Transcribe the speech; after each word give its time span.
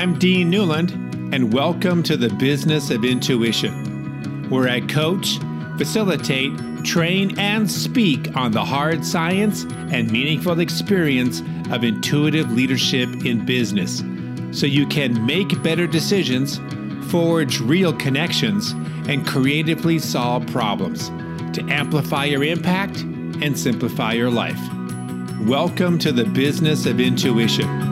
I'm 0.00 0.18
Dean 0.18 0.50
Newlund, 0.50 0.92
and 1.34 1.52
welcome 1.52 2.02
to 2.04 2.16
the 2.16 2.30
Business 2.36 2.88
of 2.88 3.04
Intuition, 3.04 4.48
where 4.48 4.66
I 4.66 4.80
coach, 4.80 5.36
facilitate, 5.76 6.52
train, 6.84 7.38
and 7.38 7.70
speak 7.70 8.34
on 8.34 8.50
the 8.50 8.64
hard 8.64 9.04
science 9.04 9.64
and 9.92 10.10
meaningful 10.10 10.58
experience 10.60 11.42
of 11.70 11.84
intuitive 11.84 12.50
leadership 12.50 13.26
in 13.26 13.44
business 13.44 14.02
so 14.58 14.64
you 14.64 14.86
can 14.86 15.26
make 15.26 15.62
better 15.62 15.86
decisions, 15.86 16.58
forge 17.10 17.60
real 17.60 17.92
connections, 17.92 18.70
and 19.06 19.26
creatively 19.26 19.98
solve 19.98 20.46
problems 20.46 21.10
to 21.52 21.62
amplify 21.68 22.24
your 22.24 22.42
impact 22.42 23.00
and 23.42 23.58
simplify 23.58 24.14
your 24.14 24.30
life. 24.30 24.58
Welcome 25.42 25.98
to 25.98 26.10
the 26.10 26.24
Business 26.24 26.86
of 26.86 27.00
Intuition. 27.00 27.89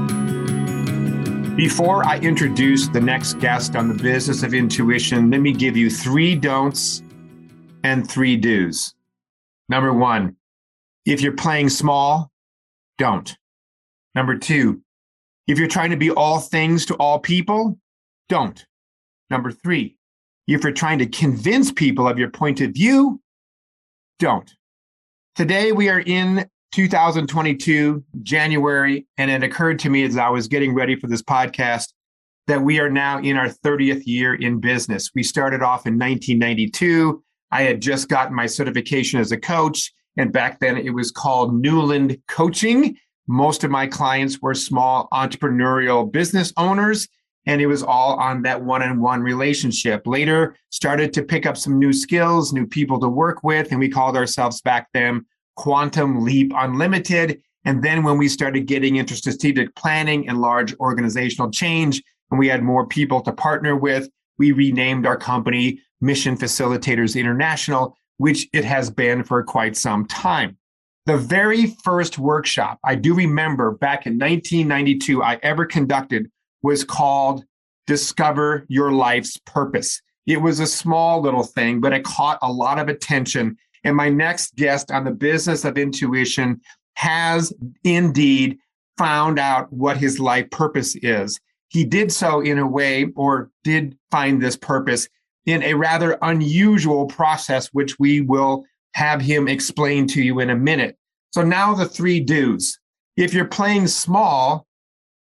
Before 1.58 2.06
I 2.06 2.18
introduce 2.20 2.86
the 2.86 3.00
next 3.00 3.40
guest 3.40 3.74
on 3.74 3.88
the 3.88 4.00
business 4.00 4.44
of 4.44 4.54
intuition, 4.54 5.28
let 5.28 5.40
me 5.40 5.52
give 5.52 5.76
you 5.76 5.90
three 5.90 6.36
don'ts 6.36 7.02
and 7.82 8.08
three 8.08 8.36
do's. 8.36 8.94
Number 9.68 9.92
one, 9.92 10.36
if 11.04 11.20
you're 11.20 11.32
playing 11.32 11.70
small, 11.70 12.30
don't. 12.96 13.36
Number 14.14 14.38
two, 14.38 14.82
if 15.48 15.58
you're 15.58 15.66
trying 15.66 15.90
to 15.90 15.96
be 15.96 16.12
all 16.12 16.38
things 16.38 16.86
to 16.86 16.94
all 16.94 17.18
people, 17.18 17.76
don't. 18.28 18.64
Number 19.28 19.50
three, 19.50 19.96
if 20.46 20.62
you're 20.62 20.72
trying 20.72 21.00
to 21.00 21.06
convince 21.06 21.72
people 21.72 22.06
of 22.06 22.20
your 22.20 22.30
point 22.30 22.60
of 22.60 22.70
view, 22.70 23.20
don't. 24.20 24.48
Today 25.34 25.72
we 25.72 25.88
are 25.88 26.04
in 26.06 26.48
2022, 26.72 28.04
January, 28.22 29.06
and 29.16 29.30
it 29.30 29.42
occurred 29.42 29.78
to 29.80 29.90
me 29.90 30.04
as 30.04 30.16
I 30.16 30.28
was 30.28 30.48
getting 30.48 30.74
ready 30.74 30.96
for 30.96 31.06
this 31.06 31.22
podcast 31.22 31.92
that 32.46 32.62
we 32.62 32.80
are 32.80 32.90
now 32.90 33.20
in 33.20 33.36
our 33.36 33.48
30th 33.48 34.06
year 34.06 34.34
in 34.34 34.60
business. 34.60 35.10
We 35.14 35.22
started 35.22 35.62
off 35.62 35.86
in 35.86 35.94
1992. 35.94 37.22
I 37.50 37.62
had 37.62 37.80
just 37.80 38.08
gotten 38.08 38.34
my 38.34 38.46
certification 38.46 39.20
as 39.20 39.32
a 39.32 39.38
coach, 39.38 39.92
and 40.16 40.32
back 40.32 40.60
then 40.60 40.76
it 40.76 40.90
was 40.90 41.10
called 41.10 41.62
Newlund 41.62 42.20
Coaching. 42.28 42.96
Most 43.26 43.64
of 43.64 43.70
my 43.70 43.86
clients 43.86 44.40
were 44.40 44.54
small 44.54 45.08
entrepreneurial 45.12 46.10
business 46.10 46.52
owners, 46.56 47.08
and 47.46 47.60
it 47.60 47.66
was 47.66 47.82
all 47.82 48.18
on 48.18 48.42
that 48.42 48.62
one 48.62 48.82
on 48.82 49.00
one 49.00 49.22
relationship. 49.22 50.06
Later, 50.06 50.56
started 50.70 51.12
to 51.14 51.22
pick 51.22 51.46
up 51.46 51.56
some 51.56 51.78
new 51.78 51.92
skills, 51.92 52.52
new 52.52 52.66
people 52.66 52.98
to 53.00 53.08
work 53.08 53.42
with, 53.42 53.70
and 53.70 53.80
we 53.80 53.88
called 53.88 54.16
ourselves 54.16 54.60
back 54.60 54.88
then 54.92 55.24
Quantum 55.58 56.24
Leap 56.24 56.52
Unlimited. 56.54 57.42
And 57.64 57.82
then 57.82 58.04
when 58.04 58.16
we 58.16 58.28
started 58.28 58.66
getting 58.66 58.96
into 58.96 59.16
strategic 59.16 59.74
planning 59.74 60.28
and 60.28 60.40
large 60.40 60.74
organizational 60.78 61.50
change, 61.50 62.00
and 62.30 62.38
we 62.38 62.46
had 62.46 62.62
more 62.62 62.86
people 62.86 63.20
to 63.22 63.32
partner 63.32 63.76
with, 63.76 64.08
we 64.38 64.52
renamed 64.52 65.04
our 65.04 65.16
company 65.16 65.80
Mission 66.00 66.36
Facilitators 66.36 67.18
International, 67.18 67.96
which 68.18 68.46
it 68.52 68.64
has 68.64 68.88
been 68.88 69.24
for 69.24 69.42
quite 69.42 69.76
some 69.76 70.06
time. 70.06 70.56
The 71.06 71.18
very 71.18 71.74
first 71.82 72.18
workshop 72.18 72.78
I 72.84 72.94
do 72.94 73.12
remember 73.12 73.72
back 73.72 74.06
in 74.06 74.12
1992 74.12 75.24
I 75.24 75.40
ever 75.42 75.66
conducted 75.66 76.30
was 76.62 76.84
called 76.84 77.44
Discover 77.88 78.64
Your 78.68 78.92
Life's 78.92 79.36
Purpose. 79.38 80.00
It 80.24 80.40
was 80.40 80.60
a 80.60 80.66
small 80.66 81.20
little 81.20 81.42
thing, 81.42 81.80
but 81.80 81.92
it 81.92 82.04
caught 82.04 82.38
a 82.42 82.52
lot 82.52 82.78
of 82.78 82.88
attention 82.88 83.56
and 83.84 83.96
my 83.96 84.08
next 84.08 84.56
guest 84.56 84.90
on 84.90 85.04
the 85.04 85.10
business 85.10 85.64
of 85.64 85.78
intuition 85.78 86.60
has 86.94 87.52
indeed 87.84 88.58
found 88.96 89.38
out 89.38 89.72
what 89.72 89.96
his 89.96 90.18
life 90.18 90.50
purpose 90.50 90.96
is. 90.96 91.38
He 91.68 91.84
did 91.84 92.10
so 92.10 92.40
in 92.40 92.58
a 92.58 92.66
way, 92.66 93.06
or 93.14 93.50
did 93.62 93.96
find 94.10 94.42
this 94.42 94.56
purpose 94.56 95.08
in 95.46 95.62
a 95.62 95.74
rather 95.74 96.18
unusual 96.22 97.06
process, 97.06 97.68
which 97.68 97.98
we 97.98 98.20
will 98.20 98.64
have 98.94 99.20
him 99.20 99.48
explain 99.48 100.06
to 100.08 100.22
you 100.22 100.40
in 100.40 100.50
a 100.50 100.56
minute. 100.56 100.96
So 101.32 101.42
now 101.42 101.74
the 101.74 101.86
three 101.86 102.20
do's. 102.20 102.78
If 103.16 103.34
you're 103.34 103.44
playing 103.44 103.86
small, 103.86 104.66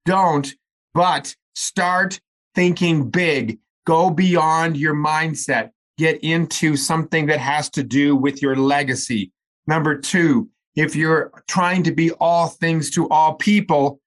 don't, 0.06 0.52
but 0.94 1.36
start 1.54 2.20
thinking 2.56 3.10
big. 3.10 3.60
Go 3.86 4.10
beyond 4.10 4.78
your 4.78 4.96
mindset 4.96 5.72
get 6.02 6.24
into 6.24 6.76
something 6.76 7.28
that 7.28 7.40
has 7.40 7.70
to 7.70 7.84
do 7.84 8.16
with 8.16 8.42
your 8.42 8.56
legacy. 8.56 9.32
Number 9.68 9.96
two, 9.96 10.50
if 10.76 10.96
you're 10.96 11.32
trying 11.48 11.84
to 11.84 11.92
be 11.92 12.10
all 12.14 12.48
things 12.48 12.90
to 12.96 13.08
all 13.10 13.36
people, 13.36 14.02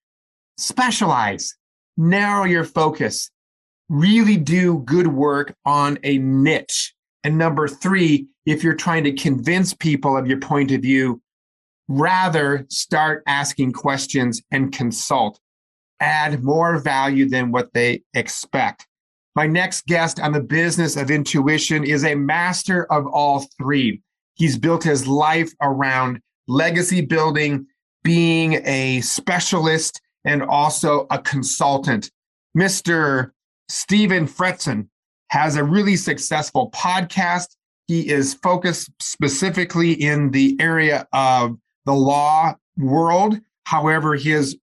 specialize, 0.58 1.54
narrow 1.96 2.46
your 2.46 2.64
focus, 2.64 3.30
really 3.88 4.36
do 4.36 4.78
good 4.80 5.06
work 5.06 5.54
on 5.64 5.96
a 6.02 6.18
niche. 6.18 6.92
And 7.22 7.38
number 7.38 7.68
three, 7.68 8.26
if 8.44 8.64
you're 8.64 8.74
trying 8.74 9.04
to 9.04 9.12
convince 9.12 9.72
people 9.72 10.16
of 10.16 10.26
your 10.26 10.40
point 10.40 10.72
of 10.72 10.82
view, 10.82 11.22
rather 11.86 12.66
start 12.70 13.22
asking 13.28 13.72
questions 13.72 14.42
and 14.50 14.72
consult. 14.72 15.38
Add 16.00 16.42
more 16.42 16.78
value 16.78 17.28
than 17.28 17.52
what 17.52 17.72
they 17.72 18.02
expect. 18.14 18.88
My 19.36 19.48
next 19.48 19.86
guest 19.86 20.20
on 20.20 20.30
the 20.30 20.40
business 20.40 20.96
of 20.96 21.10
intuition 21.10 21.82
is 21.82 22.04
a 22.04 22.14
master 22.14 22.84
of 22.92 23.06
all 23.08 23.46
three. 23.58 24.00
He's 24.34 24.56
built 24.56 24.84
his 24.84 25.08
life 25.08 25.52
around 25.60 26.20
legacy 26.46 27.00
building, 27.00 27.66
being 28.04 28.62
a 28.64 29.00
specialist, 29.00 30.00
and 30.24 30.40
also 30.42 31.08
a 31.10 31.18
consultant. 31.18 32.12
Mr. 32.56 33.32
Stephen 33.68 34.28
Fretzin 34.28 34.86
has 35.30 35.56
a 35.56 35.64
really 35.64 35.96
successful 35.96 36.70
podcast. 36.70 37.56
He 37.88 38.08
is 38.08 38.34
focused 38.34 38.90
specifically 39.00 39.92
in 39.92 40.30
the 40.30 40.56
area 40.60 41.08
of 41.12 41.58
the 41.86 41.92
law 41.92 42.54
world. 42.78 43.40
However, 43.64 44.14
his 44.14 44.56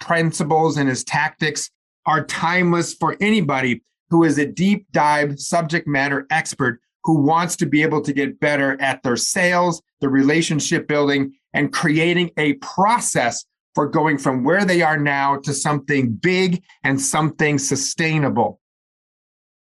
principles 0.00 0.78
and 0.78 0.88
his 0.88 1.04
tactics 1.04 1.70
are 2.06 2.24
timeless 2.24 2.94
for 2.94 3.16
anybody 3.20 3.82
who 4.10 4.24
is 4.24 4.38
a 4.38 4.46
deep 4.46 4.86
dive 4.92 5.38
subject 5.40 5.86
matter 5.86 6.26
expert 6.30 6.80
who 7.04 7.20
wants 7.20 7.56
to 7.56 7.66
be 7.66 7.82
able 7.82 8.00
to 8.00 8.12
get 8.12 8.40
better 8.40 8.80
at 8.80 9.02
their 9.02 9.16
sales, 9.16 9.82
their 10.00 10.10
relationship 10.10 10.88
building, 10.88 11.34
and 11.52 11.72
creating 11.72 12.30
a 12.38 12.54
process 12.54 13.44
for 13.74 13.86
going 13.88 14.16
from 14.16 14.44
where 14.44 14.64
they 14.64 14.82
are 14.82 14.98
now 14.98 15.36
to 15.36 15.52
something 15.52 16.12
big 16.12 16.62
and 16.82 17.00
something 17.00 17.58
sustainable. 17.58 18.60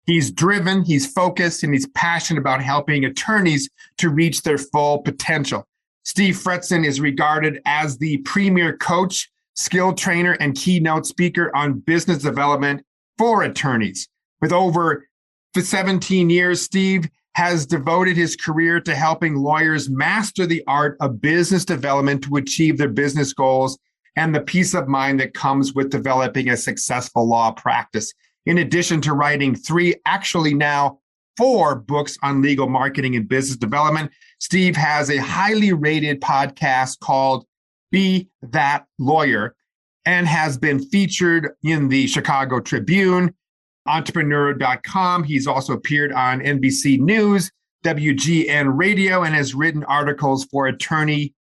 He's 0.05 0.31
driven, 0.31 0.85
he's 0.85 1.11
focused, 1.11 1.63
and 1.63 1.73
he's 1.73 1.87
passionate 1.89 2.39
about 2.39 2.63
helping 2.63 3.03
attorneys 3.03 3.69
to 3.97 4.09
reach 4.09 4.41
their 4.41 4.57
full 4.57 4.99
potential. 4.99 5.67
Steve 6.05 6.35
Fretzin 6.35 6.85
is 6.85 7.01
regarded 7.01 7.59
as 7.65 7.97
the 7.97 8.17
premier 8.19 8.77
coach, 8.77 9.29
skill 9.55 9.93
trainer, 9.93 10.37
and 10.39 10.55
keynote 10.55 11.05
speaker 11.05 11.53
on 11.53 11.79
business 11.79 12.19
development 12.19 12.85
for 13.17 13.43
attorneys. 13.43 14.07
With 14.41 14.51
over 14.51 15.07
17 15.57 16.29
years, 16.29 16.61
Steve 16.61 17.09
has 17.35 17.65
devoted 17.65 18.17
his 18.17 18.35
career 18.35 18.79
to 18.81 18.95
helping 18.95 19.35
lawyers 19.35 19.89
master 19.89 20.45
the 20.45 20.63
art 20.67 20.97
of 21.01 21.21
business 21.21 21.65
development 21.65 22.23
to 22.23 22.35
achieve 22.37 22.77
their 22.77 22.89
business 22.89 23.33
goals 23.33 23.77
and 24.15 24.33
the 24.33 24.41
peace 24.41 24.73
of 24.73 24.87
mind 24.87 25.19
that 25.19 25.35
comes 25.35 25.73
with 25.73 25.91
developing 25.91 26.49
a 26.49 26.57
successful 26.57 27.27
law 27.27 27.51
practice. 27.51 28.11
In 28.47 28.57
addition 28.57 29.01
to 29.01 29.13
writing 29.13 29.53
three, 29.53 29.95
actually 30.05 30.55
now 30.55 30.99
four 31.37 31.75
books 31.75 32.17
on 32.23 32.41
legal 32.41 32.67
marketing 32.67 33.15
and 33.15 33.29
business 33.29 33.57
development, 33.57 34.11
Steve 34.39 34.75
has 34.75 35.11
a 35.11 35.17
highly 35.17 35.73
rated 35.73 36.19
podcast 36.19 36.99
called 36.99 37.45
Be 37.91 38.29
That 38.41 38.85
Lawyer 38.97 39.55
and 40.05 40.27
has 40.27 40.57
been 40.57 40.79
featured 40.79 41.51
in 41.63 41.89
the 41.89 42.07
Chicago 42.07 42.59
Tribune, 42.59 43.35
entrepreneur.com. 43.87 45.23
He's 45.23 45.47
also 45.47 45.73
appeared 45.73 46.11
on 46.11 46.41
NBC 46.41 46.99
News, 46.99 47.51
WGN 47.83 48.77
Radio, 48.77 49.23
and 49.23 49.33
has 49.33 49.55
written 49.55 49.83
articles 49.85 50.45
for 50.45 50.67
attorney 50.67 51.33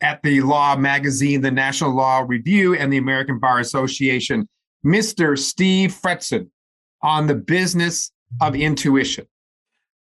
at 0.00 0.22
the 0.22 0.40
Law 0.40 0.76
Magazine, 0.76 1.40
the 1.40 1.50
National 1.50 1.94
Law 1.94 2.24
Review, 2.26 2.74
and 2.74 2.92
the 2.92 2.98
American 2.98 3.38
Bar 3.38 3.60
Association. 3.60 4.48
Mr. 4.84 5.38
Steve 5.38 5.92
Fretzin 5.92 6.48
on 7.02 7.26
the 7.26 7.34
business 7.34 8.10
of 8.40 8.56
intuition. 8.56 9.26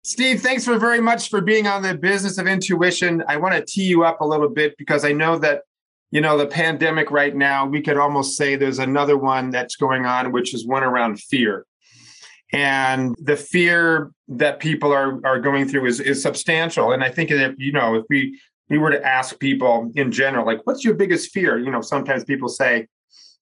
Steve, 0.03 0.41
thanks 0.41 0.65
for 0.65 0.77
very 0.77 1.01
much 1.01 1.29
for 1.29 1.41
being 1.41 1.67
on 1.67 1.81
the 1.81 1.95
business 1.95 2.37
of 2.37 2.47
intuition. 2.47 3.23
I 3.27 3.37
want 3.37 3.55
to 3.55 3.65
tee 3.65 3.83
you 3.83 4.03
up 4.03 4.21
a 4.21 4.25
little 4.25 4.49
bit 4.49 4.77
because 4.77 5.03
I 5.03 5.11
know 5.11 5.37
that 5.39 5.63
you 6.11 6.21
know 6.21 6.37
the 6.37 6.47
pandemic 6.47 7.11
right 7.11 7.35
now 7.35 7.65
we 7.65 7.81
could 7.81 7.97
almost 7.97 8.37
say 8.37 8.55
there's 8.55 8.79
another 8.79 9.17
one 9.17 9.49
that's 9.49 9.75
going 9.75 10.05
on 10.05 10.31
which 10.31 10.53
is 10.53 10.65
one 10.65 10.83
around 10.83 11.19
fear 11.19 11.65
and 12.53 13.15
the 13.19 13.35
fear 13.35 14.11
that 14.27 14.59
people 14.59 14.93
are 14.93 15.19
are 15.25 15.39
going 15.39 15.67
through 15.67 15.85
is 15.85 15.99
is 15.99 16.21
substantial 16.21 16.91
and 16.91 17.03
i 17.03 17.09
think 17.09 17.29
that 17.29 17.55
you 17.57 17.71
know 17.71 17.95
if 17.95 18.05
we 18.09 18.39
we 18.69 18.77
were 18.77 18.91
to 18.91 19.05
ask 19.05 19.39
people 19.39 19.91
in 19.95 20.11
general 20.11 20.45
like 20.45 20.59
what's 20.65 20.83
your 20.83 20.93
biggest 20.93 21.31
fear 21.31 21.59
you 21.59 21.69
know 21.71 21.81
sometimes 21.81 22.23
people 22.23 22.47
say 22.47 22.87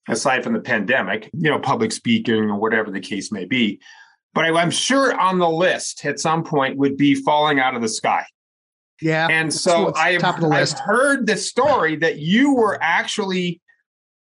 aside 0.08 0.44
from 0.44 0.54
the 0.54 0.60
pandemic, 0.60 1.30
you 1.34 1.50
know, 1.50 1.60
public 1.60 1.92
speaking 1.92 2.50
or 2.50 2.56
whatever 2.56 2.92
the 2.92 3.00
case 3.00 3.32
may 3.32 3.46
be. 3.46 3.80
But 4.34 4.46
I, 4.46 4.62
am 4.62 4.72
sure 4.72 5.18
on 5.18 5.40
the 5.40 5.50
list 5.50 6.06
at 6.06 6.20
some 6.20 6.44
point 6.44 6.78
would 6.78 6.98
be 6.98 7.16
falling 7.16 7.60
out 7.60 7.76
of 7.76 7.82
the 7.82 7.88
sky. 7.88 8.26
Yeah. 9.02 9.28
And 9.30 9.54
so 9.54 9.94
I've, 9.96 10.24
I've 10.24 10.72
heard 10.72 11.28
the 11.28 11.38
story 11.38 11.96
that 11.98 12.20
you 12.20 12.54
were 12.54 12.78
actually 12.82 13.62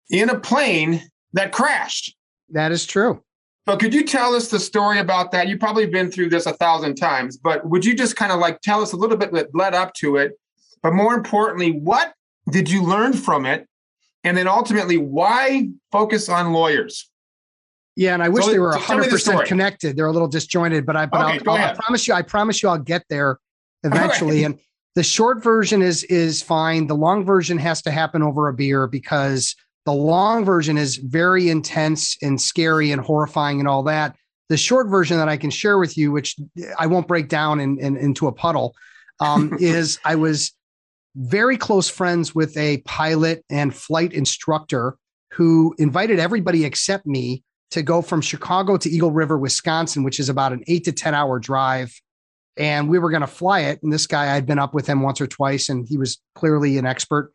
in 0.10 0.30
a 0.30 0.39
plane 0.39 1.01
that 1.33 1.51
crashed. 1.51 2.16
That 2.50 2.72
is 2.72 2.86
true. 2.86 3.24
So 3.67 3.77
could 3.77 3.93
you 3.93 4.03
tell 4.03 4.33
us 4.33 4.47
the 4.47 4.59
story 4.59 4.99
about 4.99 5.31
that? 5.31 5.47
You've 5.47 5.59
probably 5.59 5.85
been 5.85 6.09
through 6.09 6.29
this 6.29 6.45
a 6.45 6.53
thousand 6.53 6.95
times, 6.95 7.37
but 7.37 7.67
would 7.69 7.85
you 7.85 7.95
just 7.95 8.15
kind 8.15 8.31
of 8.31 8.39
like 8.39 8.61
tell 8.61 8.81
us 8.81 8.91
a 8.91 8.97
little 8.97 9.17
bit 9.17 9.31
that 9.33 9.53
led 9.53 9.75
up 9.75 9.93
to 9.95 10.17
it? 10.17 10.33
But 10.81 10.93
more 10.93 11.13
importantly, 11.13 11.71
what 11.71 12.13
did 12.49 12.69
you 12.69 12.83
learn 12.83 13.13
from 13.13 13.45
it? 13.45 13.67
And 14.23 14.35
then 14.35 14.47
ultimately, 14.47 14.97
why 14.97 15.69
focus 15.91 16.27
on 16.27 16.53
lawyers? 16.53 17.09
Yeah, 17.95 18.13
and 18.13 18.23
I 18.23 18.29
wish 18.29 18.45
so, 18.45 18.51
they 18.51 18.59
were 18.59 18.75
hundred 18.75 19.09
percent 19.09 19.45
connected. 19.45 19.95
They're 19.95 20.07
a 20.07 20.11
little 20.11 20.27
disjointed, 20.27 20.85
but 20.85 20.95
I 20.95 21.05
but 21.05 21.21
okay, 21.21 21.39
I'll, 21.45 21.57
I'll, 21.57 21.69
I 21.69 21.73
promise 21.73 22.07
you, 22.07 22.13
I 22.13 22.21
promise 22.21 22.63
you, 22.63 22.69
I'll 22.69 22.77
get 22.77 23.03
there 23.09 23.39
eventually. 23.83 24.37
Right. 24.37 24.45
And 24.45 24.59
the 24.95 25.03
short 25.03 25.43
version 25.43 25.81
is 25.81 26.03
is 26.05 26.41
fine. 26.41 26.87
The 26.87 26.95
long 26.95 27.25
version 27.25 27.57
has 27.57 27.81
to 27.83 27.91
happen 27.91 28.23
over 28.23 28.47
a 28.47 28.53
beer 28.53 28.87
because 28.87 29.55
the 29.86 29.94
long 29.94 30.45
version 30.45 30.78
is 30.78 30.98
very 30.98 31.50
intense 31.50 32.18
and 32.22 32.39
scary 32.39 32.92
and 32.92 33.01
horrifying 33.01 33.60
and 33.60 33.68
all 33.68 33.83
that. 33.83 34.16
The 34.50 34.57
short 34.57 34.88
version 34.89 35.18
that 35.18 35.30
I 35.30 35.38
can 35.38 35.50
share 35.50 35.78
with 35.78 35.98
you, 35.98 36.12
which 36.12 36.36
I 36.78 36.88
won't 36.88 37.07
break 37.07 37.30
down 37.30 37.60
in, 37.60 37.80
in 37.80 37.98
into 37.98 38.28
a 38.28 38.31
puddle, 38.31 38.75
um, 39.19 39.57
is 39.60 40.00
I 40.06 40.16
was 40.16 40.51
very 41.16 41.57
close 41.57 41.89
friends 41.89 42.36
with 42.36 42.56
a 42.57 42.78
pilot 42.80 43.44
and 43.50 43.75
flight 43.75 44.13
instructor 44.13 44.98
who 45.31 45.74
invited 45.78 46.19
everybody 46.19 46.66
except 46.66 47.06
me 47.06 47.44
to 47.72 47.81
go 47.81 48.01
from 48.01 48.22
Chicago 48.22 48.78
to 48.78 48.89
Eagle 48.89 49.12
River, 49.12 49.38
Wisconsin, 49.38 50.04
which 50.04 50.19
is 50.19 50.30
about 50.30 50.51
an 50.51 50.63
eight 50.68 50.83
to 50.86 50.92
10 50.92 51.16
hour 51.16 51.39
drive. 51.39 51.94
And 52.57 52.89
we 52.89 53.00
were 53.00 53.10
going 53.10 53.22
to 53.22 53.28
fly 53.28 53.62
it. 53.62 53.81
And 53.81 53.92
this 53.92 54.07
guy, 54.07 54.36
I'd 54.36 54.45
been 54.45 54.60
up 54.60 54.74
with 54.74 54.86
him 54.86 55.01
once 55.01 55.22
or 55.22 55.28
twice, 55.28 55.69
and 55.69 55.88
he 55.88 55.98
was 55.98 56.22
clearly 56.36 56.78
an 56.78 56.86
expert. 56.86 57.31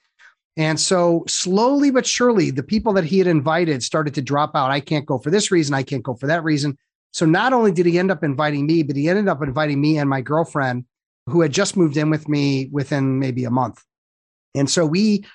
And 0.56 0.80
so, 0.80 1.24
slowly 1.28 1.90
but 1.90 2.06
surely, 2.06 2.50
the 2.50 2.62
people 2.62 2.94
that 2.94 3.04
he 3.04 3.18
had 3.18 3.26
invited 3.26 3.82
started 3.82 4.14
to 4.14 4.22
drop 4.22 4.52
out. 4.54 4.70
I 4.70 4.80
can't 4.80 5.04
go 5.04 5.18
for 5.18 5.30
this 5.30 5.50
reason. 5.50 5.74
I 5.74 5.82
can't 5.82 6.02
go 6.02 6.14
for 6.14 6.26
that 6.26 6.44
reason. 6.44 6.78
So, 7.12 7.26
not 7.26 7.52
only 7.52 7.72
did 7.72 7.84
he 7.84 7.98
end 7.98 8.10
up 8.10 8.24
inviting 8.24 8.66
me, 8.66 8.82
but 8.82 8.96
he 8.96 9.08
ended 9.08 9.28
up 9.28 9.42
inviting 9.42 9.80
me 9.80 9.98
and 9.98 10.08
my 10.08 10.22
girlfriend, 10.22 10.86
who 11.26 11.42
had 11.42 11.52
just 11.52 11.76
moved 11.76 11.98
in 11.98 12.08
with 12.08 12.28
me 12.28 12.68
within 12.72 13.18
maybe 13.18 13.44
a 13.44 13.50
month. 13.50 13.82
And 14.54 14.70
so, 14.70 14.86
we 14.86 15.26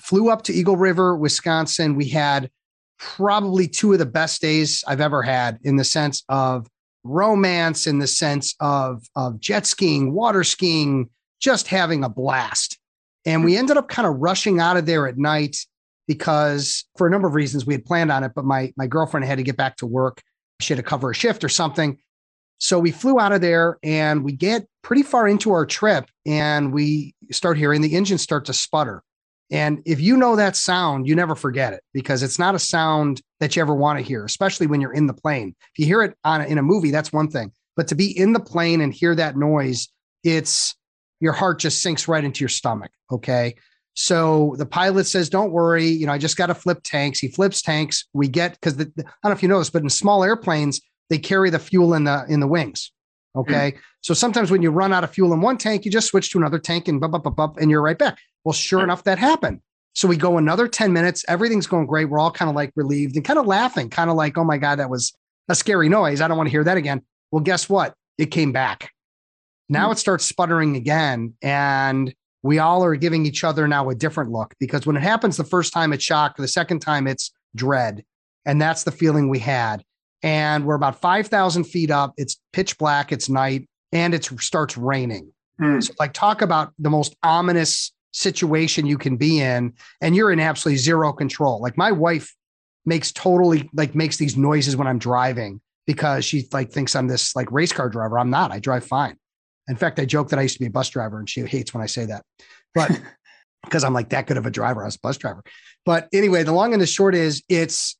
flew 0.00 0.28
up 0.28 0.42
to 0.42 0.52
Eagle 0.52 0.76
River, 0.76 1.16
Wisconsin. 1.16 1.94
We 1.94 2.08
had 2.08 2.50
probably 2.98 3.68
two 3.68 3.92
of 3.92 4.00
the 4.00 4.06
best 4.06 4.40
days 4.40 4.82
I've 4.88 5.00
ever 5.00 5.22
had 5.22 5.58
in 5.62 5.76
the 5.76 5.84
sense 5.84 6.24
of 6.28 6.66
romance, 7.04 7.86
in 7.86 8.00
the 8.00 8.06
sense 8.06 8.56
of, 8.58 9.04
of 9.14 9.38
jet 9.38 9.66
skiing, 9.66 10.12
water 10.12 10.42
skiing, 10.42 11.10
just 11.38 11.68
having 11.68 12.02
a 12.02 12.08
blast. 12.08 12.78
And 13.26 13.44
we 13.44 13.56
ended 13.56 13.76
up 13.76 13.88
kind 13.88 14.06
of 14.06 14.16
rushing 14.16 14.60
out 14.60 14.76
of 14.76 14.86
there 14.86 15.06
at 15.06 15.16
night 15.16 15.56
because 16.06 16.84
for 16.96 17.06
a 17.06 17.10
number 17.10 17.26
of 17.26 17.34
reasons 17.34 17.64
we 17.64 17.74
had 17.74 17.84
planned 17.84 18.12
on 18.12 18.24
it, 18.24 18.32
but 18.34 18.44
my, 18.44 18.72
my 18.76 18.86
girlfriend 18.86 19.24
had 19.24 19.38
to 19.38 19.44
get 19.44 19.56
back 19.56 19.76
to 19.76 19.86
work. 19.86 20.22
She 20.60 20.74
had 20.74 20.82
to 20.82 20.88
cover 20.88 21.10
a 21.10 21.14
shift 21.14 21.42
or 21.42 21.48
something. 21.48 21.98
So 22.58 22.78
we 22.78 22.90
flew 22.90 23.18
out 23.18 23.32
of 23.32 23.40
there 23.40 23.78
and 23.82 24.24
we 24.24 24.32
get 24.32 24.66
pretty 24.82 25.02
far 25.02 25.26
into 25.26 25.52
our 25.52 25.66
trip 25.66 26.08
and 26.24 26.72
we 26.72 27.14
start 27.30 27.58
hearing 27.58 27.80
the 27.80 27.96
engine 27.96 28.18
start 28.18 28.44
to 28.46 28.52
sputter. 28.52 29.02
And 29.50 29.82
if 29.84 30.00
you 30.00 30.16
know 30.16 30.36
that 30.36 30.56
sound, 30.56 31.06
you 31.06 31.14
never 31.14 31.34
forget 31.34 31.72
it 31.72 31.82
because 31.92 32.22
it's 32.22 32.38
not 32.38 32.54
a 32.54 32.58
sound 32.58 33.20
that 33.40 33.54
you 33.54 33.62
ever 33.62 33.74
want 33.74 33.98
to 33.98 34.04
hear, 34.04 34.24
especially 34.24 34.66
when 34.66 34.80
you're 34.80 34.92
in 34.92 35.06
the 35.06 35.14
plane. 35.14 35.54
If 35.72 35.78
you 35.78 35.86
hear 35.86 36.02
it 36.02 36.16
on 36.24 36.42
in 36.42 36.58
a 36.58 36.62
movie, 36.62 36.90
that's 36.90 37.12
one 37.12 37.28
thing. 37.28 37.52
But 37.76 37.88
to 37.88 37.94
be 37.94 38.16
in 38.16 38.32
the 38.32 38.40
plane 38.40 38.80
and 38.80 38.94
hear 38.94 39.14
that 39.14 39.36
noise, 39.36 39.88
it's 40.22 40.74
your 41.20 41.32
heart 41.32 41.58
just 41.58 41.82
sinks 41.82 42.08
right 42.08 42.24
into 42.24 42.40
your 42.40 42.48
stomach. 42.48 42.90
Okay. 43.10 43.54
So 43.94 44.54
the 44.58 44.66
pilot 44.66 45.04
says, 45.04 45.28
Don't 45.28 45.52
worry, 45.52 45.86
you 45.86 46.06
know, 46.06 46.12
I 46.12 46.18
just 46.18 46.36
got 46.36 46.46
to 46.46 46.54
flip 46.54 46.80
tanks. 46.82 47.18
He 47.18 47.28
flips 47.28 47.62
tanks. 47.62 48.04
We 48.12 48.28
get 48.28 48.52
because 48.52 48.74
I 48.80 48.84
don't 48.84 49.06
know 49.24 49.30
if 49.30 49.42
you 49.42 49.48
know 49.48 49.58
this, 49.58 49.70
but 49.70 49.82
in 49.82 49.90
small 49.90 50.24
airplanes, 50.24 50.80
they 51.10 51.18
carry 51.18 51.50
the 51.50 51.58
fuel 51.58 51.94
in 51.94 52.04
the 52.04 52.24
in 52.28 52.40
the 52.40 52.48
wings. 52.48 52.90
Okay. 53.36 53.72
Mm. 53.72 53.78
So 54.00 54.14
sometimes 54.14 54.50
when 54.50 54.62
you 54.62 54.70
run 54.70 54.92
out 54.92 55.04
of 55.04 55.10
fuel 55.10 55.32
in 55.32 55.40
one 55.40 55.58
tank, 55.58 55.84
you 55.84 55.90
just 55.90 56.08
switch 56.08 56.30
to 56.30 56.38
another 56.38 56.58
tank 56.58 56.88
and 56.88 57.00
bump, 57.00 57.22
bump, 57.22 57.36
bump, 57.36 57.56
and 57.58 57.70
you're 57.70 57.82
right 57.82 57.98
back. 57.98 58.18
Well, 58.44 58.52
sure 58.52 58.82
enough, 58.82 59.04
that 59.04 59.18
happened. 59.18 59.60
So 59.94 60.08
we 60.08 60.16
go 60.16 60.38
another 60.38 60.66
10 60.66 60.92
minutes. 60.92 61.24
Everything's 61.28 61.66
going 61.66 61.86
great. 61.86 62.06
We're 62.06 62.18
all 62.18 62.30
kind 62.30 62.48
of 62.48 62.56
like 62.56 62.72
relieved 62.74 63.16
and 63.16 63.24
kind 63.24 63.38
of 63.38 63.46
laughing, 63.46 63.90
kind 63.90 64.10
of 64.10 64.16
like, 64.16 64.36
oh 64.36 64.44
my 64.44 64.58
God, 64.58 64.78
that 64.80 64.90
was 64.90 65.14
a 65.48 65.54
scary 65.54 65.88
noise. 65.88 66.20
I 66.20 66.28
don't 66.28 66.36
want 66.36 66.48
to 66.48 66.50
hear 66.50 66.64
that 66.64 66.76
again. 66.76 67.02
Well, 67.30 67.42
guess 67.42 67.68
what? 67.68 67.94
It 68.18 68.26
came 68.26 68.52
back. 68.52 68.90
Now 69.68 69.88
mm. 69.88 69.92
it 69.92 69.98
starts 69.98 70.24
sputtering 70.24 70.76
again. 70.76 71.34
And 71.42 72.14
we 72.42 72.58
all 72.58 72.84
are 72.84 72.96
giving 72.96 73.24
each 73.24 73.44
other 73.44 73.66
now 73.66 73.88
a 73.88 73.94
different 73.94 74.30
look 74.30 74.54
because 74.58 74.86
when 74.86 74.96
it 74.96 75.02
happens 75.02 75.36
the 75.36 75.44
first 75.44 75.72
time, 75.72 75.92
it's 75.92 76.04
shock. 76.04 76.36
The 76.36 76.48
second 76.48 76.80
time, 76.80 77.06
it's 77.06 77.32
dread. 77.54 78.04
And 78.44 78.60
that's 78.60 78.84
the 78.84 78.92
feeling 78.92 79.28
we 79.28 79.38
had. 79.38 79.82
And 80.22 80.66
we're 80.66 80.74
about 80.74 81.00
5,000 81.00 81.64
feet 81.64 81.90
up. 81.90 82.12
It's 82.16 82.38
pitch 82.52 82.76
black. 82.76 83.12
It's 83.12 83.28
night 83.28 83.68
and 83.92 84.12
it 84.12 84.24
starts 84.24 84.76
raining. 84.76 85.32
Mm. 85.60 85.82
So, 85.82 85.94
like, 85.98 86.12
talk 86.12 86.42
about 86.42 86.72
the 86.78 86.90
most 86.90 87.14
ominous 87.22 87.92
situation 88.12 88.86
you 88.86 88.98
can 88.98 89.16
be 89.16 89.40
in, 89.40 89.72
and 90.00 90.14
you're 90.14 90.32
in 90.32 90.40
absolutely 90.40 90.78
zero 90.78 91.12
control. 91.12 91.60
Like, 91.60 91.78
my 91.78 91.92
wife 91.92 92.34
makes 92.84 93.12
totally 93.12 93.70
like 93.72 93.94
makes 93.94 94.18
these 94.18 94.36
noises 94.36 94.76
when 94.76 94.86
I'm 94.86 94.98
driving 94.98 95.60
because 95.86 96.24
she 96.24 96.46
like 96.52 96.70
thinks 96.70 96.94
I'm 96.94 97.08
this 97.08 97.34
like 97.34 97.50
race 97.50 97.72
car 97.72 97.88
driver. 97.88 98.18
I'm 98.18 98.30
not. 98.30 98.52
I 98.52 98.58
drive 98.58 98.84
fine. 98.84 99.16
In 99.68 99.76
fact, 99.76 99.98
I 99.98 100.04
joke 100.04 100.28
that 100.28 100.38
I 100.38 100.42
used 100.42 100.54
to 100.54 100.60
be 100.60 100.66
a 100.66 100.70
bus 100.70 100.90
driver, 100.90 101.18
and 101.18 101.28
she 101.28 101.40
hates 101.42 101.72
when 101.72 101.82
I 101.82 101.86
say 101.86 102.04
that. 102.06 102.24
But 102.74 102.90
because 103.64 103.84
I'm 103.84 103.94
like 103.94 104.10
that 104.10 104.26
good 104.26 104.36
of 104.36 104.46
a 104.46 104.50
driver, 104.50 104.82
I 104.82 104.86
was 104.86 104.96
a 104.96 105.00
bus 105.00 105.16
driver. 105.16 105.42
But 105.84 106.08
anyway, 106.12 106.42
the 106.42 106.52
long 106.52 106.72
and 106.72 106.82
the 106.82 106.86
short 106.86 107.14
is 107.14 107.42
it's 107.48 107.96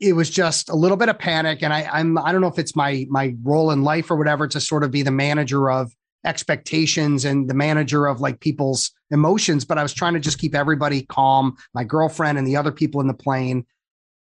it 0.00 0.14
was 0.14 0.30
just 0.30 0.68
a 0.68 0.74
little 0.74 0.96
bit 0.96 1.08
of 1.08 1.18
panic 1.18 1.62
and 1.62 1.72
I, 1.72 1.88
I'm 1.92 2.18
I 2.18 2.32
don't 2.32 2.40
know 2.40 2.48
if 2.48 2.58
it's 2.58 2.74
my 2.74 3.06
my 3.08 3.36
role 3.44 3.70
in 3.70 3.84
life 3.84 4.10
or 4.10 4.16
whatever 4.16 4.48
to 4.48 4.60
sort 4.60 4.82
of 4.82 4.90
be 4.90 5.02
the 5.02 5.12
manager 5.12 5.70
of 5.70 5.94
expectations 6.24 7.24
and 7.24 7.48
the 7.48 7.54
manager 7.54 8.06
of 8.06 8.20
like 8.20 8.40
people's 8.40 8.90
emotions, 9.10 9.64
but 9.64 9.78
I 9.78 9.82
was 9.82 9.94
trying 9.94 10.14
to 10.14 10.20
just 10.20 10.38
keep 10.38 10.54
everybody 10.54 11.02
calm, 11.02 11.56
my 11.74 11.84
girlfriend 11.84 12.38
and 12.38 12.46
the 12.46 12.56
other 12.56 12.72
people 12.72 13.00
in 13.00 13.06
the 13.06 13.14
plane. 13.14 13.66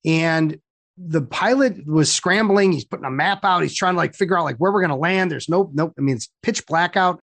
And 0.06 0.60
the 0.98 1.22
pilot 1.22 1.86
was 1.88 2.12
scrambling. 2.12 2.72
He's 2.72 2.86
putting 2.86 3.06
a 3.06 3.12
map 3.12 3.44
out. 3.44 3.62
He's 3.62 3.76
trying 3.76 3.94
to 3.94 3.98
like 3.98 4.16
figure 4.16 4.38
out 4.38 4.44
like 4.44 4.58
where 4.58 4.72
we're 4.72 4.82
going 4.82 4.90
to 4.90 4.96
land. 4.96 5.32
There's 5.32 5.50
no, 5.50 5.70
no, 5.74 5.94
I 5.98 6.02
mean, 6.02 6.16
it's 6.16 6.30
pitch 6.44 6.66
blackout. 6.66 7.20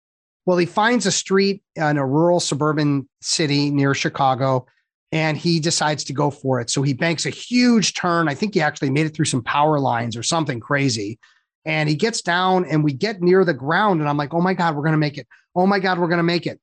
Well, 0.45 0.57
he 0.57 0.65
finds 0.65 1.05
a 1.05 1.11
street 1.11 1.63
in 1.75 1.97
a 1.97 2.05
rural 2.05 2.39
suburban 2.39 3.07
city 3.21 3.71
near 3.71 3.93
Chicago 3.93 4.65
and 5.13 5.37
he 5.37 5.59
decides 5.59 6.03
to 6.05 6.13
go 6.13 6.31
for 6.31 6.59
it. 6.59 6.69
So 6.69 6.81
he 6.81 6.93
banks 6.93 7.25
a 7.25 7.29
huge 7.29 7.93
turn. 7.93 8.27
I 8.27 8.33
think 8.33 8.55
he 8.55 8.61
actually 8.61 8.89
made 8.89 9.05
it 9.05 9.15
through 9.15 9.25
some 9.25 9.43
power 9.43 9.79
lines 9.79 10.17
or 10.17 10.23
something 10.23 10.59
crazy. 10.59 11.19
And 11.65 11.87
he 11.87 11.95
gets 11.95 12.21
down 12.21 12.65
and 12.65 12.83
we 12.83 12.93
get 12.93 13.21
near 13.21 13.45
the 13.45 13.53
ground. 13.53 14.01
And 14.01 14.09
I'm 14.09 14.17
like, 14.17 14.33
oh 14.33 14.41
my 14.41 14.53
God, 14.53 14.75
we're 14.75 14.81
going 14.81 14.93
to 14.93 14.97
make 14.97 15.17
it. 15.17 15.27
Oh 15.55 15.67
my 15.67 15.79
God, 15.79 15.99
we're 15.99 16.07
going 16.07 16.17
to 16.17 16.23
make 16.23 16.47
it. 16.47 16.59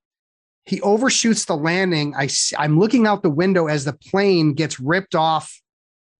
He 0.67 0.81
overshoots 0.83 1.47
the 1.47 1.57
landing. 1.57 2.15
I, 2.17 2.29
I'm 2.59 2.79
looking 2.79 3.07
out 3.07 3.23
the 3.23 3.31
window 3.31 3.67
as 3.69 3.85
the 3.85 3.93
plane 3.95 4.53
gets 4.53 4.79
ripped 4.79 5.15
off 5.15 5.61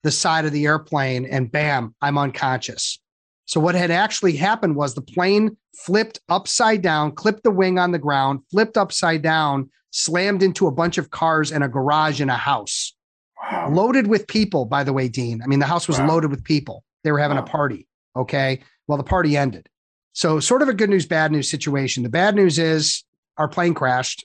the 0.03 0.11
side 0.11 0.45
of 0.45 0.53
the 0.53 0.67
airplane 0.67 1.27
and 1.27 1.51
bam, 1.51 1.95
I'm 2.01 2.19
unconscious. 2.19 2.99
So 3.47 3.61
what 3.61 3.75
had 3.75 3.91
actually 3.91 4.37
happened 4.37 4.77
was 4.77 4.95
the 4.95 5.03
plane 5.03 5.57
flipped 5.77 6.21
upside 6.29 6.83
down, 6.83 7.13
clipped 7.13 7.43
the 7.43 7.51
wing 7.51 7.79
on 7.79 7.91
the 7.91 7.99
ground, 7.99 8.41
flipped 8.51 8.77
upside 8.77 9.23
down, 9.23 9.71
slammed 9.91 10.43
into 10.43 10.67
a 10.67 10.73
bunch 10.73 10.99
of 10.99 11.11
cars 11.11 11.51
and 11.51 11.65
a 11.65 11.69
garage 11.69 12.21
in 12.21 12.31
a 12.31 12.37
house. 12.37 12.95
Wow. 13.43 13.71
Loaded 13.71 14.07
with 14.07 14.27
people, 14.29 14.67
by 14.67 14.85
the 14.85 14.93
way, 14.93 15.09
Dean. 15.09 15.41
I 15.43 15.47
mean, 15.47 15.59
the 15.59 15.67
house 15.67 15.89
was 15.89 15.99
wow. 15.99 16.09
loaded 16.09 16.31
with 16.31 16.45
people. 16.45 16.85
They 17.03 17.11
were 17.11 17.19
having 17.19 17.39
wow. 17.39 17.45
a 17.45 17.47
party. 17.47 17.89
Okay. 18.17 18.61
Well, 18.87 18.99
the 18.99 19.05
party 19.05 19.37
ended. 19.37 19.69
So, 20.13 20.41
sort 20.41 20.63
of 20.63 20.69
a 20.69 20.75
good 20.75 20.91
news, 20.91 21.07
bad 21.07 21.33
news 21.33 21.51
situation. 21.51 22.03
The 22.03 22.09
bad 22.09 22.35
news 22.35 22.59
is 22.59 23.05
our 23.37 23.49
plane 23.49 23.75
crashed. 23.75 24.25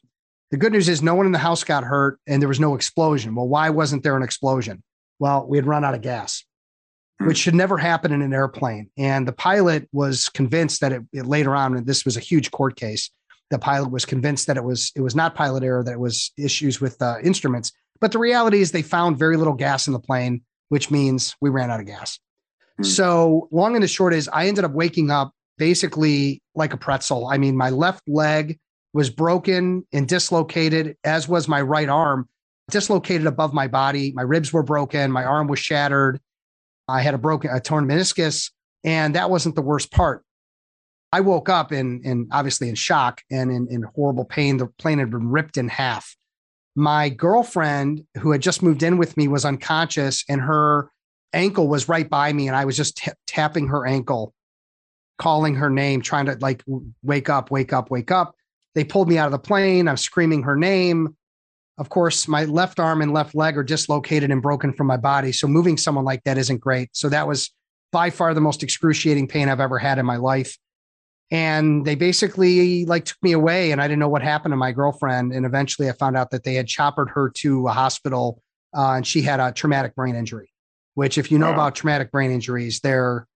The 0.52 0.58
good 0.58 0.72
news 0.72 0.90
is 0.90 1.02
no 1.02 1.16
one 1.16 1.26
in 1.26 1.32
the 1.32 1.38
house 1.38 1.64
got 1.64 1.84
hurt 1.84 2.20
and 2.28 2.42
there 2.42 2.50
was 2.50 2.60
no 2.60 2.76
explosion. 2.76 3.36
Well, 3.36 3.48
why 3.48 3.70
wasn't 3.70 4.04
there 4.04 4.18
an 4.18 4.24
explosion? 4.24 4.84
Well, 5.20 5.46
we 5.48 5.58
had 5.58 5.66
run 5.66 5.84
out 5.84 5.96
of 5.96 6.02
gas, 6.02 6.44
hmm. 7.20 7.28
which 7.28 7.38
should 7.38 7.56
never 7.56 7.78
happen 7.78 8.12
in 8.12 8.22
an 8.22 8.34
airplane. 8.34 8.90
And 8.98 9.28
the 9.28 9.34
pilot 9.34 9.88
was 9.92 10.30
convinced 10.30 10.82
that 10.82 10.92
it, 10.92 11.02
it 11.14 11.26
later 11.26 11.56
on, 11.56 11.76
and 11.76 11.86
this 11.86 12.06
was 12.06 12.18
a 12.18 12.22
huge 12.22 12.52
court 12.52 12.76
case, 12.76 13.10
the 13.52 13.60
pilot 13.60 13.92
was 13.92 14.06
convinced 14.06 14.48
that 14.48 14.58
it 14.58 14.64
was 14.64 14.92
it 14.96 15.02
was 15.02 15.16
not 15.16 15.36
pilot 15.36 15.64
error, 15.64 15.84
that 15.84 15.94
it 15.94 16.00
was 16.00 16.32
issues 16.38 16.82
with 16.82 17.02
uh, 17.02 17.18
instruments. 17.24 17.72
But 18.02 18.12
the 18.12 18.20
reality 18.20 18.60
is 18.60 18.72
they 18.72 18.82
found 18.82 19.18
very 19.18 19.38
little 19.38 19.54
gas 19.54 19.88
in 19.88 19.94
the 19.94 20.00
plane, 20.00 20.42
which 20.70 20.92
means 20.92 21.36
we 21.42 21.50
ran 21.50 21.72
out 21.72 21.80
of 21.80 21.86
gas. 21.86 22.20
Mm-hmm. 22.80 22.84
So 22.84 23.48
long 23.52 23.76
and 23.76 23.84
the 23.84 23.88
short 23.88 24.14
is 24.14 24.30
I 24.34 24.48
ended 24.48 24.66
up 24.66 24.72
waking 24.72 25.12
up 25.12 25.32
basically 25.58 26.42
like 26.56 26.74
a 26.74 26.78
pretzel. 26.78 27.28
I 27.28 27.38
mean, 27.38 27.56
my 27.56 27.70
left 27.70 28.08
leg 28.08 28.60
was 28.94 29.10
broken 29.10 29.86
and 29.94 30.08
dislocated, 30.08 30.98
as 31.04 31.28
was 31.28 31.48
my 31.48 31.62
right 31.62 31.90
arm. 31.90 32.28
Dislocated 32.70 33.28
above 33.28 33.54
my 33.54 33.68
body. 33.68 34.12
My 34.14 34.24
ribs 34.24 34.52
were 34.52 34.64
broken. 34.64 35.12
My 35.12 35.24
arm 35.24 35.48
was 35.48 35.60
shattered. 35.60 36.20
I 36.88 37.02
had 37.02 37.14
a 37.14 37.18
broken, 37.18 37.52
a 37.52 37.60
torn 37.60 37.88
meniscus. 37.88 38.52
And 38.84 39.16
that 39.16 39.30
wasn't 39.30 39.56
the 39.56 39.62
worst 39.62 39.92
part. 39.92 40.24
I 41.12 41.22
woke 41.22 41.50
up 41.50 41.72
in, 41.72 42.02
in 42.04 42.28
obviously 42.32 42.70
in 42.70 42.76
shock 42.76 43.22
and 43.32 43.52
in, 43.52 43.68
in 43.70 43.84
horrible 43.96 44.26
pain. 44.26 44.58
The 44.58 44.68
plane 44.68 45.00
had 45.00 45.12
been 45.12 45.30
ripped 45.30 45.58
in 45.58 45.70
half. 45.70 46.16
My 46.76 47.10
girlfriend, 47.10 48.04
who 48.18 48.32
had 48.32 48.42
just 48.42 48.62
moved 48.62 48.84
in 48.84 48.98
with 48.98 49.16
me, 49.16 49.28
was 49.28 49.46
unconscious 49.46 50.26
and 50.28 50.42
her 50.42 50.90
ankle 51.32 51.68
was 51.68 51.88
right 51.88 52.10
by 52.10 52.34
me. 52.34 52.48
And 52.48 52.56
I 52.56 52.66
was 52.66 52.76
just 52.76 52.98
t- 52.98 53.12
tapping 53.28 53.68
her 53.68 53.86
ankle, 53.88 54.34
calling 55.18 55.56
her 55.56 55.70
name, 55.70 56.02
trying 56.02 56.26
to 56.26 56.38
like, 56.42 56.64
wake 57.02 57.30
up, 57.30 57.50
wake 57.50 57.72
up, 57.72 57.90
wake 57.90 58.12
up. 58.12 58.36
They 58.74 58.84
pulled 58.84 59.08
me 59.08 59.18
out 59.18 59.28
of 59.28 59.32
the 59.32 59.40
plane. 59.40 59.88
I'm 59.88 59.98
screaming 59.98 60.44
her 60.44 60.58
name. 60.58 61.16
Of 61.78 61.90
course, 61.90 62.28
my 62.28 62.46
left 62.46 62.80
arm 62.80 63.02
and 63.02 63.14
left 63.14 63.36
leg 63.36 63.58
are 63.58 63.64
dislocated 63.64 64.32
and 64.32 64.42
broken 64.42 64.72
from 64.74 64.88
my 64.88 64.98
body. 64.98 65.32
So 65.32 65.48
moving 65.48 65.78
someone 65.78 66.06
like 66.06 66.24
that 66.24 66.38
isn't 66.38 66.62
great. 66.62 66.90
So 66.94 67.10
that 67.10 67.28
was 67.28 67.52
by 67.92 68.10
far 68.10 68.34
the 68.34 68.42
most 68.42 68.64
excruciating 68.64 69.28
pain 69.28 69.50
I've 69.50 69.60
ever 69.60 69.78
had 69.78 70.00
in 70.00 70.06
my 70.06 70.18
life. 70.18 70.58
And 71.32 71.86
they 71.86 71.96
basically 71.96 72.86
like 72.86 73.06
took 73.06 73.22
me 73.22 73.32
away 73.32 73.72
and 73.72 73.82
I 73.82 73.88
didn't 73.88 74.00
know 74.00 74.10
what 74.10 74.22
happened 74.22 74.54
to 74.54 74.58
my 74.58 74.72
girlfriend. 74.72 75.34
And 75.34 75.46
eventually 75.46 75.90
I 75.90 75.94
found 75.94 76.16
out 76.16 76.32
that 76.32 76.44
they 76.44 76.54
had 76.54 76.68
choppered 76.68 77.10
her 77.10 77.30
to 77.38 77.68
a 77.68 77.72
hospital 77.72 78.42
uh, 78.76 78.92
and 78.92 79.08
she 79.08 79.22
had 79.22 79.40
a 79.40 79.52
traumatic 79.52 79.96
brain 79.96 80.16
injury, 80.16 80.52
which 80.94 81.18
if 81.18 81.32
you 81.32 81.40
know 81.40 81.48
wow. 81.48 81.54
about 81.54 81.76
traumatic 81.76 82.12
brain 82.12 82.32
injuries, 82.32 82.80
they're 82.82 83.28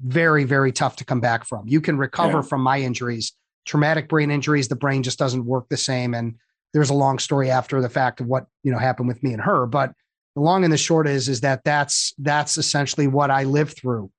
very, 0.00 0.44
very 0.44 0.72
tough 0.72 0.96
to 0.96 1.04
come 1.04 1.20
back 1.20 1.44
from. 1.44 1.66
You 1.66 1.80
can 1.80 1.98
recover 1.98 2.38
yeah. 2.38 2.42
from 2.42 2.62
my 2.62 2.78
injuries. 2.78 3.32
Traumatic 3.66 4.08
brain 4.08 4.30
injuries, 4.30 4.68
the 4.68 4.76
brain 4.76 5.02
just 5.02 5.18
doesn't 5.18 5.44
work 5.44 5.68
the 5.68 5.76
same. 5.76 6.14
And 6.14 6.36
there's 6.72 6.90
a 6.90 6.94
long 6.94 7.18
story 7.18 7.50
after 7.50 7.80
the 7.80 7.88
fact 7.88 8.20
of 8.20 8.26
what 8.26 8.46
you 8.62 8.72
know 8.72 8.78
happened 8.78 9.08
with 9.08 9.22
me 9.22 9.32
and 9.32 9.42
her 9.42 9.66
but 9.66 9.92
the 10.34 10.42
long 10.42 10.64
and 10.64 10.72
the 10.72 10.78
short 10.78 11.08
is 11.08 11.28
is 11.28 11.40
that 11.40 11.62
that's 11.64 12.14
that's 12.18 12.56
essentially 12.56 13.06
what 13.06 13.30
i 13.30 13.44
lived 13.44 13.76
through. 13.76 14.10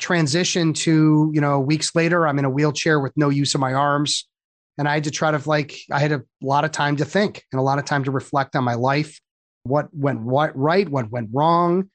Transition 0.00 0.72
to 0.74 1.30
you 1.34 1.40
know 1.40 1.58
weeks 1.58 1.94
later 1.94 2.26
i'm 2.26 2.38
in 2.38 2.44
a 2.44 2.50
wheelchair 2.50 3.00
with 3.00 3.12
no 3.16 3.30
use 3.30 3.54
of 3.54 3.60
my 3.60 3.74
arms 3.74 4.28
and 4.76 4.88
i 4.88 4.94
had 4.94 5.04
to 5.04 5.10
try 5.10 5.32
to 5.32 5.48
like 5.48 5.76
i 5.90 5.98
had 5.98 6.12
a 6.12 6.22
lot 6.40 6.64
of 6.64 6.70
time 6.70 6.94
to 6.96 7.04
think 7.04 7.42
and 7.50 7.58
a 7.58 7.62
lot 7.62 7.80
of 7.80 7.84
time 7.84 8.04
to 8.04 8.12
reflect 8.12 8.54
on 8.54 8.62
my 8.62 8.74
life 8.74 9.20
what 9.64 9.88
went 9.92 10.20
what 10.20 10.56
right 10.56 10.88
what 10.88 11.10
went 11.10 11.28
wrong 11.32 11.90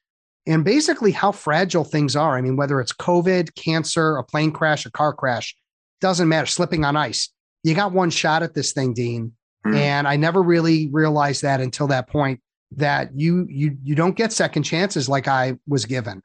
and 0.46 0.64
basically 0.64 1.10
how 1.10 1.32
fragile 1.32 1.84
things 1.84 2.16
are. 2.16 2.36
I 2.36 2.40
mean 2.40 2.56
whether 2.56 2.80
it's 2.80 2.92
covid 2.92 3.54
cancer 3.54 4.16
a 4.16 4.24
plane 4.24 4.52
crash 4.52 4.86
a 4.86 4.90
car 4.90 5.12
crash 5.12 5.56
doesn't 6.00 6.28
matter 6.28 6.46
slipping 6.46 6.84
on 6.84 6.96
ice. 6.96 7.30
You 7.62 7.74
got 7.74 7.92
one 7.92 8.10
shot 8.10 8.42
at 8.42 8.54
this 8.54 8.72
thing 8.72 8.94
dean 8.94 9.32
Mm. 9.66 9.76
And 9.76 10.08
I 10.08 10.16
never 10.16 10.42
really 10.42 10.88
realized 10.92 11.42
that 11.42 11.60
until 11.60 11.86
that 11.88 12.08
point 12.08 12.40
that 12.76 13.10
you 13.14 13.46
you 13.48 13.76
you 13.82 13.94
don't 13.94 14.16
get 14.16 14.32
second 14.32 14.64
chances 14.64 15.08
like 15.08 15.28
I 15.28 15.56
was 15.66 15.84
given. 15.84 16.22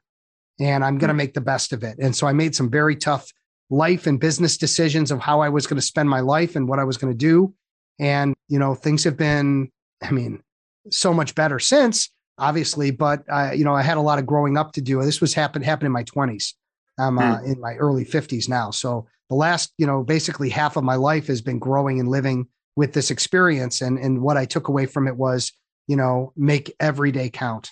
And 0.58 0.84
I'm 0.84 0.98
going 0.98 1.08
to 1.08 1.14
mm. 1.14 1.18
make 1.18 1.34
the 1.34 1.40
best 1.40 1.72
of 1.72 1.82
it. 1.82 1.98
And 1.98 2.14
so 2.14 2.26
I 2.26 2.32
made 2.32 2.54
some 2.54 2.70
very 2.70 2.96
tough 2.96 3.32
life 3.70 4.06
and 4.06 4.20
business 4.20 4.58
decisions 4.58 5.10
of 5.10 5.20
how 5.20 5.40
I 5.40 5.48
was 5.48 5.66
going 5.66 5.78
to 5.78 5.86
spend 5.86 6.10
my 6.10 6.20
life 6.20 6.56
and 6.56 6.68
what 6.68 6.78
I 6.78 6.84
was 6.84 6.96
going 6.96 7.12
to 7.12 7.16
do. 7.16 7.54
And 7.98 8.34
you 8.48 8.58
know, 8.58 8.74
things 8.74 9.04
have 9.04 9.16
been 9.16 9.70
I 10.02 10.10
mean, 10.10 10.42
so 10.90 11.12
much 11.12 11.34
better 11.34 11.58
since 11.58 12.10
obviously, 12.40 12.90
but 12.90 13.22
uh, 13.28 13.52
you 13.54 13.64
know, 13.64 13.74
I 13.74 13.82
had 13.82 13.98
a 13.98 14.00
lot 14.00 14.18
of 14.18 14.26
growing 14.26 14.56
up 14.56 14.72
to 14.72 14.80
do. 14.80 15.00
This 15.02 15.20
was 15.20 15.34
happen 15.34 15.62
happened 15.62 15.86
in 15.86 15.92
my 15.92 16.04
20s. 16.04 16.54
I'm 16.98 17.18
uh, 17.18 17.38
mm. 17.38 17.44
in 17.44 17.60
my 17.60 17.74
early 17.74 18.04
50s 18.04 18.48
now. 18.48 18.70
So 18.70 19.06
the 19.28 19.36
last, 19.36 19.72
you 19.78 19.86
know, 19.86 20.02
basically 20.02 20.48
half 20.48 20.76
of 20.76 20.82
my 20.82 20.96
life 20.96 21.28
has 21.28 21.40
been 21.40 21.58
growing 21.58 22.00
and 22.00 22.08
living 22.08 22.48
with 22.76 22.92
this 22.92 23.10
experience 23.10 23.80
and 23.80 23.98
and 23.98 24.22
what 24.22 24.36
i 24.36 24.44
took 24.44 24.68
away 24.68 24.86
from 24.86 25.06
it 25.06 25.16
was 25.16 25.52
you 25.86 25.96
know 25.96 26.32
make 26.36 26.74
every 26.78 27.10
day 27.12 27.28
count. 27.28 27.70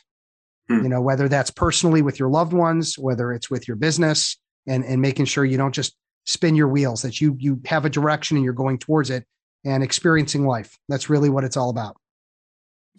Hmm. 0.68 0.82
you 0.82 0.88
know 0.88 1.00
whether 1.00 1.28
that's 1.28 1.50
personally 1.50 2.02
with 2.02 2.18
your 2.18 2.28
loved 2.28 2.52
ones 2.52 2.98
whether 2.98 3.32
it's 3.32 3.50
with 3.50 3.66
your 3.66 3.76
business 3.76 4.36
and 4.66 4.84
and 4.84 5.00
making 5.00 5.24
sure 5.24 5.44
you 5.44 5.56
don't 5.56 5.74
just 5.74 5.96
spin 6.28 6.54
your 6.54 6.68
wheels 6.68 7.02
that 7.02 7.20
you 7.20 7.36
you 7.40 7.60
have 7.64 7.86
a 7.86 7.90
direction 7.90 8.36
and 8.36 8.44
you're 8.44 8.52
going 8.52 8.78
towards 8.78 9.10
it 9.10 9.24
and 9.64 9.82
experiencing 9.82 10.46
life. 10.46 10.78
That's 10.88 11.10
really 11.10 11.30
what 11.30 11.42
it's 11.42 11.56
all 11.56 11.70
about. 11.70 11.96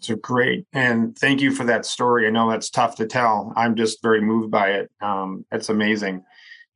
So 0.00 0.16
great 0.16 0.66
and 0.72 1.16
thank 1.16 1.40
you 1.40 1.54
for 1.54 1.64
that 1.64 1.86
story. 1.86 2.26
I 2.26 2.30
know 2.30 2.50
that's 2.50 2.70
tough 2.70 2.96
to 2.96 3.06
tell. 3.06 3.52
I'm 3.56 3.76
just 3.76 4.02
very 4.02 4.20
moved 4.20 4.50
by 4.50 4.70
it. 4.70 4.90
Um, 5.00 5.46
it's 5.52 5.68
amazing. 5.68 6.24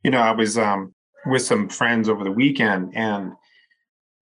You 0.04 0.10
know 0.10 0.20
i 0.20 0.30
was 0.30 0.56
um, 0.56 0.94
with 1.26 1.42
some 1.42 1.68
friends 1.68 2.08
over 2.08 2.22
the 2.22 2.30
weekend 2.30 2.92
and 2.94 3.32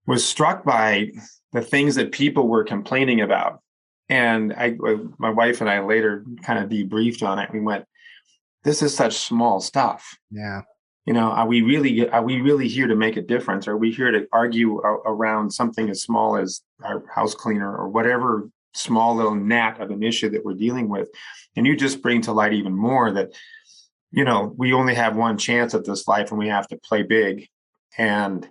was 0.06 0.24
struck 0.24 0.64
by 0.64 1.10
the 1.52 1.62
things 1.62 1.94
that 1.94 2.12
people 2.12 2.48
were 2.48 2.64
complaining 2.64 3.20
about. 3.20 3.60
And 4.08 4.52
I, 4.52 4.76
uh, 4.86 4.96
my 5.18 5.30
wife 5.30 5.60
and 5.60 5.70
I 5.70 5.80
later 5.80 6.24
kind 6.42 6.58
of 6.58 6.68
debriefed 6.68 7.26
on 7.26 7.38
it. 7.38 7.50
We 7.52 7.60
went, 7.60 7.84
"This 8.64 8.82
is 8.82 8.94
such 8.94 9.16
small 9.16 9.60
stuff." 9.60 10.18
Yeah. 10.30 10.62
You 11.06 11.14
know, 11.14 11.30
are 11.30 11.46
we 11.46 11.62
really 11.62 12.08
are 12.08 12.22
we 12.22 12.40
really 12.40 12.68
here 12.68 12.86
to 12.86 12.94
make 12.94 13.16
a 13.16 13.22
difference? 13.22 13.66
Are 13.66 13.76
we 13.76 13.90
here 13.90 14.10
to 14.10 14.26
argue 14.32 14.78
around 14.78 15.52
something 15.52 15.90
as 15.90 16.02
small 16.02 16.36
as 16.36 16.62
our 16.84 17.04
house 17.12 17.34
cleaner 17.34 17.74
or 17.74 17.88
whatever 17.88 18.48
small 18.74 19.16
little 19.16 19.34
gnat 19.34 19.80
of 19.80 19.90
an 19.90 20.02
issue 20.02 20.30
that 20.30 20.44
we're 20.44 20.54
dealing 20.54 20.88
with? 20.88 21.08
And 21.56 21.66
you 21.66 21.76
just 21.76 22.02
bring 22.02 22.22
to 22.22 22.32
light 22.32 22.52
even 22.52 22.74
more 22.74 23.10
that, 23.12 23.30
you 24.10 24.24
know, 24.24 24.54
we 24.56 24.72
only 24.72 24.94
have 24.94 25.16
one 25.16 25.38
chance 25.38 25.74
at 25.74 25.84
this 25.84 26.06
life 26.06 26.30
and 26.30 26.38
we 26.38 26.48
have 26.48 26.68
to 26.68 26.76
play 26.76 27.02
big. 27.02 27.48
And 27.98 28.48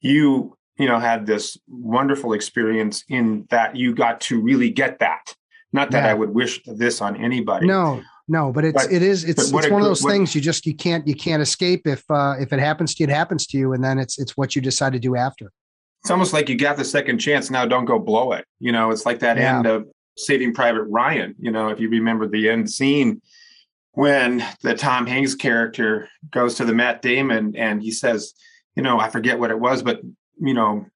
you 0.00 0.56
you 0.78 0.86
know 0.86 0.98
had 0.98 1.26
this 1.26 1.58
wonderful 1.68 2.32
experience 2.32 3.04
in 3.08 3.46
that 3.50 3.76
you 3.76 3.94
got 3.94 4.20
to 4.20 4.40
really 4.40 4.70
get 4.70 4.98
that 4.98 5.34
not 5.72 5.90
that 5.90 6.04
yeah. 6.04 6.10
i 6.10 6.14
would 6.14 6.30
wish 6.30 6.60
this 6.66 7.00
on 7.00 7.16
anybody 7.16 7.66
no 7.66 8.02
no 8.28 8.52
but 8.52 8.64
it's 8.64 8.84
but, 8.84 8.92
it 8.92 9.02
is 9.02 9.24
it's, 9.24 9.42
it's 9.42 9.52
one 9.52 9.64
of 9.64 9.86
those 9.86 10.02
what, 10.02 10.10
things 10.10 10.34
you 10.34 10.40
just 10.40 10.66
you 10.66 10.74
can't 10.74 11.06
you 11.06 11.14
can't 11.14 11.42
escape 11.42 11.86
if 11.86 12.04
uh 12.10 12.34
if 12.38 12.52
it 12.52 12.60
happens 12.60 12.94
to 12.94 13.02
you 13.02 13.08
it 13.08 13.12
happens 13.12 13.46
to 13.46 13.58
you 13.58 13.72
and 13.72 13.82
then 13.84 13.98
it's 13.98 14.18
it's 14.18 14.36
what 14.36 14.56
you 14.56 14.62
decide 14.62 14.92
to 14.92 14.98
do 14.98 15.16
after 15.16 15.50
it's 16.02 16.10
almost 16.10 16.32
like 16.32 16.48
you 16.48 16.56
got 16.56 16.76
the 16.76 16.84
second 16.84 17.18
chance 17.18 17.50
now 17.50 17.64
don't 17.64 17.84
go 17.84 17.98
blow 17.98 18.32
it 18.32 18.44
you 18.58 18.72
know 18.72 18.90
it's 18.90 19.06
like 19.06 19.20
that 19.20 19.36
yeah. 19.36 19.56
end 19.56 19.66
of 19.66 19.86
saving 20.16 20.54
private 20.54 20.84
ryan 20.84 21.34
you 21.38 21.50
know 21.50 21.68
if 21.68 21.80
you 21.80 21.88
remember 21.88 22.26
the 22.26 22.48
end 22.48 22.70
scene 22.70 23.20
when 23.92 24.44
the 24.62 24.74
tom 24.74 25.06
hanks 25.06 25.34
character 25.34 26.08
goes 26.30 26.54
to 26.54 26.64
the 26.64 26.74
matt 26.74 27.02
damon 27.02 27.54
and 27.56 27.82
he 27.82 27.90
says 27.90 28.32
you 28.76 28.82
know 28.82 28.98
i 28.98 29.08
forget 29.08 29.38
what 29.38 29.50
it 29.50 29.58
was 29.58 29.82
but 29.82 30.00
you 30.40 30.54
know, 30.54 30.86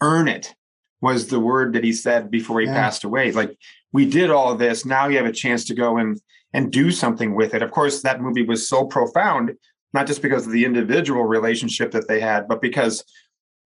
earn 0.00 0.28
it 0.28 0.54
was 1.00 1.28
the 1.28 1.40
word 1.40 1.74
that 1.74 1.84
he 1.84 1.92
said 1.92 2.30
before 2.30 2.60
he 2.60 2.66
yeah. 2.66 2.74
passed 2.74 3.04
away. 3.04 3.30
Like 3.32 3.56
we 3.92 4.06
did 4.06 4.30
all 4.30 4.54
this. 4.54 4.84
Now 4.84 5.08
you 5.08 5.16
have 5.18 5.26
a 5.26 5.32
chance 5.32 5.64
to 5.66 5.74
go 5.74 5.98
and 5.98 6.20
and 6.52 6.72
do 6.72 6.90
something 6.90 7.34
with 7.34 7.52
it. 7.52 7.62
Of 7.62 7.72
course, 7.72 8.02
that 8.02 8.20
movie 8.20 8.44
was 8.44 8.68
so 8.68 8.84
profound, 8.86 9.52
not 9.92 10.06
just 10.06 10.22
because 10.22 10.46
of 10.46 10.52
the 10.52 10.64
individual 10.64 11.24
relationship 11.24 11.90
that 11.90 12.08
they 12.08 12.20
had, 12.20 12.48
but 12.48 12.62
because 12.62 13.04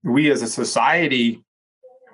we 0.02 0.30
as 0.30 0.42
a 0.42 0.48
society 0.48 1.44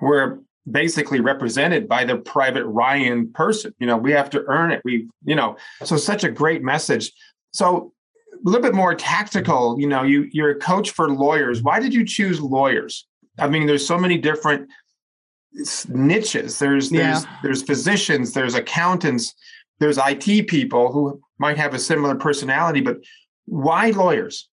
were 0.01 0.41
basically 0.69 1.21
represented 1.21 1.87
by 1.87 2.03
the 2.03 2.17
private 2.17 2.65
Ryan 2.65 3.31
person. 3.31 3.73
You 3.79 3.87
know, 3.87 3.97
we 3.97 4.11
have 4.11 4.29
to 4.31 4.43
earn 4.47 4.71
it. 4.71 4.81
We, 4.83 5.07
you 5.23 5.35
know, 5.35 5.57
so 5.83 5.95
such 5.95 6.23
a 6.23 6.31
great 6.31 6.63
message. 6.63 7.11
So 7.53 7.93
a 8.35 8.49
little 8.49 8.61
bit 8.61 8.75
more 8.75 8.95
tactical 8.95 9.79
you 9.79 9.87
know 9.87 10.03
you 10.03 10.27
you're 10.31 10.51
a 10.51 10.59
coach 10.59 10.91
for 10.91 11.09
lawyers. 11.09 11.61
Why 11.61 11.79
did 11.79 11.93
you 11.93 12.05
choose 12.05 12.39
lawyers? 12.39 13.07
I 13.39 13.47
mean 13.47 13.65
there's 13.67 13.87
so 13.87 13.97
many 13.97 14.17
different 14.17 14.69
niches. 15.89 16.59
There's 16.59 16.91
yeah. 16.91 17.11
there's 17.11 17.25
there's 17.43 17.63
physicians 17.63 18.33
there's 18.33 18.55
accountants 18.55 19.33
there's 19.79 19.97
it 19.97 20.47
people 20.47 20.91
who 20.91 21.21
might 21.37 21.57
have 21.57 21.73
a 21.73 21.79
similar 21.79 22.15
personality 22.15 22.81
but 22.81 22.97
why 23.45 23.91
lawyers 23.91 24.49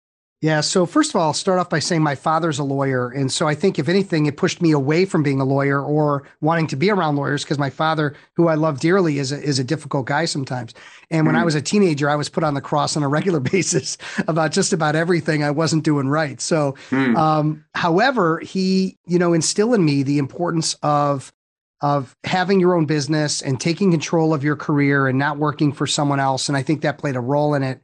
yeah. 0.41 0.61
So 0.61 0.85
first 0.85 1.09
of 1.09 1.15
all, 1.15 1.27
I'll 1.27 1.33
start 1.33 1.57
off 1.57 1.69
by 1.69 1.79
saying 1.79 2.03
my 2.03 2.13
father's 2.13 2.59
a 2.59 2.63
lawyer. 2.63 3.09
And 3.09 3.31
so 3.31 3.47
I 3.47 3.55
think 3.55 3.79
if 3.79 3.89
anything, 3.89 4.27
it 4.27 4.37
pushed 4.37 4.61
me 4.61 4.71
away 4.71 5.03
from 5.05 5.23
being 5.23 5.41
a 5.41 5.45
lawyer 5.45 5.81
or 5.81 6.27
wanting 6.41 6.67
to 6.67 6.75
be 6.75 6.91
around 6.91 7.15
lawyers 7.15 7.43
because 7.43 7.57
my 7.57 7.71
father, 7.71 8.13
who 8.35 8.47
I 8.47 8.53
love 8.53 8.79
dearly, 8.79 9.17
is 9.17 9.31
a, 9.31 9.41
is 9.41 9.57
a 9.57 9.63
difficult 9.63 10.05
guy 10.05 10.25
sometimes. 10.25 10.75
And 11.09 11.25
when 11.25 11.33
mm. 11.33 11.39
I 11.39 11.43
was 11.43 11.55
a 11.55 11.61
teenager, 11.61 12.07
I 12.07 12.15
was 12.15 12.29
put 12.29 12.43
on 12.43 12.53
the 12.53 12.61
cross 12.61 12.95
on 12.95 13.01
a 13.01 13.07
regular 13.07 13.39
basis 13.51 13.97
about 14.27 14.51
just 14.51 14.73
about 14.73 14.95
everything 14.95 15.43
I 15.43 15.49
wasn't 15.49 15.83
doing 15.83 16.07
right. 16.07 16.39
So, 16.39 16.73
mm. 16.91 17.17
um, 17.17 17.65
however, 17.73 18.39
he, 18.39 18.99
you 19.07 19.17
know, 19.17 19.33
instilled 19.33 19.73
in 19.73 19.83
me 19.83 20.03
the 20.03 20.19
importance 20.19 20.75
of 20.83 21.33
of 21.81 22.15
having 22.23 22.59
your 22.59 22.73
own 22.73 22.85
business 22.85 23.41
and 23.41 23.59
taking 23.59 23.91
control 23.91 24.33
of 24.33 24.43
your 24.43 24.55
career 24.55 25.07
and 25.07 25.19
not 25.19 25.37
working 25.37 25.71
for 25.71 25.85
someone 25.85 26.19
else. 26.19 26.49
And 26.49 26.57
I 26.57 26.63
think 26.63 26.81
that 26.81 26.97
played 26.97 27.15
a 27.15 27.19
role 27.19 27.53
in 27.53 27.61
it 27.61 27.81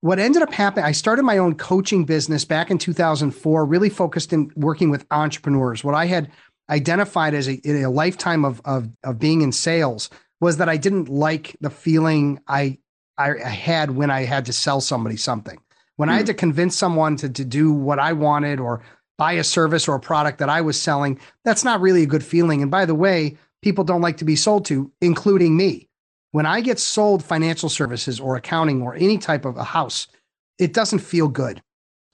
what 0.00 0.18
ended 0.18 0.42
up 0.42 0.52
happening, 0.52 0.84
I 0.84 0.92
started 0.92 1.22
my 1.22 1.38
own 1.38 1.54
coaching 1.54 2.04
business 2.04 2.44
back 2.44 2.70
in 2.70 2.78
2004, 2.78 3.64
really 3.64 3.88
focused 3.88 4.32
in 4.32 4.50
working 4.54 4.90
with 4.90 5.06
entrepreneurs. 5.10 5.82
What 5.82 5.94
I 5.94 6.06
had 6.06 6.30
identified 6.70 7.34
as 7.34 7.48
a, 7.48 7.60
a 7.64 7.86
lifetime 7.86 8.44
of, 8.44 8.60
of, 8.64 8.88
of 9.04 9.18
being 9.18 9.42
in 9.42 9.52
sales 9.52 10.10
was 10.40 10.58
that 10.58 10.68
I 10.68 10.76
didn't 10.76 11.08
like 11.08 11.56
the 11.60 11.70
feeling 11.70 12.40
I, 12.46 12.78
I, 13.16 13.38
had 13.38 13.92
when 13.92 14.10
I 14.10 14.24
had 14.24 14.46
to 14.46 14.52
sell 14.52 14.80
somebody 14.80 15.16
something. 15.16 15.58
When 15.96 16.08
mm. 16.08 16.12
I 16.12 16.16
had 16.16 16.26
hmm. 16.26 16.32
to 16.32 16.34
convince 16.34 16.76
someone 16.76 17.16
to, 17.16 17.28
to 17.28 17.44
do 17.44 17.72
what 17.72 17.98
I 17.98 18.12
wanted 18.12 18.60
or 18.60 18.82
buy 19.16 19.32
a 19.32 19.44
service 19.44 19.88
or 19.88 19.94
a 19.94 20.00
product 20.00 20.38
that 20.38 20.50
I 20.50 20.60
was 20.60 20.80
selling, 20.80 21.18
that's 21.44 21.64
not 21.64 21.80
really 21.80 22.02
a 22.02 22.06
good 22.06 22.24
feeling. 22.24 22.60
And 22.60 22.70
by 22.70 22.84
the 22.84 22.94
way, 22.94 23.38
people 23.62 23.84
don't 23.84 24.02
like 24.02 24.18
to 24.18 24.24
be 24.24 24.36
sold 24.36 24.66
to, 24.66 24.92
including 25.00 25.56
me. 25.56 25.88
When 26.32 26.46
I 26.46 26.60
get 26.60 26.78
sold 26.78 27.24
financial 27.24 27.68
services 27.68 28.20
or 28.20 28.36
accounting 28.36 28.82
or 28.82 28.94
any 28.94 29.18
type 29.18 29.44
of 29.44 29.56
a 29.56 29.64
house, 29.64 30.06
it 30.58 30.72
doesn't 30.72 30.98
feel 30.98 31.28
good. 31.28 31.62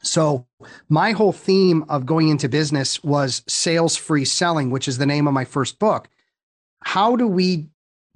So, 0.02 0.46
my 0.88 1.12
whole 1.12 1.32
theme 1.32 1.84
of 1.88 2.06
going 2.06 2.28
into 2.28 2.48
business 2.48 3.02
was 3.04 3.42
sales 3.46 3.96
free 3.96 4.24
selling, 4.24 4.70
which 4.70 4.88
is 4.88 4.98
the 4.98 5.06
name 5.06 5.28
of 5.28 5.34
my 5.34 5.44
first 5.44 5.78
book. 5.78 6.08
How 6.84 7.14
do 7.14 7.26
we 7.26 7.68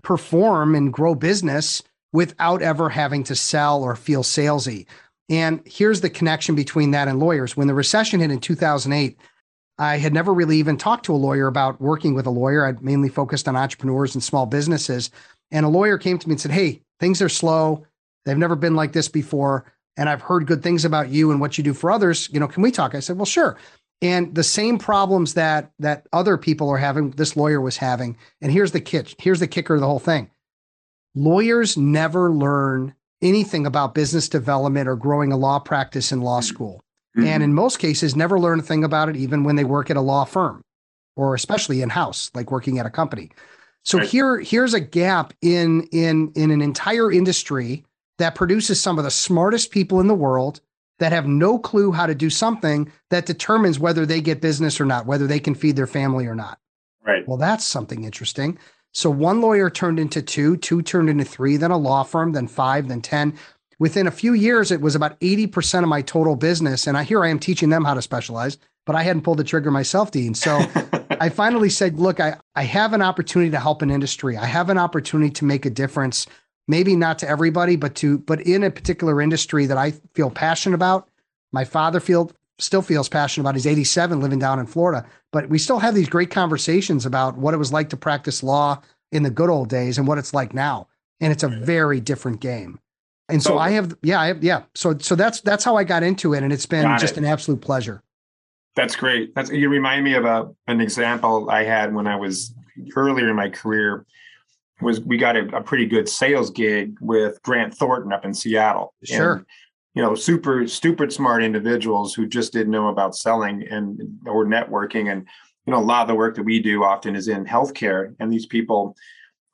perform 0.03 0.75
and 0.75 0.93
grow 0.93 1.15
business 1.15 1.83
without 2.13 2.61
ever 2.61 2.89
having 2.89 3.23
to 3.25 3.37
sell 3.37 3.85
or 3.85 3.95
feel 3.95 4.25
salesy? 4.25 4.87
And 5.29 5.61
here's 5.65 6.01
the 6.01 6.11
connection 6.11 6.55
between 6.55 6.93
that 6.93 7.09
and 7.09 7.19
lawyers. 7.19 7.57
When 7.57 7.69
the 7.69 7.75
recession 7.75 8.21
hit 8.21 8.31
in 8.31 8.41
2008, 8.41 9.19
I 9.79 9.99
had 9.99 10.15
never 10.15 10.33
really 10.33 10.57
even 10.59 10.77
talked 10.77 11.05
to 11.07 11.15
a 11.15 11.17
lawyer 11.17 11.47
about 11.47 11.81
working 11.81 12.15
with 12.15 12.27
a 12.27 12.31
lawyer. 12.31 12.65
I'd 12.65 12.83
mainly 12.83 13.09
focused 13.09 13.47
on 13.47 13.57
entrepreneurs 13.57 14.15
and 14.15 14.23
small 14.23 14.47
businesses. 14.47 15.11
And 15.51 15.65
a 15.65 15.69
lawyer 15.71 15.99
came 15.99 16.19
to 16.19 16.29
me 16.29 16.35
and 16.35 16.41
said, 16.41 16.51
Hey, 16.51 16.83
things 17.01 17.23
are 17.23 17.29
slow. 17.29 17.87
They've 18.25 18.37
never 18.37 18.57
been 18.57 18.75
like 18.75 18.93
this 18.93 19.09
before. 19.09 19.73
And 19.97 20.09
I've 20.09 20.23
heard 20.23 20.47
good 20.47 20.63
things 20.63 20.85
about 20.85 21.09
you 21.09 21.31
and 21.31 21.41
what 21.41 21.57
you 21.57 21.65
do 21.65 21.73
for 21.73 21.91
others. 21.91 22.29
You 22.33 22.41
know, 22.41 22.49
can 22.49 22.63
we 22.63 22.71
talk? 22.71 22.95
I 22.95 23.01
said, 23.01 23.17
Well, 23.17 23.27
sure. 23.27 23.57
And 24.03 24.35
the 24.35 24.45
same 24.45 24.79
problems 24.79 25.35
that 25.35 25.73
that 25.79 26.07
other 26.13 26.37
people 26.37 26.69
are 26.69 26.77
having, 26.77 27.13
this 27.13 27.37
lawyer 27.37 27.61
was 27.61 27.79
having. 27.79 28.17
And 28.41 28.53
here's 28.53 28.73
the 28.73 28.81
kick, 28.81 29.15
here's 29.19 29.41
the 29.41 29.47
kicker 29.47 29.75
of 29.75 29.81
the 29.81 29.87
whole 29.87 29.99
thing. 29.99 30.31
Lawyers 31.15 31.79
never 31.79 32.31
learn 32.31 32.95
anything 33.23 33.65
about 33.65 33.95
business 33.95 34.29
development 34.29 34.89
or 34.89 34.97
growing 34.97 35.33
a 35.33 35.37
law 35.37 35.59
practice 35.59 36.13
in 36.13 36.21
law 36.21 36.41
school. 36.41 36.83
Mm-hmm. 37.17 37.27
And 37.27 37.43
in 37.43 37.55
most 37.55 37.79
cases, 37.79 38.15
never 38.15 38.39
learn 38.39 38.61
a 38.61 38.63
thing 38.63 38.85
about 38.85 39.09
it, 39.09 39.17
even 39.17 39.43
when 39.43 39.57
they 39.57 39.65
work 39.65 39.89
at 39.89 39.97
a 39.97 40.03
law 40.03 40.25
firm 40.25 40.63
or 41.17 41.35
especially 41.35 41.81
in 41.81 41.89
house, 41.89 42.31
like 42.35 42.51
working 42.51 42.79
at 42.79 42.87
a 42.87 42.91
company. 42.91 43.31
So 43.87 43.99
right. 43.99 44.09
here, 44.09 44.41
here's 44.41 44.75
a 44.75 44.81
gap 44.81 45.33
in 45.41 45.85
in 45.93 46.33
in 46.35 46.51
an 46.51 46.61
entire 46.61 47.11
industry 47.11 47.85
that 48.19 48.35
produces 48.35 48.81
some 48.81 48.99
of 48.99 49.05
the 49.05 49.13
smartest 49.13 49.71
people 49.71 50.01
in 50.01 50.09
the 50.09 50.15
world 50.15 50.61
that 50.99 51.13
have 51.13 51.29
no 51.29 51.57
clue 51.57 51.93
how 51.93 52.07
to 52.07 52.15
do 52.15 52.29
something 52.29 52.91
that 53.11 53.27
determines 53.27 53.79
whether 53.79 54.05
they 54.05 54.21
get 54.21 54.41
business 54.41 54.81
or 54.81 54.87
not, 54.87 55.07
whether 55.07 55.29
they 55.29 55.39
can 55.39 55.55
feed 55.55 55.77
their 55.77 55.87
family 55.87 56.27
or 56.27 56.35
not. 56.35 56.59
Right. 57.07 57.27
Well, 57.29 57.37
that's 57.37 57.65
something 57.65 58.03
interesting. 58.03 58.59
So 58.93 59.09
one 59.09 59.41
lawyer 59.41 59.71
turned 59.71 60.01
into 60.01 60.21
two, 60.21 60.57
two 60.57 60.83
turned 60.83 61.09
into 61.09 61.25
three, 61.25 61.57
then 61.57 61.71
a 61.71 61.77
law 61.77 62.03
firm, 62.03 62.33
then 62.33 62.49
five, 62.49 62.89
then 62.89 63.03
10. 63.03 63.39
Within 63.79 64.07
a 64.07 64.11
few 64.11 64.33
years, 64.33 64.73
it 64.73 64.81
was 64.81 64.97
about 64.97 65.21
80% 65.21 65.83
of 65.83 65.89
my 65.89 66.03
total 66.03 66.35
business. 66.35 66.89
And 66.89 66.97
I 66.97 67.05
here 67.05 67.23
I 67.23 67.29
am 67.29 67.39
teaching 67.39 67.69
them 67.69 67.85
how 67.85 67.95
to 67.95 68.03
specialize, 68.03 68.59
but 68.85 68.97
I 68.97 69.03
hadn't 69.05 69.23
pulled 69.23 69.39
the 69.39 69.45
trigger 69.45 69.71
myself, 69.71 70.11
Dean. 70.11 70.35
So 70.35 70.59
I 71.21 71.29
finally 71.29 71.71
said, 71.71 71.99
look, 71.99 72.21
I, 72.21 72.37
I 72.55 72.63
have 72.63 72.93
an 72.93 73.03
opportunity 73.03 73.51
to 73.51 73.61
help 73.61 73.83
an 73.83 73.91
industry. 73.91 74.37
I 74.37 74.47
have 74.47 74.71
an 74.71 74.79
opportunity 74.79 75.31
to 75.33 75.45
make 75.45 75.67
a 75.67 75.71
difference, 75.71 76.27
maybe 76.69 76.97
not 76.97 77.19
to 77.21 77.29
everybody, 77.29 77.77
but 77.77 77.95
to 77.97 78.19
but 78.19 78.41
in 78.41 78.63
a 78.63 78.71
particular 78.71 79.21
industry 79.21 79.67
that 79.67 79.77
I 79.77 79.93
feel 80.15 80.31
passionate 80.31 80.75
about. 80.75 81.09
My 81.53 81.65
father 81.65 82.01
feel 82.01 82.31
still 82.59 82.83
feels 82.83 83.09
passionate 83.09 83.43
about. 83.43 83.55
He's 83.55 83.67
87 83.67 84.21
living 84.21 84.39
down 84.39 84.59
in 84.59 84.67
Florida, 84.67 85.07
but 85.33 85.49
we 85.49 85.59
still 85.59 85.79
have 85.79 85.95
these 85.95 86.09
great 86.09 86.31
conversations 86.31 87.07
about 87.07 87.37
what 87.37 87.55
it 87.55 87.59
was 87.59 87.73
like 87.73 87.91
to 87.91 87.97
practice 87.97 88.43
law 88.43 88.81
in 89.13 89.23
the 89.23 89.31
good 89.31 89.51
old 89.51 89.69
days 89.69 89.99
and 89.99 90.07
what 90.07 90.19
it's 90.19 90.35
like 90.35 90.55
now. 90.55 90.89
And 91.21 91.33
it's 91.33 91.43
a 91.43 91.49
very 91.49 92.01
different 92.01 92.41
game. 92.41 92.79
And 93.29 93.43
so, 93.43 93.51
so 93.51 93.59
I 93.59 93.71
have, 93.71 93.97
yeah, 94.03 94.21
I 94.21 94.27
have, 94.29 94.45
yeah. 94.45 94.63
So, 94.75 94.97
so 94.99 95.15
that's, 95.15 95.41
that's 95.41 95.65
how 95.65 95.77
I 95.77 95.85
got 95.85 96.03
into 96.03 96.35
it. 96.35 96.43
And 96.43 96.53
it's 96.53 96.67
been 96.67 96.99
just 96.99 97.15
it. 97.15 97.19
an 97.19 97.25
absolute 97.25 97.61
pleasure. 97.61 98.03
That's 98.77 98.95
great. 98.95 99.35
That's, 99.35 99.51
you 99.51 99.69
remind 99.71 100.05
me 100.05 100.15
of 100.15 100.27
a, 100.27 100.51
an 100.67 100.81
example 100.81 101.51
I 101.51 101.65
had 101.65 101.95
when 101.95 102.07
I 102.07 102.17
was 102.17 102.55
earlier 102.95 103.31
in 103.31 103.37
my 103.37 103.49
career 103.49 104.05
was 104.83 105.01
we 105.01 105.17
got 105.17 105.35
a, 105.35 105.57
a 105.57 105.63
pretty 105.63 105.87
good 105.87 106.09
sales 106.09 106.51
gig 106.51 106.99
with 107.01 107.43
Grant 107.43 107.75
Thornton 107.75 108.13
up 108.13 108.27
in 108.27 108.35
Seattle. 108.35 108.93
Sure. 109.03 109.37
And, 109.37 109.47
you 109.95 110.03
know, 110.03 110.15
super 110.15 110.69
stupid 110.69 111.11
smart 111.11 111.43
individuals 111.43 112.13
who 112.15 112.27
just 112.27 112.53
didn't 112.53 112.71
know 112.71 112.89
about 112.89 113.17
selling 113.17 113.67
and 113.67 113.99
or 114.27 114.45
networking. 114.45 115.11
And, 115.11 115.27
you 115.65 115.73
know, 115.73 115.79
a 115.79 115.81
lot 115.81 116.03
of 116.03 116.09
the 116.09 116.15
work 116.15 116.37
that 116.37 116.43
we 116.43 116.61
do 116.61 116.85
often 116.85 117.17
is 117.17 117.29
in 117.29 117.47
healthcare. 117.47 118.15
And 118.21 118.31
these 118.31 118.45
people 118.45 118.95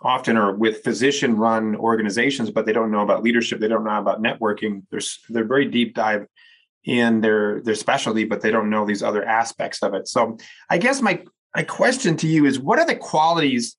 often 0.01 0.37
are 0.37 0.53
with 0.53 0.83
physician 0.83 1.37
run 1.37 1.77
organizations, 1.77 2.51
but 2.51 2.67
they 2.67 2.73
don't 2.73 2.91
know 2.91 3.03
about 3.03 3.23
leadership. 3.23 3.61
They 3.61 3.69
don't 3.69 3.85
know 3.85 4.01
about 4.01 4.21
networking. 4.21 4.83
They're, 4.91 5.01
they're 5.29 5.45
very 5.45 5.67
deep 5.67 5.95
dive 5.95 6.27
in 6.85 7.21
their, 7.21 7.61
their 7.61 7.75
specialty, 7.75 8.25
but 8.25 8.41
they 8.41 8.51
don't 8.51 8.71
know 8.71 8.85
these 8.85 9.03
other 9.03 9.25
aspects 9.25 9.83
of 9.83 9.95
it. 9.95 10.09
So 10.09 10.37
I 10.69 10.79
guess 10.79 11.01
my, 11.01 11.23
my 11.55 11.63
question 11.63 12.17
to 12.19 12.27
you 12.27 12.45
is 12.45 12.59
what 12.59 12.79
are 12.79 12.87
the 12.87 12.97
qualities 12.97 13.77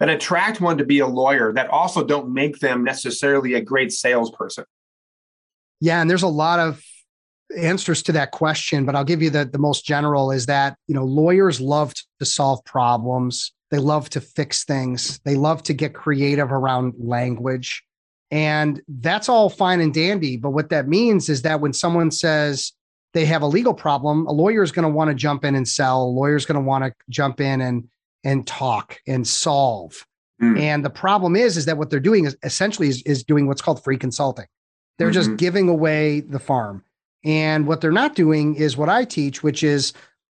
that 0.00 0.08
attract 0.08 0.60
one 0.60 0.78
to 0.78 0.84
be 0.84 1.00
a 1.00 1.06
lawyer 1.06 1.52
that 1.52 1.68
also 1.68 2.04
don't 2.04 2.32
make 2.32 2.60
them 2.60 2.84
necessarily 2.84 3.54
a 3.54 3.60
great 3.60 3.92
salesperson? 3.92 4.64
Yeah, 5.80 6.00
and 6.00 6.10
there's 6.10 6.22
a 6.22 6.28
lot 6.28 6.58
of 6.58 6.82
answers 7.56 8.02
to 8.04 8.12
that 8.12 8.30
question, 8.30 8.84
but 8.84 8.94
I'll 8.94 9.04
give 9.04 9.22
you 9.22 9.30
the, 9.30 9.44
the 9.44 9.58
most 9.58 9.84
general 9.84 10.30
is 10.30 10.46
that, 10.46 10.76
you 10.86 10.94
know, 10.94 11.04
lawyers 11.04 11.60
love 11.60 11.94
to 12.18 12.24
solve 12.24 12.64
problems. 12.64 13.52
They 13.70 13.78
love 13.78 14.08
to 14.10 14.20
fix 14.20 14.64
things. 14.64 15.18
They 15.24 15.34
love 15.34 15.62
to 15.64 15.74
get 15.74 15.94
creative 15.94 16.52
around 16.52 16.94
language. 16.98 17.82
And 18.30 18.82
that's 18.88 19.28
all 19.28 19.48
fine 19.48 19.80
and 19.80 19.92
dandy. 19.92 20.36
But 20.36 20.50
what 20.50 20.68
that 20.70 20.88
means 20.88 21.28
is 21.28 21.42
that 21.42 21.60
when 21.60 21.72
someone 21.72 22.10
says 22.10 22.72
they 23.14 23.24
have 23.24 23.42
a 23.42 23.46
legal 23.46 23.74
problem, 23.74 24.26
a 24.26 24.32
lawyer 24.32 24.62
is 24.62 24.72
going 24.72 24.82
to 24.82 24.94
want 24.94 25.08
to 25.08 25.14
jump 25.14 25.44
in 25.44 25.54
and 25.54 25.66
sell. 25.66 26.02
A 26.02 26.04
lawyer 26.04 26.36
is 26.36 26.44
going 26.44 26.60
to 26.60 26.66
want 26.66 26.84
to 26.84 26.92
jump 27.08 27.40
in 27.40 27.60
and 27.60 27.88
and 28.24 28.46
talk 28.46 29.00
and 29.06 29.26
solve. 29.26 30.04
Mm. 30.42 30.60
And 30.60 30.84
the 30.84 30.90
problem 30.90 31.36
is, 31.36 31.56
is 31.56 31.64
that 31.66 31.78
what 31.78 31.90
they're 31.90 32.00
doing 32.00 32.24
is 32.24 32.36
essentially 32.42 32.88
is, 32.88 33.02
is 33.02 33.24
doing 33.24 33.46
what's 33.46 33.62
called 33.62 33.82
free 33.82 33.96
consulting. 33.96 34.46
They're 34.98 35.08
mm-hmm. 35.08 35.14
just 35.14 35.36
giving 35.36 35.68
away 35.68 36.20
the 36.20 36.38
farm. 36.38 36.84
And 37.24 37.66
what 37.66 37.80
they're 37.80 37.90
not 37.92 38.14
doing 38.14 38.54
is 38.54 38.76
what 38.76 38.88
I 38.88 39.04
teach, 39.04 39.42
which 39.42 39.62
is 39.62 39.92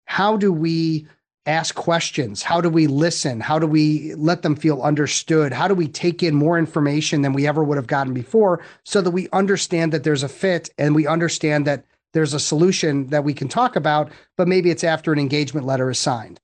how 0.06 0.36
do 0.36 0.52
we 0.52 1.06
ask 1.46 1.74
questions? 1.74 2.42
How 2.42 2.60
do 2.60 2.68
we 2.68 2.86
listen? 2.86 3.40
How 3.40 3.58
do 3.58 3.66
we 3.66 4.14
let 4.14 4.42
them 4.42 4.54
feel 4.54 4.80
understood? 4.82 5.52
How 5.52 5.66
do 5.68 5.74
we 5.74 5.88
take 5.88 6.22
in 6.22 6.34
more 6.34 6.58
information 6.58 7.22
than 7.22 7.32
we 7.32 7.46
ever 7.46 7.64
would 7.64 7.76
have 7.76 7.86
gotten 7.86 8.14
before 8.14 8.62
so 8.84 9.00
that 9.00 9.10
we 9.10 9.28
understand 9.32 9.92
that 9.92 10.04
there's 10.04 10.22
a 10.22 10.28
fit 10.28 10.70
and 10.78 10.94
we 10.94 11.06
understand 11.06 11.66
that 11.66 11.84
there's 12.12 12.34
a 12.34 12.40
solution 12.40 13.08
that 13.08 13.24
we 13.24 13.34
can 13.34 13.48
talk 13.48 13.74
about, 13.74 14.12
but 14.36 14.46
maybe 14.46 14.70
it's 14.70 14.84
after 14.84 15.12
an 15.12 15.18
engagement 15.18 15.66
letter 15.66 15.90
is 15.90 15.98
signed. 15.98 16.40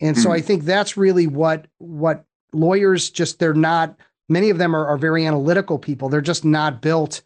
And 0.00 0.16
mm-hmm. 0.16 0.22
so 0.22 0.28
hmm. 0.30 0.36
I 0.36 0.40
think 0.40 0.64
that's 0.64 0.96
really 0.96 1.26
what 1.26 1.66
what 1.78 2.24
lawyers 2.52 3.10
just 3.10 3.38
they're 3.38 3.54
not 3.54 3.98
many 4.28 4.50
of 4.50 4.58
them 4.58 4.74
are, 4.74 4.86
are 4.86 4.98
very 4.98 5.26
analytical 5.26 5.78
people. 5.78 6.08
They're 6.08 6.20
just 6.20 6.44
not 6.44 6.80
built 6.80 7.22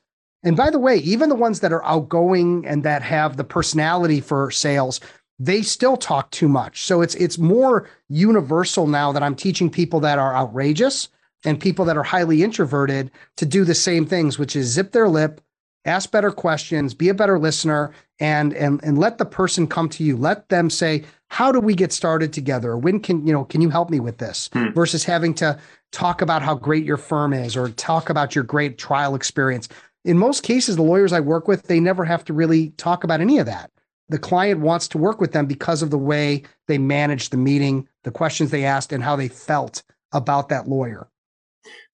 and 0.47 0.57
by 0.57 0.71
the 0.71 0.79
way, 0.79 0.99
even 0.99 1.29
the 1.29 1.35
ones 1.35 1.59
that 1.59 1.73
are 1.73 1.85
outgoing 1.85 2.65
and 2.67 2.85
that 2.85 3.03
have 3.03 3.37
the 3.37 3.43
personality 3.43 4.21
for 4.21 4.53
sales, 4.53 5.01
they 5.39 5.63
still 5.63 5.97
talk 5.97 6.31
too 6.31 6.49
much. 6.49 6.83
So 6.85 7.03
it's 7.03 7.15
it's 7.17 7.39
more 7.39 7.89
universal 8.09 8.87
now 8.87 9.13
that 9.13 9.23
I'm 9.23 9.35
teaching 9.35 9.71
people 9.71 10.01
that 10.01 10.19
are 10.19 10.35
outrageous 10.35 11.09
and 11.45 11.61
people 11.61 11.85
that 11.85 11.97
are 11.97 12.03
highly 12.03 12.43
introverted 12.43 13.11
to 13.37 13.47
do 13.47 13.65
the 13.65 13.75
same 13.75 14.07
things, 14.07 14.39
which 14.39 14.57
is 14.57 14.67
zip 14.67 14.93
their 14.93 15.09
lip, 15.09 15.41
ask 15.85 16.11
better 16.11 16.31
questions, 16.31 16.95
be 16.95 17.09
a 17.09 17.15
better 17.15 17.39
listener, 17.39 17.93
and 18.19 18.55
and 18.55 18.83
and 18.83 18.99
let 18.99 19.19
the 19.19 19.27
person 19.27 19.67
come 19.67 19.89
to 19.91 20.05
you. 20.05 20.17
Let 20.17 20.49
them 20.49 20.71
say, 20.71 21.05
"How 21.29 21.53
do 21.53 21.61
we 21.61 21.75
get 21.75 21.93
started 21.93 22.33
together? 22.33 22.77
When 22.77 23.01
can 23.01 23.27
you 23.27 23.33
know? 23.33 23.45
Can 23.45 23.61
you 23.61 23.71
help 23.71 23.91
me 23.91 24.01
with 24.01 24.19
this?" 24.19 24.49
Hmm. 24.53 24.71
Versus 24.71 25.05
having 25.05 25.35
to 25.35 25.59
talk 25.93 26.23
about 26.23 26.43
how 26.43 26.55
great 26.55 26.85
your 26.85 26.97
firm 26.97 27.33
is 27.33 27.57
or 27.57 27.69
talk 27.69 28.11
about 28.11 28.35
your 28.35 28.45
great 28.45 28.79
trial 28.79 29.15
experience 29.15 29.69
in 30.07 30.19
most 30.19 30.45
cases, 30.45 30.77
the 30.77 30.83
lawyers 30.83 31.13
I 31.13 31.21
work 31.21 31.49
with, 31.49 31.65
they 31.65 31.81
never 31.81 32.05
have 32.05 32.25
to 32.27 32.33
really 32.33 32.71
talk 32.77 33.03
about 33.03 33.21
any 33.21 33.39
of 33.39 33.47
that. 33.47 33.71
The 34.09 34.19
client 34.19 34.61
wants 34.61 34.87
to 34.89 34.99
work 34.99 35.21
with 35.21 35.33
them 35.33 35.47
because 35.47 35.83
of 35.83 35.91
the 35.91 35.99
way 35.99 36.45
they 36.69 36.79
managed 36.79 37.33
the 37.33 37.37
meeting, 37.37 37.89
the 38.05 38.11
questions 38.11 38.51
they 38.51 38.65
asked, 38.65 38.93
and 38.93 39.03
how 39.03 39.17
they 39.17 39.29
felt 39.29 39.83
about 40.13 40.49
that 40.51 40.69
lawyer. 40.69 41.09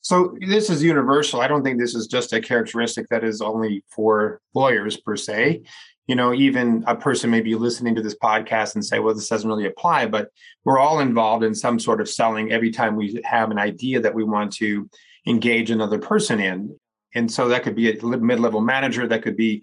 So 0.02 0.36
this 0.46 0.68
is 0.68 0.82
universal. 0.82 1.40
I 1.40 1.48
don't 1.48 1.62
think 1.62 1.78
this 1.78 1.94
is 1.94 2.06
just 2.06 2.32
a 2.32 2.40
characteristic 2.40 3.08
that 3.08 3.24
is 3.24 3.40
only 3.40 3.84
for 3.88 4.40
lawyers 4.54 4.96
per 4.96 5.16
se. 5.16 5.62
You 6.06 6.16
know, 6.16 6.34
even 6.34 6.82
a 6.88 6.96
person 6.96 7.30
may 7.30 7.40
be 7.40 7.54
listening 7.54 7.94
to 7.94 8.02
this 8.02 8.16
podcast 8.16 8.74
and 8.74 8.84
say, 8.84 8.98
well, 8.98 9.14
this 9.14 9.28
doesn't 9.28 9.48
really 9.48 9.66
apply, 9.66 10.06
but 10.06 10.30
we're 10.64 10.78
all 10.78 10.98
involved 10.98 11.44
in 11.44 11.54
some 11.54 11.78
sort 11.78 12.00
of 12.00 12.08
selling 12.08 12.50
every 12.50 12.72
time 12.72 12.96
we 12.96 13.22
have 13.24 13.52
an 13.52 13.58
idea 13.58 14.00
that 14.00 14.14
we 14.14 14.24
want 14.24 14.52
to 14.54 14.90
engage 15.26 15.70
another 15.70 16.00
person 16.00 16.40
in. 16.40 16.76
And 17.14 17.30
so 17.30 17.48
that 17.48 17.62
could 17.62 17.76
be 17.76 17.96
a 17.96 18.04
mid-level 18.04 18.60
manager, 18.60 19.06
that 19.06 19.22
could 19.22 19.36
be 19.36 19.62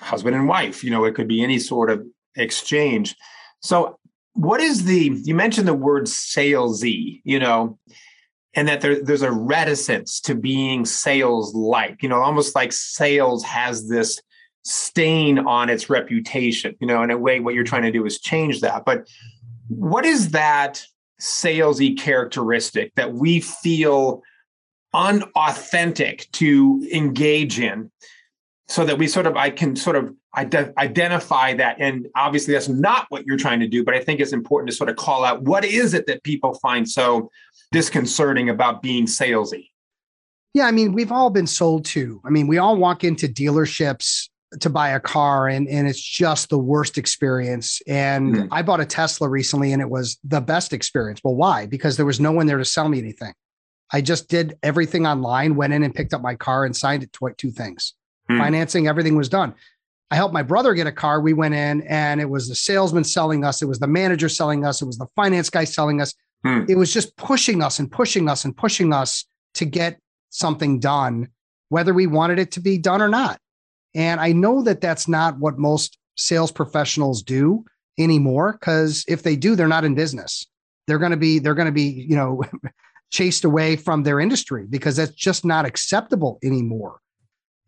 husband 0.00 0.36
and 0.36 0.48
wife, 0.48 0.84
you 0.84 0.90
know, 0.90 1.04
it 1.04 1.14
could 1.14 1.28
be 1.28 1.42
any 1.42 1.58
sort 1.58 1.90
of 1.90 2.06
exchange. 2.36 3.16
So 3.60 3.98
what 4.34 4.60
is 4.60 4.84
the 4.84 5.12
you 5.24 5.34
mentioned 5.34 5.66
the 5.66 5.74
word 5.74 6.04
salesy, 6.04 7.20
you 7.24 7.38
know, 7.38 7.78
and 8.54 8.68
that 8.68 8.80
there, 8.80 9.02
there's 9.02 9.22
a 9.22 9.32
reticence 9.32 10.20
to 10.20 10.34
being 10.34 10.84
sales 10.84 11.54
like, 11.54 12.02
you 12.02 12.08
know, 12.08 12.20
almost 12.20 12.54
like 12.54 12.72
sales 12.72 13.44
has 13.44 13.88
this 13.88 14.20
stain 14.64 15.38
on 15.38 15.70
its 15.70 15.90
reputation, 15.90 16.76
you 16.80 16.86
know, 16.86 17.02
in 17.02 17.10
a 17.10 17.18
way 17.18 17.40
what 17.40 17.54
you're 17.54 17.64
trying 17.64 17.82
to 17.82 17.92
do 17.92 18.04
is 18.04 18.20
change 18.20 18.60
that. 18.60 18.84
But 18.84 19.08
what 19.68 20.04
is 20.04 20.30
that 20.30 20.84
salesy 21.20 21.98
characteristic 21.98 22.94
that 22.94 23.14
we 23.14 23.40
feel 23.40 24.22
unauthentic 24.94 26.28
to 26.32 26.86
engage 26.92 27.58
in 27.58 27.90
so 28.68 28.84
that 28.84 28.98
we 28.98 29.08
sort 29.08 29.26
of 29.26 29.36
i 29.36 29.50
can 29.50 29.74
sort 29.74 29.96
of 29.96 30.14
ide- 30.34 30.72
identify 30.76 31.54
that. 31.54 31.76
And 31.80 32.06
obviously 32.14 32.54
that's 32.54 32.68
not 32.68 33.06
what 33.08 33.26
you're 33.26 33.38
trying 33.38 33.60
to 33.60 33.68
do 33.68 33.84
but 33.84 33.94
i 33.94 34.00
think 34.00 34.20
it's 34.20 34.32
important 34.32 34.70
to 34.70 34.76
sort 34.76 34.90
of 34.90 34.96
call 34.96 35.24
out 35.24 35.42
what 35.42 35.64
is 35.64 35.94
it 35.94 36.06
that 36.06 36.22
people 36.22 36.54
find 36.54 36.88
so 36.88 37.30
disconcerting 37.72 38.48
about 38.48 38.82
being 38.82 39.06
salesy? 39.06 39.68
Yeah 40.54 40.66
i 40.66 40.70
mean 40.70 40.92
we've 40.92 41.12
all 41.12 41.30
been 41.30 41.46
sold 41.46 41.84
to. 41.86 42.20
I 42.24 42.30
mean 42.30 42.46
we 42.46 42.58
all 42.58 42.76
walk 42.76 43.04
into 43.04 43.26
dealerships 43.26 44.28
to 44.60 44.70
buy 44.70 44.90
a 44.90 45.00
car 45.00 45.48
and 45.48 45.68
and 45.68 45.88
it's 45.88 46.00
just 46.00 46.48
the 46.50 46.58
worst 46.58 46.98
experience. 46.98 47.80
And 47.86 48.34
mm. 48.34 48.48
i 48.52 48.62
bought 48.62 48.80
a 48.80 48.86
tesla 48.86 49.28
recently 49.28 49.72
and 49.72 49.82
it 49.82 49.90
was 49.90 50.18
the 50.24 50.40
best 50.40 50.72
experience. 50.72 51.20
Well 51.24 51.36
why? 51.36 51.66
Because 51.66 51.96
there 51.96 52.06
was 52.06 52.20
no 52.20 52.32
one 52.32 52.46
there 52.46 52.58
to 52.58 52.64
sell 52.64 52.88
me 52.88 52.98
anything. 52.98 53.32
I 53.90 54.02
just 54.02 54.28
did 54.28 54.58
everything 54.62 55.06
online 55.06 55.56
went 55.56 55.72
in 55.72 55.82
and 55.82 55.94
picked 55.94 56.12
up 56.12 56.20
my 56.20 56.34
car 56.34 56.66
and 56.66 56.76
signed 56.76 57.02
it 57.02 57.10
to 57.14 57.34
two 57.38 57.50
things 57.50 57.94
mm. 58.30 58.38
financing 58.38 58.86
everything 58.86 59.16
was 59.16 59.28
done 59.28 59.54
i 60.10 60.16
helped 60.16 60.34
my 60.34 60.42
brother 60.42 60.74
get 60.74 60.86
a 60.86 60.92
car 60.92 61.20
we 61.20 61.32
went 61.32 61.54
in 61.54 61.82
and 61.82 62.20
it 62.20 62.28
was 62.28 62.48
the 62.48 62.54
salesman 62.54 63.04
selling 63.04 63.44
us 63.44 63.62
it 63.62 63.66
was 63.66 63.78
the 63.78 63.86
manager 63.86 64.28
selling 64.28 64.64
us 64.64 64.82
it 64.82 64.86
was 64.86 64.98
the 64.98 65.08
finance 65.16 65.50
guy 65.50 65.64
selling 65.64 66.00
us 66.00 66.14
mm. 66.44 66.68
it 66.68 66.76
was 66.76 66.92
just 66.92 67.16
pushing 67.16 67.62
us 67.62 67.78
and 67.78 67.90
pushing 67.90 68.28
us 68.28 68.44
and 68.44 68.56
pushing 68.56 68.92
us 68.92 69.24
to 69.54 69.64
get 69.64 69.98
something 70.30 70.78
done 70.78 71.28
whether 71.70 71.92
we 71.92 72.06
wanted 72.06 72.38
it 72.38 72.50
to 72.50 72.60
be 72.60 72.78
done 72.78 73.02
or 73.02 73.08
not 73.08 73.40
and 73.94 74.20
I 74.20 74.32
know 74.32 74.62
that 74.62 74.80
that's 74.80 75.08
not 75.08 75.38
what 75.38 75.58
most 75.58 75.98
sales 76.16 76.52
professionals 76.52 77.22
do 77.22 77.64
anymore 77.98 78.52
because 78.52 79.04
if 79.08 79.22
they 79.22 79.36
do, 79.36 79.56
they're 79.56 79.68
not 79.68 79.84
in 79.84 79.94
business. 79.94 80.46
They're 80.86 80.98
going 80.98 81.10
to 81.10 81.16
be 81.16 81.38
they're 81.38 81.54
going 81.54 81.66
to 81.66 81.72
be, 81.72 82.06
you 82.08 82.16
know, 82.16 82.42
chased 83.10 83.44
away 83.44 83.76
from 83.76 84.02
their 84.02 84.20
industry 84.20 84.66
because 84.68 84.96
that's 84.96 85.12
just 85.12 85.44
not 85.44 85.64
acceptable 85.64 86.38
anymore. 86.42 87.00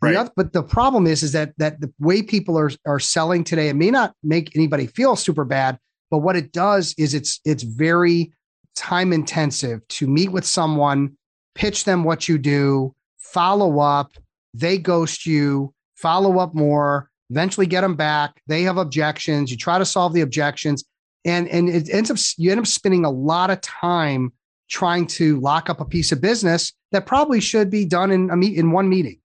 Right. 0.03 0.13
The 0.13 0.21
other, 0.21 0.31
but 0.35 0.53
the 0.53 0.63
problem 0.63 1.07
is, 1.07 1.23
is 1.23 1.33
that 1.33 1.53
that 1.59 1.81
the 1.81 1.93
way 1.99 2.23
people 2.23 2.59
are 2.59 2.71
are 2.87 3.01
selling 3.01 3.45
today, 3.45 3.69
it 3.69 3.77
may 3.77 3.91
not 3.91 4.15
make 4.23 4.55
anybody 4.57 4.87
feel 4.87 5.17
super 5.17 5.45
bad, 5.45 5.79
but 6.11 6.19
what 6.19 6.37
it 6.37 6.53
does 6.53 6.95
is 6.97 7.15
it's 7.15 7.41
it's 7.45 7.63
very 7.63 8.33
time 8.77 9.13
intensive 9.13 9.87
to 9.89 10.07
meet 10.07 10.33
with 10.33 10.47
someone, 10.47 11.17
pitch 11.55 11.85
them 11.85 12.05
what 12.05 12.29
you 12.29 12.39
do, 12.39 12.95
follow 13.19 13.81
up, 13.81 14.13
they 14.55 14.79
ghost 14.79 15.27
you, 15.27 15.75
follow 15.97 16.39
up 16.39 16.55
more, 16.55 17.11
eventually 17.31 17.67
get 17.67 17.83
them 17.83 17.95
back. 17.95 18.41
They 18.47 18.63
have 18.63 18.77
objections. 18.77 19.51
You 19.51 19.57
try 19.57 19.79
to 19.79 19.85
solve 19.85 20.13
the 20.13 20.21
objections. 20.21 20.85
And, 21.25 21.49
and 21.49 21.69
it 21.69 21.91
ends 21.91 22.11
up, 22.11 22.17
you 22.39 22.51
end 22.51 22.61
up 22.61 22.67
spending 22.67 23.05
a 23.05 23.11
lot 23.11 23.51
of 23.51 23.61
time 23.61 24.33
trying 24.69 25.07
to 25.07 25.39
lock 25.41 25.69
up 25.69 25.81
a 25.81 25.85
piece 25.85 26.13
of 26.13 26.21
business 26.21 26.73
that 26.93 27.07
probably 27.07 27.41
should 27.41 27.71
be 27.71 27.85
done 27.85 28.11
in 28.11 28.31
a 28.31 28.37
meet 28.37 28.57
in 28.57 28.73
one 28.73 28.89
meeting. 28.89 29.20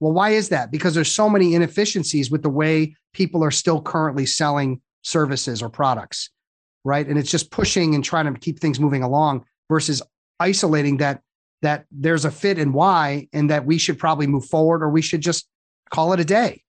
Well, 0.00 0.12
why 0.12 0.30
is 0.30 0.48
that? 0.48 0.70
Because 0.70 0.94
there's 0.94 1.14
so 1.14 1.28
many 1.28 1.54
inefficiencies 1.54 2.30
with 2.30 2.42
the 2.42 2.50
way 2.50 2.96
people 3.12 3.44
are 3.44 3.50
still 3.50 3.80
currently 3.82 4.26
selling 4.26 4.80
services 5.02 5.62
or 5.62 5.68
products, 5.68 6.30
right? 6.84 7.06
And 7.06 7.18
it's 7.18 7.30
just 7.30 7.50
pushing 7.50 7.94
and 7.94 8.02
trying 8.02 8.32
to 8.32 8.40
keep 8.40 8.58
things 8.58 8.80
moving 8.80 9.02
along 9.02 9.44
versus 9.68 10.02
isolating 10.38 10.96
that 10.98 11.20
that 11.62 11.84
there's 11.90 12.24
a 12.24 12.30
fit 12.30 12.58
and 12.58 12.72
why 12.72 13.28
and 13.34 13.50
that 13.50 13.66
we 13.66 13.76
should 13.76 13.98
probably 13.98 14.26
move 14.26 14.46
forward 14.46 14.82
or 14.82 14.88
we 14.88 15.02
should 15.02 15.20
just 15.20 15.46
call 15.90 16.14
it 16.14 16.20
a 16.20 16.24
day. 16.24 16.62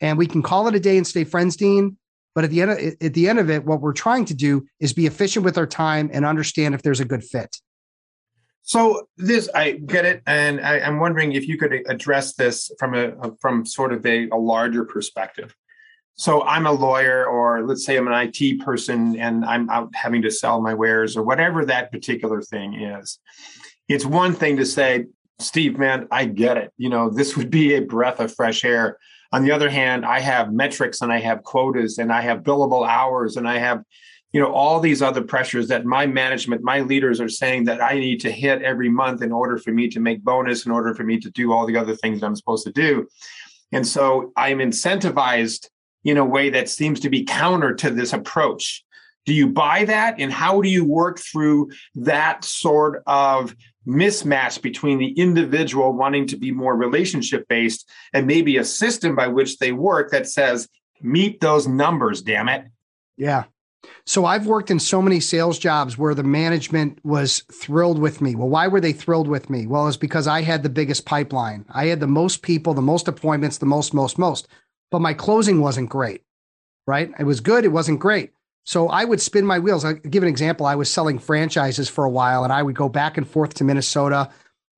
And 0.00 0.18
we 0.18 0.26
can 0.26 0.42
call 0.42 0.66
it 0.66 0.74
a 0.74 0.80
day 0.80 0.96
and 0.96 1.06
stay 1.06 1.22
friends, 1.22 1.54
Dean. 1.54 1.96
But 2.34 2.42
at 2.42 2.50
the 2.50 2.62
end 2.62 2.70
of, 2.72 2.78
at 2.78 3.14
the 3.14 3.28
end 3.28 3.38
of 3.38 3.50
it, 3.50 3.64
what 3.64 3.80
we're 3.80 3.92
trying 3.92 4.24
to 4.24 4.34
do 4.34 4.66
is 4.80 4.92
be 4.92 5.06
efficient 5.06 5.44
with 5.44 5.58
our 5.58 5.66
time 5.66 6.10
and 6.12 6.24
understand 6.24 6.74
if 6.74 6.82
there's 6.82 6.98
a 6.98 7.04
good 7.04 7.22
fit. 7.22 7.56
So 8.62 9.08
this, 9.16 9.48
I 9.54 9.72
get 9.72 10.04
it, 10.04 10.22
and 10.26 10.60
I, 10.60 10.78
am 10.78 11.00
wondering 11.00 11.32
if 11.32 11.48
you 11.48 11.58
could 11.58 11.72
address 11.88 12.34
this 12.34 12.70
from 12.78 12.94
a, 12.94 13.08
a 13.08 13.36
from 13.40 13.66
sort 13.66 13.92
of 13.92 14.06
a, 14.06 14.28
a 14.28 14.36
larger 14.36 14.84
perspective. 14.84 15.54
So 16.14 16.42
I'm 16.42 16.66
a 16.66 16.72
lawyer, 16.72 17.26
or 17.26 17.66
let's 17.66 17.84
say 17.84 17.96
I'm 17.96 18.06
an 18.06 18.30
IT 18.32 18.60
person, 18.60 19.18
and 19.18 19.44
I'm 19.44 19.68
out 19.68 19.90
having 19.94 20.22
to 20.22 20.30
sell 20.30 20.60
my 20.60 20.74
wares 20.74 21.16
or 21.16 21.24
whatever 21.24 21.64
that 21.64 21.90
particular 21.90 22.40
thing 22.40 22.74
is. 22.74 23.18
It's 23.88 24.06
one 24.06 24.32
thing 24.32 24.56
to 24.58 24.64
say, 24.64 25.06
Steve, 25.40 25.76
man, 25.78 26.06
I 26.10 26.26
get 26.26 26.56
it. 26.56 26.72
You 26.76 26.88
know, 26.88 27.10
this 27.10 27.36
would 27.36 27.50
be 27.50 27.74
a 27.74 27.82
breath 27.82 28.20
of 28.20 28.32
fresh 28.34 28.64
air. 28.64 28.98
On 29.32 29.42
the 29.42 29.50
other 29.50 29.70
hand, 29.70 30.04
I 30.04 30.20
have 30.20 30.52
metrics 30.52 31.00
and 31.00 31.12
I 31.12 31.18
have 31.18 31.42
quotas 31.42 31.98
and 31.98 32.12
I 32.12 32.20
have 32.20 32.42
billable 32.42 32.86
hours 32.86 33.36
and 33.36 33.48
I 33.48 33.58
have, 33.58 33.82
you 34.32 34.40
know, 34.40 34.52
all 34.52 34.80
these 34.80 35.02
other 35.02 35.22
pressures 35.22 35.68
that 35.68 35.84
my 35.84 36.06
management, 36.06 36.62
my 36.62 36.80
leaders 36.80 37.20
are 37.20 37.28
saying 37.28 37.64
that 37.64 37.82
I 37.82 37.94
need 37.94 38.20
to 38.20 38.30
hit 38.30 38.62
every 38.62 38.88
month 38.88 39.22
in 39.22 39.30
order 39.30 39.58
for 39.58 39.72
me 39.72 39.88
to 39.88 40.00
make 40.00 40.24
bonus, 40.24 40.64
in 40.64 40.72
order 40.72 40.94
for 40.94 41.04
me 41.04 41.18
to 41.20 41.30
do 41.30 41.52
all 41.52 41.66
the 41.66 41.76
other 41.76 41.94
things 41.94 42.22
I'm 42.22 42.36
supposed 42.36 42.64
to 42.66 42.72
do. 42.72 43.06
And 43.72 43.86
so 43.86 44.32
I'm 44.36 44.58
incentivized 44.58 45.68
in 46.04 46.16
a 46.16 46.24
way 46.24 46.50
that 46.50 46.68
seems 46.68 47.00
to 47.00 47.10
be 47.10 47.24
counter 47.24 47.74
to 47.74 47.90
this 47.90 48.12
approach. 48.12 48.84
Do 49.24 49.32
you 49.32 49.48
buy 49.48 49.84
that? 49.84 50.16
And 50.18 50.32
how 50.32 50.60
do 50.60 50.68
you 50.68 50.84
work 50.84 51.20
through 51.20 51.70
that 51.94 52.44
sort 52.44 53.02
of 53.06 53.54
mismatch 53.86 54.62
between 54.62 54.98
the 54.98 55.12
individual 55.12 55.92
wanting 55.92 56.26
to 56.28 56.36
be 56.36 56.50
more 56.50 56.74
relationship 56.74 57.46
based 57.48 57.88
and 58.12 58.26
maybe 58.26 58.56
a 58.56 58.64
system 58.64 59.14
by 59.14 59.28
which 59.28 59.58
they 59.58 59.72
work 59.72 60.10
that 60.10 60.28
says, 60.28 60.68
meet 61.00 61.40
those 61.40 61.68
numbers, 61.68 62.22
damn 62.22 62.48
it. 62.48 62.66
Yeah. 63.16 63.44
So 64.04 64.24
I've 64.24 64.46
worked 64.46 64.70
in 64.70 64.80
so 64.80 65.00
many 65.00 65.20
sales 65.20 65.58
jobs 65.58 65.96
where 65.96 66.14
the 66.14 66.22
management 66.22 66.98
was 67.04 67.40
thrilled 67.52 67.98
with 67.98 68.20
me. 68.20 68.34
Well, 68.34 68.48
why 68.48 68.68
were 68.68 68.80
they 68.80 68.92
thrilled 68.92 69.28
with 69.28 69.48
me? 69.48 69.66
Well, 69.66 69.86
it's 69.86 69.96
because 69.96 70.26
I 70.26 70.42
had 70.42 70.62
the 70.62 70.68
biggest 70.68 71.04
pipeline. 71.04 71.64
I 71.70 71.86
had 71.86 72.00
the 72.00 72.06
most 72.06 72.42
people, 72.42 72.74
the 72.74 72.82
most 72.82 73.06
appointments, 73.06 73.58
the 73.58 73.66
most, 73.66 73.94
most, 73.94 74.18
most. 74.18 74.48
But 74.90 75.00
my 75.00 75.14
closing 75.14 75.60
wasn't 75.60 75.90
great, 75.90 76.22
right? 76.86 77.12
It 77.18 77.24
was 77.24 77.40
good. 77.40 77.64
It 77.64 77.72
wasn't 77.72 78.00
great. 78.00 78.32
So 78.64 78.88
I 78.88 79.04
would 79.04 79.20
spin 79.20 79.46
my 79.46 79.58
wheels. 79.58 79.84
I'll 79.84 79.94
give 79.94 80.22
an 80.22 80.28
example. 80.28 80.66
I 80.66 80.76
was 80.76 80.90
selling 80.90 81.18
franchises 81.18 81.88
for 81.88 82.04
a 82.04 82.10
while 82.10 82.44
and 82.44 82.52
I 82.52 82.62
would 82.62 82.76
go 82.76 82.88
back 82.88 83.16
and 83.16 83.28
forth 83.28 83.54
to 83.54 83.64
Minnesota 83.64 84.30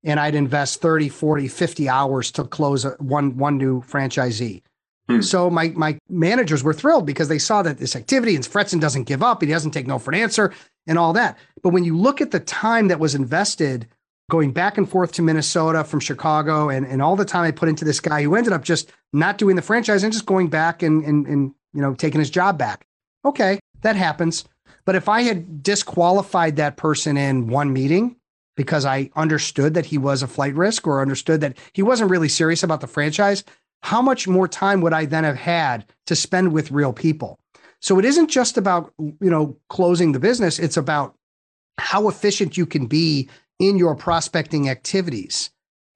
and 0.03 0.21
I'd 0.21 0.35
invest 0.35 0.81
30, 0.81 1.09
40, 1.09 1.49
50 1.49 1.89
hours 1.89 2.31
to 2.33 2.45
close 2.45 2.85
a, 2.85 2.91
one, 2.99 3.37
one 3.37 3.57
new 3.59 3.83
franchisee. 3.83 4.63
Hmm. 5.09 5.21
So 5.21 5.51
my 5.51 5.69
my 5.71 5.99
managers 6.09 6.63
were 6.63 6.73
thrilled 6.73 7.07
because 7.07 7.29
they 7.29 7.39
saw 7.39 7.63
that 7.63 7.79
this 7.79 7.95
activity 7.95 8.35
and 8.35 8.45
Fretzin 8.45 8.81
doesn't 8.81 9.05
give 9.05 9.23
up, 9.23 9.43
he 9.43 9.49
doesn't 9.49 9.73
take 9.73 9.87
no 9.87 9.99
for 9.99 10.11
an 10.13 10.21
answer 10.21 10.53
and 10.87 10.99
all 10.99 11.13
that. 11.13 11.39
But 11.63 11.71
when 11.71 11.85
you 11.85 11.97
look 11.97 12.21
at 12.21 12.31
the 12.31 12.41
time 12.41 12.89
that 12.89 13.01
was 13.01 13.15
invested 13.15 13.87
going 14.31 14.53
back 14.53 14.79
and 14.79 14.89
forth 14.89 15.13
to 15.13 15.23
Minnesota 15.23 15.85
from 15.85 16.01
Chicago 16.01 16.71
and, 16.71 16.87
and 16.87 17.03
all 17.03 17.17
the 17.17 17.25
time 17.25 17.45
I 17.45 17.51
put 17.51 17.69
into 17.69 17.85
this 17.85 18.01
guy 18.01 18.23
who 18.23 18.35
ended 18.35 18.55
up 18.55 18.65
just 18.65 18.91
not 19.13 19.37
doing 19.37 19.57
the 19.57 19.63
franchise 19.63 20.03
and 20.03 20.13
just 20.13 20.25
going 20.27 20.49
back 20.49 20.83
and, 20.83 21.05
and, 21.05 21.27
and 21.27 21.55
you 21.73 21.83
know 21.83 21.95
taking 21.95 22.21
his 22.21 22.31
job 22.31 22.59
back. 22.59 22.87
Okay, 23.25 23.61
that 23.83 23.97
happens. 23.97 24.45
But 24.85 24.95
if 24.95 25.09
I 25.09 25.23
had 25.23 25.63
disqualified 25.63 26.57
that 26.57 26.77
person 26.77 27.17
in 27.17 27.49
one 27.49 27.73
meeting 27.73 28.17
because 28.57 28.85
I 28.85 29.11
understood 29.17 29.75
that 29.75 29.87
he 29.87 29.99
was 29.99 30.23
a 30.23 30.29
flight 30.29 30.55
risk 30.55 30.87
or 30.87 31.01
understood 31.01 31.41
that 31.41 31.57
he 31.73 31.83
wasn't 31.83 32.11
really 32.11 32.29
serious 32.29 32.63
about 32.63 32.81
the 32.81 32.87
franchise, 32.87 33.45
how 33.85 34.01
much 34.01 34.27
more 34.27 34.49
time 34.49 34.81
would 34.81 34.95
I 34.95 35.05
then 35.05 35.25
have 35.25 35.37
had 35.37 35.85
to 36.07 36.17
spend 36.17 36.55
with 36.55 36.71
real 36.71 36.95
people? 36.95 37.39
So 37.83 37.99
it 37.99 38.07
isn't 38.07 38.31
just 38.31 38.57
about, 38.57 38.95
you 38.99 39.29
know, 39.29 39.59
closing 39.69 40.13
the 40.13 40.19
business, 40.19 40.59
it's 40.59 40.79
about 40.79 41.15
how 41.77 42.09
efficient 42.09 42.57
you 42.57 42.65
can 42.65 42.87
be 42.87 43.29
in 43.59 43.77
your 43.77 43.95
prospecting 43.95 44.71
activities 44.71 45.51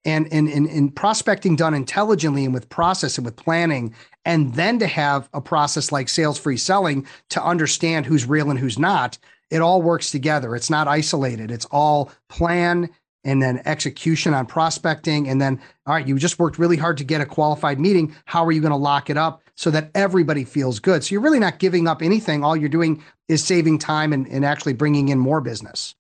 and 0.05 0.27
in, 0.27 0.49
in, 0.49 0.67
in 0.67 0.91
prospecting 0.91 1.57
done 1.57 1.73
intelligently 1.73 2.45
and 2.45 2.53
with 2.53 2.69
process 2.69 3.17
and 3.17 3.25
with 3.25 3.37
planning, 3.37 3.95
and 4.27 4.55
then 4.55 4.79
to 4.81 4.87
have 4.87 5.31
a 5.33 5.41
process 5.41 5.91
like 5.91 6.11
sales 6.11 6.39
free 6.39 6.59
selling 6.59 7.07
to 7.31 7.43
understand 7.43 8.05
who's 8.05 8.27
real 8.27 8.51
and 8.51 8.59
who's 8.59 8.79
not, 8.79 9.17
it 9.51 9.63
all 9.63 9.81
works 9.81 10.11
together. 10.11 10.55
It's 10.55 10.69
not 10.69 10.89
isolated. 10.89 11.51
It's 11.51 11.67
all 11.71 12.13
plan 12.29 12.91
and 13.25 13.43
then 13.43 13.61
execution 13.65 14.35
on 14.35 14.47
prospecting. 14.47 15.29
And 15.29 15.41
then, 15.41 15.61
all 15.87 15.95
right, 15.95 16.07
you 16.07 16.19
just 16.19 16.39
worked 16.39 16.59
really 16.59 16.77
hard 16.77 16.99
to 16.99 17.05
get 17.05 17.21
a 17.21 17.27
qualified 17.27 17.81
meeting. 17.81 18.15
How 18.25 18.45
are 18.45 18.53
you 18.53 18.61
going 18.61 18.71
to 18.71 18.77
lock 18.77 19.11
it 19.11 19.17
up 19.17 19.43
so 19.55 19.71
that 19.71 19.91
everybody 19.95 20.45
feels 20.45 20.79
good? 20.79 21.05
So 21.05 21.13
you're 21.13 21.21
really 21.21 21.41
not 21.41 21.59
giving 21.59 21.89
up 21.89 22.03
anything. 22.03 22.45
All 22.45 22.57
you're 22.57 22.69
doing 22.69 23.03
is 23.29 23.45
saving 23.45 23.79
time 23.79 24.13
and, 24.13 24.27
and 24.29 24.45
actually 24.45 24.73
bringing 24.75 25.09
in 25.09 25.19
more 25.19 25.41
business. 25.41 25.95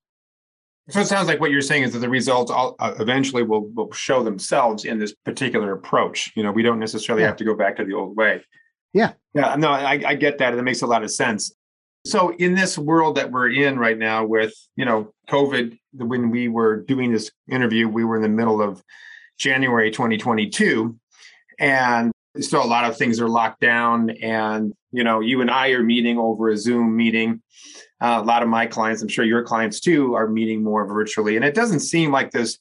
So 0.91 1.01
it 1.01 1.07
sounds 1.07 1.29
like 1.29 1.39
what 1.39 1.51
you're 1.51 1.61
saying 1.61 1.83
is 1.83 1.93
that 1.93 1.99
the 1.99 2.09
results 2.09 2.51
all, 2.51 2.75
uh, 2.79 2.95
eventually 2.99 3.43
will, 3.43 3.69
will 3.75 3.93
show 3.93 4.23
themselves 4.23 4.87
in 4.87 4.99
this 4.99 5.13
particular 5.13 5.73
approach. 5.73 6.33
You 6.35 6.43
know, 6.43 6.51
we 6.51 6.63
don't 6.63 6.79
necessarily 6.79 7.25
yeah. 7.25 7.29
have 7.29 7.37
to 7.37 7.45
go 7.45 7.55
back 7.55 7.77
to 7.77 7.85
the 7.85 7.93
old 7.93 8.17
way. 8.17 8.43
Yeah. 8.95 9.13
Yeah. 9.35 9.55
No, 9.57 9.69
I, 9.69 10.01
I 10.07 10.15
get 10.15 10.39
that. 10.39 10.53
And 10.53 10.59
it 10.59 10.63
makes 10.63 10.81
a 10.81 10.87
lot 10.87 11.03
of 11.03 11.11
sense. 11.11 11.53
So 12.07 12.35
in 12.37 12.55
this 12.55 12.79
world 12.79 13.17
that 13.17 13.31
we're 13.31 13.51
in 13.51 13.79
right 13.79 13.99
now 13.99 14.25
with, 14.25 14.55
you 14.77 14.87
know, 14.87 15.13
COVID, 15.29 15.79
when 15.93 16.31
we 16.31 16.49
were 16.49 16.83
doing 16.83 17.13
this 17.13 17.31
interview, 17.51 17.89
we 17.89 18.05
were 18.05 18.17
in 18.17 18.23
the 18.23 18.29
middle 18.29 18.61
of 18.61 18.83
January 19.39 19.91
2022. 19.91 20.99
And 21.59 22.13
still 22.41 22.63
a 22.63 22.67
lot 22.67 22.85
of 22.85 22.97
things 22.97 23.21
are 23.21 23.29
locked 23.29 23.61
down 23.61 24.11
and 24.11 24.73
You 24.91 25.05
know, 25.05 25.21
you 25.21 25.41
and 25.43 25.51
I 25.51 25.69
are 25.71 25.83
meeting 25.83 26.19
over 26.19 26.49
a 26.49 26.57
Zoom 26.57 26.97
meeting. 26.97 27.43
Uh, 28.01 28.21
a 28.23 28.25
lot 28.25 28.43
of 28.43 28.49
my 28.49 28.67
clients, 28.67 29.03
I'm 29.03 29.09
sure 29.09 29.25
your 29.25 29.43
clients 29.43 29.81
too, 29.81 30.15
are 30.15 30.29
meeting 30.29 30.63
more 30.63 30.87
virtually, 30.87 31.37
and 31.37 31.45
it 31.45 31.55
doesn't 31.55 31.81
seem 31.81 32.13
like 32.13 32.31
this 32.31 32.59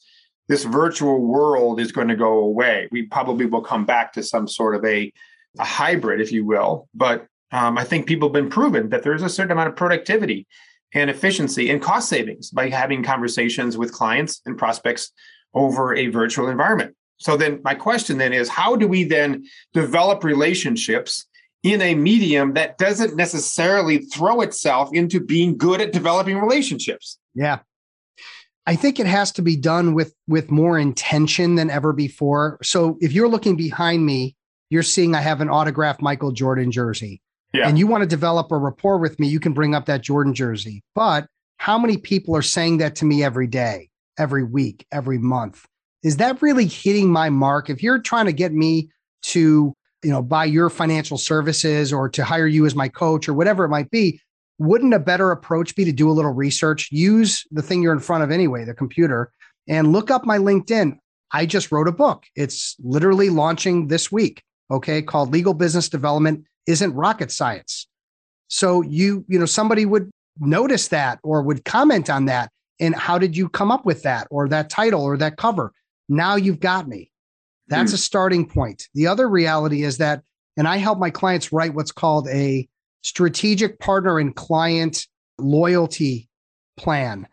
this 0.49 0.63
virtual 0.63 1.19
world 1.19 1.79
is 1.79 1.91
going 1.91 2.07
to 2.07 2.15
go 2.15 2.39
away. 2.39 2.87
We 2.91 3.03
probably 3.03 3.45
will 3.45 3.61
come 3.61 3.85
back 3.85 4.13
to 4.13 4.23
some 4.23 4.47
sort 4.47 4.75
of 4.75 4.83
a 4.83 5.11
a 5.59 5.63
hybrid, 5.63 6.21
if 6.21 6.31
you 6.31 6.45
will. 6.45 6.89
But 6.93 7.27
um, 7.51 7.77
I 7.77 7.83
think 7.83 8.07
people 8.07 8.27
have 8.29 8.33
been 8.33 8.49
proven 8.49 8.89
that 8.89 9.03
there 9.03 9.13
is 9.13 9.23
a 9.23 9.29
certain 9.29 9.51
amount 9.51 9.69
of 9.69 9.75
productivity 9.75 10.47
and 10.93 11.09
efficiency 11.09 11.69
and 11.69 11.81
cost 11.81 12.09
savings 12.09 12.49
by 12.49 12.69
having 12.69 13.03
conversations 13.03 13.77
with 13.77 13.91
clients 13.91 14.41
and 14.45 14.57
prospects 14.57 15.11
over 15.53 15.95
a 15.95 16.07
virtual 16.07 16.49
environment. 16.49 16.95
So 17.17 17.35
then 17.35 17.61
my 17.63 17.75
question 17.75 18.17
then 18.17 18.33
is 18.33 18.47
how 18.47 18.75
do 18.75 18.87
we 18.87 19.03
then 19.03 19.45
develop 19.73 20.23
relationships 20.23 21.25
in 21.63 21.81
a 21.81 21.95
medium 21.95 22.53
that 22.53 22.77
doesn't 22.77 23.15
necessarily 23.15 23.99
throw 23.99 24.41
itself 24.41 24.89
into 24.93 25.19
being 25.19 25.57
good 25.57 25.81
at 25.81 25.91
developing 25.91 26.37
relationships? 26.37 27.17
Yeah. 27.33 27.59
I 28.67 28.75
think 28.75 28.99
it 28.99 29.07
has 29.07 29.31
to 29.33 29.41
be 29.41 29.55
done 29.55 29.93
with 29.93 30.13
with 30.27 30.51
more 30.51 30.77
intention 30.77 31.55
than 31.55 31.69
ever 31.69 31.93
before. 31.93 32.59
So 32.61 32.97
if 32.99 33.13
you're 33.13 33.29
looking 33.29 33.55
behind 33.55 34.05
me, 34.05 34.35
you're 34.69 34.83
seeing 34.83 35.15
I 35.15 35.21
have 35.21 35.39
an 35.39 35.49
autographed 35.49 36.01
Michael 36.01 36.33
Jordan 36.33 36.71
jersey. 36.71 37.21
Yeah. 37.57 37.67
And 37.67 37.79
you 37.79 37.87
want 37.87 38.03
to 38.03 38.07
develop 38.07 38.51
a 38.51 38.57
rapport 38.57 38.97
with 38.97 39.19
me, 39.19 39.27
you 39.27 39.39
can 39.39 39.53
bring 39.53 39.73
up 39.73 39.85
that 39.87 40.01
Jordan 40.01 40.33
jersey. 40.33 40.83
But 40.93 41.27
how 41.57 41.77
many 41.77 41.97
people 41.97 42.35
are 42.35 42.41
saying 42.41 42.77
that 42.77 42.95
to 42.97 43.05
me 43.05 43.23
every 43.23 43.47
day, 43.47 43.89
every 44.17 44.43
week, 44.43 44.85
every 44.91 45.17
month? 45.17 45.65
Is 46.03 46.17
that 46.17 46.41
really 46.41 46.67
hitting 46.67 47.11
my 47.11 47.29
mark? 47.29 47.69
If 47.69 47.81
you're 47.81 47.99
trying 47.99 48.27
to 48.27 48.33
get 48.33 48.53
me 48.53 48.89
to, 49.23 49.73
you 50.03 50.09
know, 50.11 50.21
buy 50.21 50.45
your 50.45 50.69
financial 50.69 51.17
services 51.17 51.91
or 51.91 52.07
to 52.09 52.23
hire 52.23 52.47
you 52.47 52.65
as 52.65 52.75
my 52.75 52.87
coach 52.87 53.27
or 53.27 53.33
whatever 53.33 53.65
it 53.65 53.69
might 53.69 53.89
be, 53.89 54.21
wouldn't 54.59 54.93
a 54.93 54.99
better 54.99 55.31
approach 55.31 55.75
be 55.75 55.85
to 55.85 55.91
do 55.91 56.09
a 56.09 56.13
little 56.13 56.33
research, 56.33 56.89
use 56.91 57.45
the 57.51 57.61
thing 57.61 57.81
you're 57.81 57.93
in 57.93 57.99
front 57.99 58.23
of 58.23 58.31
anyway, 58.31 58.63
the 58.63 58.73
computer, 58.73 59.31
and 59.67 59.91
look 59.91 60.11
up 60.11 60.25
my 60.25 60.37
LinkedIn? 60.37 60.97
I 61.31 61.45
just 61.45 61.71
wrote 61.71 61.87
a 61.87 61.91
book. 61.91 62.23
It's 62.35 62.75
literally 62.79 63.29
launching 63.29 63.87
this 63.87 64.11
week, 64.11 64.43
okay, 64.71 65.01
called 65.01 65.33
Legal 65.33 65.53
Business 65.53 65.89
Development 65.89 66.45
isn't 66.67 66.93
rocket 66.93 67.31
science. 67.31 67.87
So 68.49 68.81
you, 68.81 69.25
you 69.27 69.39
know, 69.39 69.45
somebody 69.45 69.85
would 69.85 70.11
notice 70.39 70.89
that 70.89 71.19
or 71.23 71.41
would 71.41 71.65
comment 71.65 72.09
on 72.09 72.25
that. 72.25 72.51
And 72.79 72.95
how 72.95 73.17
did 73.17 73.35
you 73.35 73.49
come 73.49 73.71
up 73.71 73.85
with 73.85 74.03
that 74.03 74.27
or 74.29 74.47
that 74.49 74.69
title 74.69 75.01
or 75.01 75.17
that 75.17 75.37
cover? 75.37 75.73
Now 76.07 76.35
you've 76.35 76.59
got 76.59 76.87
me. 76.87 77.11
That's 77.67 77.91
mm. 77.91 77.95
a 77.95 77.97
starting 77.97 78.47
point. 78.47 78.87
The 78.93 79.07
other 79.07 79.27
reality 79.27 79.83
is 79.83 79.97
that, 79.97 80.21
and 80.55 80.67
I 80.67 80.77
help 80.77 80.99
my 80.99 81.09
clients 81.09 81.51
write 81.51 81.73
what's 81.73 81.91
called 81.91 82.27
a 82.29 82.67
strategic 83.01 83.79
partner 83.79 84.19
and 84.19 84.35
client 84.35 85.07
loyalty 85.37 86.29
plan. 86.77 87.27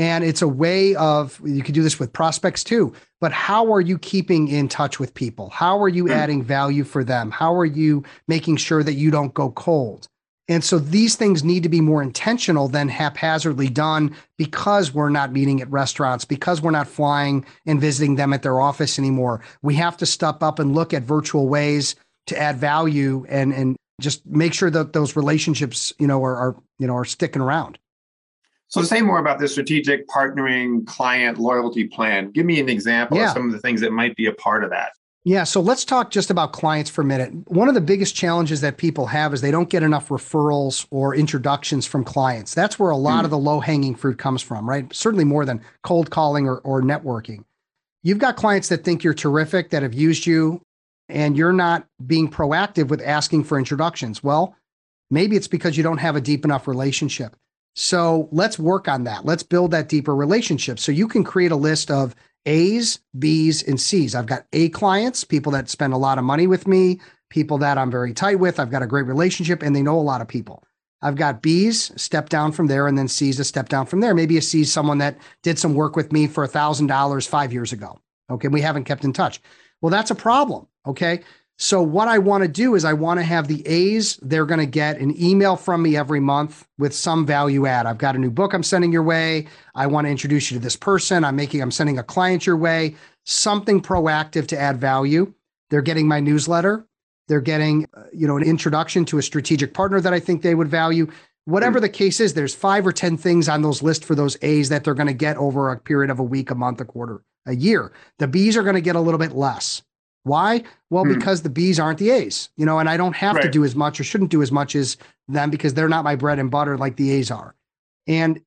And 0.00 0.24
it's 0.24 0.40
a 0.40 0.48
way 0.48 0.94
of, 0.94 1.38
you 1.44 1.62
could 1.62 1.74
do 1.74 1.82
this 1.82 2.00
with 2.00 2.10
prospects 2.10 2.64
too, 2.64 2.94
but 3.20 3.32
how 3.32 3.70
are 3.70 3.82
you 3.82 3.98
keeping 3.98 4.48
in 4.48 4.66
touch 4.66 4.98
with 4.98 5.12
people? 5.12 5.50
How 5.50 5.78
are 5.82 5.90
you 5.90 6.04
mm. 6.04 6.10
adding 6.10 6.42
value 6.42 6.84
for 6.84 7.04
them? 7.04 7.30
How 7.30 7.54
are 7.54 7.66
you 7.66 8.02
making 8.26 8.56
sure 8.56 8.82
that 8.82 8.94
you 8.94 9.10
don't 9.10 9.34
go 9.34 9.50
cold? 9.50 10.08
And 10.48 10.64
so 10.64 10.78
these 10.78 11.16
things 11.16 11.44
need 11.44 11.62
to 11.64 11.68
be 11.68 11.82
more 11.82 12.02
intentional 12.02 12.66
than 12.66 12.88
haphazardly 12.88 13.68
done 13.68 14.16
because 14.38 14.94
we're 14.94 15.10
not 15.10 15.34
meeting 15.34 15.60
at 15.60 15.70
restaurants, 15.70 16.24
because 16.24 16.62
we're 16.62 16.70
not 16.70 16.88
flying 16.88 17.44
and 17.66 17.78
visiting 17.78 18.14
them 18.14 18.32
at 18.32 18.42
their 18.42 18.58
office 18.58 18.98
anymore. 18.98 19.42
We 19.60 19.74
have 19.74 19.98
to 19.98 20.06
step 20.06 20.42
up 20.42 20.58
and 20.58 20.74
look 20.74 20.94
at 20.94 21.02
virtual 21.02 21.46
ways 21.46 21.94
to 22.28 22.38
add 22.38 22.56
value 22.56 23.26
and 23.28 23.52
and 23.52 23.76
just 24.00 24.24
make 24.24 24.54
sure 24.54 24.70
that 24.70 24.94
those 24.94 25.14
relationships, 25.14 25.92
you 25.98 26.06
know, 26.06 26.24
are, 26.24 26.36
are 26.36 26.56
you 26.78 26.86
know 26.86 26.96
are 26.96 27.04
sticking 27.04 27.42
around. 27.42 27.78
So 28.70 28.82
say 28.82 29.02
more 29.02 29.18
about 29.18 29.40
the 29.40 29.48
strategic 29.48 30.08
partnering 30.08 30.86
client 30.86 31.38
loyalty 31.38 31.88
plan. 31.88 32.30
Give 32.30 32.46
me 32.46 32.60
an 32.60 32.68
example 32.68 33.16
yeah. 33.18 33.26
of 33.26 33.32
some 33.32 33.46
of 33.46 33.52
the 33.52 33.58
things 33.58 33.80
that 33.80 33.92
might 33.92 34.14
be 34.14 34.26
a 34.26 34.32
part 34.32 34.62
of 34.62 34.70
that. 34.70 34.92
Yeah, 35.24 35.44
so 35.44 35.60
let's 35.60 35.84
talk 35.84 36.10
just 36.10 36.30
about 36.30 36.52
clients 36.52 36.88
for 36.88 37.02
a 37.02 37.04
minute. 37.04 37.32
One 37.50 37.68
of 37.68 37.74
the 37.74 37.80
biggest 37.80 38.14
challenges 38.14 38.62
that 38.62 38.78
people 38.78 39.06
have 39.06 39.34
is 39.34 39.42
they 39.42 39.50
don't 39.50 39.68
get 39.68 39.82
enough 39.82 40.08
referrals 40.08 40.86
or 40.90 41.14
introductions 41.14 41.84
from 41.84 42.04
clients. 42.04 42.54
That's 42.54 42.78
where 42.78 42.90
a 42.90 42.96
lot 42.96 43.22
mm. 43.22 43.24
of 43.24 43.30
the 43.30 43.38
low 43.38 43.60
hanging 43.60 43.96
fruit 43.96 44.18
comes 44.18 44.40
from, 44.40 44.66
right? 44.66 44.90
Certainly 44.94 45.24
more 45.24 45.44
than 45.44 45.60
cold 45.82 46.10
calling 46.10 46.48
or, 46.48 46.58
or 46.58 46.80
networking. 46.80 47.44
You've 48.02 48.18
got 48.18 48.36
clients 48.36 48.68
that 48.68 48.82
think 48.82 49.04
you're 49.04 49.12
terrific, 49.12 49.70
that 49.70 49.82
have 49.82 49.92
used 49.92 50.24
you, 50.24 50.62
and 51.10 51.36
you're 51.36 51.52
not 51.52 51.86
being 52.06 52.30
proactive 52.30 52.88
with 52.88 53.02
asking 53.02 53.44
for 53.44 53.58
introductions. 53.58 54.24
Well, 54.24 54.56
maybe 55.10 55.36
it's 55.36 55.48
because 55.48 55.76
you 55.76 55.82
don't 55.82 55.98
have 55.98 56.16
a 56.16 56.20
deep 56.20 56.46
enough 56.46 56.66
relationship. 56.66 57.36
So 57.74 58.28
let's 58.32 58.58
work 58.58 58.88
on 58.88 59.04
that. 59.04 59.24
Let's 59.24 59.42
build 59.42 59.70
that 59.70 59.88
deeper 59.88 60.14
relationship. 60.14 60.78
So 60.78 60.92
you 60.92 61.08
can 61.08 61.24
create 61.24 61.52
a 61.52 61.56
list 61.56 61.90
of 61.90 62.14
A's, 62.46 63.00
B's, 63.18 63.62
and 63.62 63.80
C's. 63.80 64.14
I've 64.14 64.26
got 64.26 64.46
A 64.52 64.68
clients, 64.70 65.24
people 65.24 65.52
that 65.52 65.68
spend 65.68 65.92
a 65.92 65.98
lot 65.98 66.18
of 66.18 66.24
money 66.24 66.46
with 66.46 66.66
me, 66.66 67.00
people 67.28 67.58
that 67.58 67.78
I'm 67.78 67.90
very 67.90 68.12
tight 68.12 68.38
with. 68.38 68.58
I've 68.58 68.70
got 68.70 68.82
a 68.82 68.86
great 68.86 69.06
relationship 69.06 69.62
and 69.62 69.74
they 69.74 69.82
know 69.82 69.98
a 69.98 70.02
lot 70.02 70.20
of 70.20 70.28
people. 70.28 70.64
I've 71.02 71.16
got 71.16 71.40
B's, 71.42 71.92
step 72.00 72.28
down 72.28 72.52
from 72.52 72.66
there, 72.66 72.86
and 72.86 72.98
then 72.98 73.08
C's, 73.08 73.40
a 73.40 73.44
step 73.44 73.70
down 73.70 73.86
from 73.86 74.00
there. 74.00 74.14
Maybe 74.14 74.36
a 74.36 74.42
C's 74.42 74.70
someone 74.70 74.98
that 74.98 75.16
did 75.42 75.58
some 75.58 75.74
work 75.74 75.96
with 75.96 76.12
me 76.12 76.26
for 76.26 76.44
a 76.44 76.48
$1,000 76.48 77.26
five 77.26 77.52
years 77.52 77.72
ago. 77.72 77.98
Okay. 78.30 78.48
We 78.48 78.60
haven't 78.60 78.84
kept 78.84 79.04
in 79.04 79.12
touch. 79.12 79.40
Well, 79.80 79.90
that's 79.90 80.10
a 80.10 80.14
problem. 80.14 80.66
Okay. 80.86 81.22
So 81.62 81.82
what 81.82 82.08
I 82.08 82.16
want 82.16 82.40
to 82.40 82.48
do 82.48 82.74
is 82.74 82.86
I 82.86 82.94
want 82.94 83.20
to 83.20 83.22
have 83.22 83.46
the 83.46 83.62
A's, 83.66 84.16
they're 84.22 84.46
going 84.46 84.60
to 84.60 84.66
get 84.66 84.98
an 84.98 85.14
email 85.22 85.56
from 85.56 85.82
me 85.82 85.94
every 85.94 86.18
month 86.18 86.66
with 86.78 86.94
some 86.94 87.26
value 87.26 87.66
add. 87.66 87.84
I've 87.84 87.98
got 87.98 88.16
a 88.16 88.18
new 88.18 88.30
book 88.30 88.54
I'm 88.54 88.62
sending 88.62 88.90
your 88.90 89.02
way. 89.02 89.46
I 89.74 89.86
want 89.86 90.06
to 90.06 90.10
introduce 90.10 90.50
you 90.50 90.56
to 90.56 90.62
this 90.62 90.74
person. 90.74 91.22
I'm 91.22 91.36
making 91.36 91.60
I'm 91.60 91.70
sending 91.70 91.98
a 91.98 92.02
client 92.02 92.46
your 92.46 92.56
way, 92.56 92.96
something 93.26 93.82
proactive 93.82 94.46
to 94.46 94.58
add 94.58 94.78
value. 94.78 95.34
They're 95.68 95.82
getting 95.82 96.08
my 96.08 96.18
newsletter. 96.18 96.86
They're 97.28 97.42
getting, 97.42 97.86
uh, 97.94 98.04
you 98.10 98.26
know, 98.26 98.38
an 98.38 98.42
introduction 98.42 99.04
to 99.04 99.18
a 99.18 99.22
strategic 99.22 99.74
partner 99.74 100.00
that 100.00 100.14
I 100.14 100.18
think 100.18 100.40
they 100.40 100.54
would 100.54 100.68
value. 100.68 101.12
Whatever 101.44 101.78
the 101.78 101.90
case 101.90 102.20
is, 102.20 102.32
there's 102.32 102.54
5 102.54 102.86
or 102.86 102.92
10 102.92 103.18
things 103.18 103.50
on 103.50 103.60
those 103.60 103.82
lists 103.82 104.06
for 104.06 104.14
those 104.14 104.38
A's 104.40 104.70
that 104.70 104.82
they're 104.82 104.94
going 104.94 105.08
to 105.08 105.12
get 105.12 105.36
over 105.36 105.70
a 105.70 105.78
period 105.78 106.10
of 106.10 106.20
a 106.20 106.24
week, 106.24 106.50
a 106.50 106.54
month, 106.54 106.80
a 106.80 106.86
quarter, 106.86 107.22
a 107.44 107.54
year. 107.54 107.92
The 108.18 108.28
B's 108.28 108.56
are 108.56 108.62
going 108.62 108.76
to 108.76 108.80
get 108.80 108.96
a 108.96 109.00
little 109.00 109.18
bit 109.18 109.32
less. 109.32 109.82
Why? 110.24 110.62
Well, 110.90 111.04
hmm. 111.04 111.14
because 111.14 111.42
the 111.42 111.50
B's 111.50 111.80
aren't 111.80 111.98
the 111.98 112.10
A's, 112.10 112.50
you 112.56 112.66
know, 112.66 112.78
and 112.78 112.88
I 112.88 112.96
don't 112.96 113.16
have 113.16 113.36
right. 113.36 113.42
to 113.42 113.50
do 113.50 113.64
as 113.64 113.74
much 113.74 114.00
or 114.00 114.04
shouldn't 114.04 114.30
do 114.30 114.42
as 114.42 114.52
much 114.52 114.74
as 114.74 114.96
them 115.28 115.50
because 115.50 115.74
they're 115.74 115.88
not 115.88 116.04
my 116.04 116.16
bread 116.16 116.38
and 116.38 116.50
butter 116.50 116.76
like 116.76 116.96
the 116.96 117.10
A's 117.12 117.30
are. 117.30 117.54
And 118.06 118.40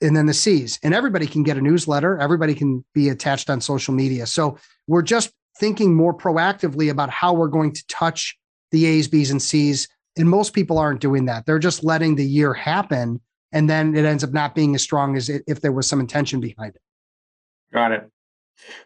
and 0.00 0.16
then 0.16 0.26
the 0.26 0.34
C's. 0.34 0.78
And 0.82 0.94
everybody 0.94 1.26
can 1.26 1.42
get 1.42 1.56
a 1.56 1.60
newsletter, 1.60 2.18
everybody 2.18 2.54
can 2.54 2.84
be 2.94 3.08
attached 3.08 3.50
on 3.50 3.60
social 3.60 3.92
media. 3.94 4.26
So 4.26 4.58
we're 4.86 5.02
just 5.02 5.32
thinking 5.58 5.94
more 5.94 6.14
proactively 6.14 6.90
about 6.90 7.10
how 7.10 7.32
we're 7.32 7.48
going 7.48 7.72
to 7.72 7.86
touch 7.88 8.38
the 8.70 8.86
A's, 8.86 9.08
B's, 9.08 9.30
and 9.30 9.42
C's. 9.42 9.88
And 10.16 10.28
most 10.28 10.52
people 10.52 10.78
aren't 10.78 11.00
doing 11.00 11.24
that. 11.26 11.46
They're 11.46 11.58
just 11.58 11.84
letting 11.84 12.14
the 12.14 12.24
year 12.24 12.54
happen. 12.54 13.20
And 13.52 13.68
then 13.68 13.96
it 13.96 14.04
ends 14.04 14.22
up 14.22 14.32
not 14.32 14.54
being 14.54 14.74
as 14.74 14.82
strong 14.82 15.16
as 15.16 15.28
it, 15.28 15.42
if 15.46 15.60
there 15.60 15.72
was 15.72 15.88
some 15.88 16.00
intention 16.00 16.40
behind 16.40 16.76
it. 16.76 16.82
Got 17.72 17.92
it. 17.92 18.10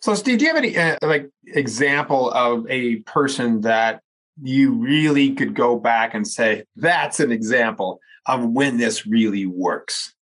So, 0.00 0.14
Steve, 0.14 0.38
do 0.38 0.44
you 0.44 0.54
have 0.54 0.62
any 0.62 0.76
uh, 0.76 0.96
like 1.02 1.30
example 1.46 2.30
of 2.30 2.66
a 2.68 2.96
person 3.00 3.62
that 3.62 4.02
you 4.40 4.74
really 4.74 5.35
could 5.35 5.54
go 5.54 5.78
back 5.78 6.14
and 6.14 6.26
say 6.26 6.64
that's 6.76 7.20
an 7.20 7.32
example 7.32 8.00
of 8.26 8.44
when 8.44 8.76
this 8.76 9.06
really 9.06 9.46
works? 9.46 10.14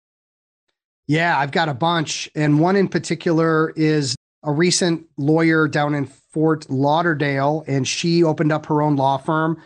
Yeah, 1.06 1.38
I've 1.38 1.50
got 1.50 1.68
a 1.68 1.74
bunch, 1.74 2.30
and 2.34 2.60
one 2.60 2.76
in 2.76 2.88
particular 2.88 3.70
is 3.70 4.14
a 4.42 4.52
recent 4.52 5.06
lawyer 5.16 5.68
down 5.68 5.94
in 5.94 6.06
Fort 6.06 6.70
Lauderdale, 6.70 7.64
and 7.66 7.86
she 7.86 8.22
opened 8.22 8.52
up 8.52 8.66
her 8.66 8.80
own 8.80 8.96
law 8.96 9.16
firm. 9.16 9.60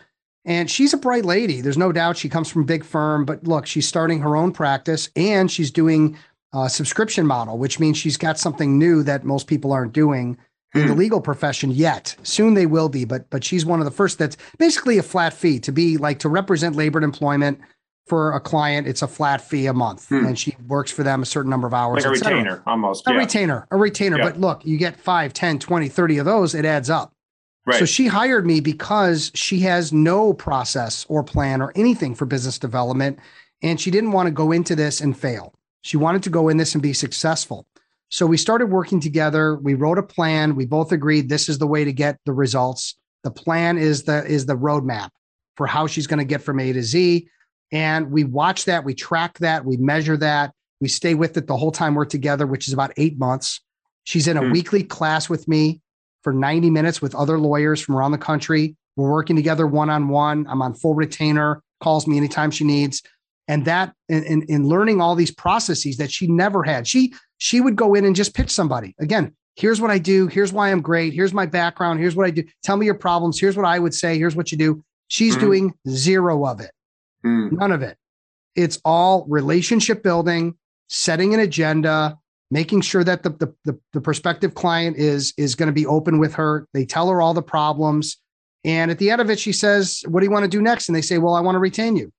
And 0.46 0.70
she's 0.70 0.92
a 0.92 0.98
bright 0.98 1.24
lady. 1.24 1.60
There's 1.62 1.78
no 1.78 1.90
doubt 1.90 2.18
she 2.18 2.28
comes 2.28 2.50
from 2.50 2.64
big 2.64 2.84
firm, 2.84 3.24
but 3.24 3.46
look, 3.46 3.64
she's 3.66 3.88
starting 3.88 4.20
her 4.20 4.36
own 4.36 4.52
practice 4.52 5.08
and 5.16 5.50
she's 5.50 5.70
doing 5.70 6.18
uh, 6.54 6.68
subscription 6.68 7.26
model, 7.26 7.58
which 7.58 7.80
means 7.80 7.98
she's 7.98 8.16
got 8.16 8.38
something 8.38 8.78
new 8.78 9.02
that 9.02 9.24
most 9.24 9.46
people 9.46 9.72
aren't 9.72 9.92
doing 9.92 10.38
in 10.74 10.86
the 10.86 10.92
hmm. 10.92 10.98
legal 10.98 11.20
profession 11.20 11.70
yet. 11.70 12.16
Soon 12.22 12.54
they 12.54 12.66
will 12.66 12.88
be, 12.88 13.04
but 13.04 13.28
but 13.30 13.44
she's 13.44 13.66
one 13.66 13.80
of 13.80 13.84
the 13.84 13.90
first 13.90 14.18
that's 14.18 14.36
basically 14.58 14.98
a 14.98 15.02
flat 15.02 15.32
fee 15.32 15.58
to 15.60 15.72
be 15.72 15.96
like 15.96 16.18
to 16.20 16.28
represent 16.28 16.76
labor 16.76 16.98
and 16.98 17.04
employment 17.04 17.60
for 18.06 18.32
a 18.32 18.40
client. 18.40 18.86
It's 18.86 19.02
a 19.02 19.08
flat 19.08 19.40
fee 19.40 19.66
a 19.66 19.72
month, 19.72 20.08
hmm. 20.08 20.26
and 20.26 20.38
she 20.38 20.56
works 20.66 20.92
for 20.92 21.02
them 21.02 21.22
a 21.22 21.26
certain 21.26 21.50
number 21.50 21.66
of 21.66 21.74
hours. 21.74 22.04
Like 22.04 22.06
a 22.06 22.10
retainer, 22.10 22.62
almost. 22.66 23.06
A 23.08 23.12
yeah. 23.12 23.18
retainer, 23.18 23.66
a 23.70 23.76
retainer. 23.76 24.18
Yeah. 24.18 24.24
But 24.24 24.40
look, 24.40 24.64
you 24.64 24.78
get 24.78 24.98
5, 24.98 25.32
10, 25.32 25.58
20, 25.58 25.88
30 25.88 26.18
of 26.18 26.24
those, 26.24 26.54
it 26.54 26.64
adds 26.64 26.88
up. 26.88 27.12
Right. 27.66 27.78
So 27.78 27.86
she 27.86 28.06
hired 28.06 28.46
me 28.46 28.60
because 28.60 29.30
she 29.34 29.60
has 29.60 29.92
no 29.92 30.34
process 30.34 31.06
or 31.08 31.24
plan 31.24 31.62
or 31.62 31.72
anything 31.74 32.14
for 32.14 32.26
business 32.26 32.58
development. 32.58 33.18
And 33.62 33.80
she 33.80 33.90
didn't 33.90 34.12
want 34.12 34.26
to 34.26 34.30
go 34.30 34.52
into 34.52 34.76
this 34.76 35.00
and 35.00 35.16
fail. 35.16 35.54
She 35.84 35.98
wanted 35.98 36.22
to 36.22 36.30
go 36.30 36.48
in 36.48 36.56
this 36.56 36.74
and 36.74 36.82
be 36.82 36.94
successful. 36.94 37.66
So 38.08 38.26
we 38.26 38.38
started 38.38 38.66
working 38.66 39.00
together. 39.00 39.56
We 39.56 39.74
wrote 39.74 39.98
a 39.98 40.02
plan. 40.02 40.56
We 40.56 40.64
both 40.64 40.92
agreed 40.92 41.28
this 41.28 41.48
is 41.48 41.58
the 41.58 41.66
way 41.66 41.84
to 41.84 41.92
get 41.92 42.18
the 42.24 42.32
results. 42.32 42.96
The 43.22 43.30
plan 43.30 43.76
is 43.76 44.04
the 44.04 44.24
is 44.24 44.46
the 44.46 44.56
roadmap. 44.56 45.10
for 45.56 45.68
how 45.68 45.86
she's 45.86 46.08
going 46.08 46.18
to 46.18 46.24
get 46.24 46.42
from 46.42 46.58
A 46.58 46.72
to 46.72 46.82
Z. 46.82 47.28
And 47.70 48.10
we 48.10 48.24
watch 48.24 48.64
that, 48.64 48.84
we 48.84 48.94
track 48.94 49.38
that, 49.38 49.64
we 49.64 49.76
measure 49.76 50.16
that, 50.16 50.52
we 50.80 50.88
stay 50.88 51.14
with 51.14 51.36
it 51.36 51.46
the 51.46 51.56
whole 51.56 51.70
time 51.70 51.94
we're 51.94 52.06
together, 52.06 52.46
which 52.46 52.66
is 52.66 52.74
about 52.74 52.92
eight 52.96 53.18
months. 53.18 53.60
She's 54.02 54.26
in 54.26 54.36
a 54.36 54.40
mm-hmm. 54.40 54.52
weekly 54.52 54.82
class 54.82 55.28
with 55.28 55.46
me 55.46 55.80
for 56.22 56.32
90 56.32 56.70
minutes 56.70 57.00
with 57.00 57.14
other 57.14 57.38
lawyers 57.38 57.80
from 57.80 57.96
around 57.96 58.12
the 58.12 58.18
country. 58.18 58.74
We're 58.96 59.10
working 59.10 59.36
together 59.36 59.66
one 59.66 59.90
on 59.90 60.08
one. 60.08 60.46
I'm 60.48 60.60
on 60.60 60.74
full 60.74 60.94
retainer, 60.94 61.62
calls 61.80 62.06
me 62.06 62.16
anytime 62.16 62.50
she 62.50 62.64
needs. 62.64 63.02
And 63.46 63.64
that 63.66 63.92
in, 64.08 64.24
in, 64.24 64.42
in 64.48 64.68
learning 64.68 65.00
all 65.00 65.14
these 65.14 65.30
processes 65.30 65.98
that 65.98 66.10
she 66.10 66.26
never 66.26 66.62
had. 66.62 66.86
She 66.86 67.14
she 67.38 67.60
would 67.60 67.76
go 67.76 67.94
in 67.94 68.04
and 68.04 68.16
just 68.16 68.34
pitch 68.34 68.50
somebody. 68.50 68.94
Again, 68.98 69.34
here's 69.56 69.80
what 69.80 69.90
I 69.90 69.98
do. 69.98 70.26
Here's 70.26 70.52
why 70.52 70.70
I'm 70.70 70.80
great. 70.80 71.12
Here's 71.12 71.34
my 71.34 71.46
background. 71.46 72.00
Here's 72.00 72.16
what 72.16 72.26
I 72.26 72.30
do. 72.30 72.44
Tell 72.62 72.76
me 72.76 72.86
your 72.86 72.94
problems. 72.94 73.38
Here's 73.38 73.56
what 73.56 73.66
I 73.66 73.78
would 73.78 73.94
say. 73.94 74.18
Here's 74.18 74.36
what 74.36 74.50
you 74.50 74.58
do. 74.58 74.82
She's 75.08 75.34
mm-hmm. 75.34 75.44
doing 75.44 75.74
zero 75.88 76.46
of 76.46 76.60
it. 76.60 76.70
Mm. 77.24 77.52
None 77.52 77.72
of 77.72 77.82
it. 77.82 77.96
It's 78.56 78.80
all 78.84 79.26
relationship 79.28 80.02
building, 80.02 80.56
setting 80.88 81.34
an 81.34 81.40
agenda, 81.40 82.16
making 82.50 82.80
sure 82.82 83.04
that 83.04 83.22
the, 83.22 83.30
the, 83.30 83.54
the, 83.64 83.80
the 83.92 84.00
prospective 84.00 84.54
client 84.54 84.96
is, 84.96 85.34
is 85.36 85.54
going 85.54 85.66
to 85.66 85.72
be 85.72 85.86
open 85.86 86.18
with 86.18 86.34
her. 86.34 86.66
They 86.72 86.84
tell 86.84 87.08
her 87.08 87.20
all 87.20 87.34
the 87.34 87.42
problems. 87.42 88.18
And 88.64 88.90
at 88.90 88.98
the 88.98 89.10
end 89.10 89.20
of 89.20 89.28
it, 89.28 89.38
she 89.38 89.52
says, 89.52 90.02
What 90.08 90.20
do 90.20 90.26
you 90.26 90.30
want 90.30 90.44
to 90.44 90.48
do 90.48 90.62
next? 90.62 90.88
And 90.88 90.96
they 90.96 91.02
say, 91.02 91.18
Well, 91.18 91.34
I 91.34 91.40
want 91.40 91.56
to 91.56 91.60
retain 91.60 91.96
you. 91.96 92.12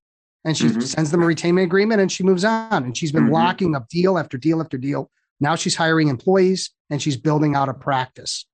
And 0.45 0.55
she 0.55 0.67
mm-hmm. 0.67 0.81
sends 0.81 1.12
them 1.12 1.23
a 1.23 1.25
retainment 1.25 1.63
agreement 1.63 2.01
and 2.01 2.12
she 2.12 2.23
moves 2.23 2.45
on. 2.45 2.84
And 2.84 2.95
she's 2.95 3.12
been 3.12 3.23
mm-hmm. 3.23 3.34
locking 3.34 3.75
up 3.75 3.89
deal 3.89 4.17
after 4.17 4.38
deal 4.38 4.62
after 4.62 4.77
deal. 4.77 5.10
Now 5.39 5.55
she's 5.55 5.75
hiring 5.75 6.08
employees 6.08 6.71
and 6.89 7.01
she's 7.01 7.17
building 7.17 7.55
out 7.55 7.67
a 7.67 7.73
practice. 7.73 8.45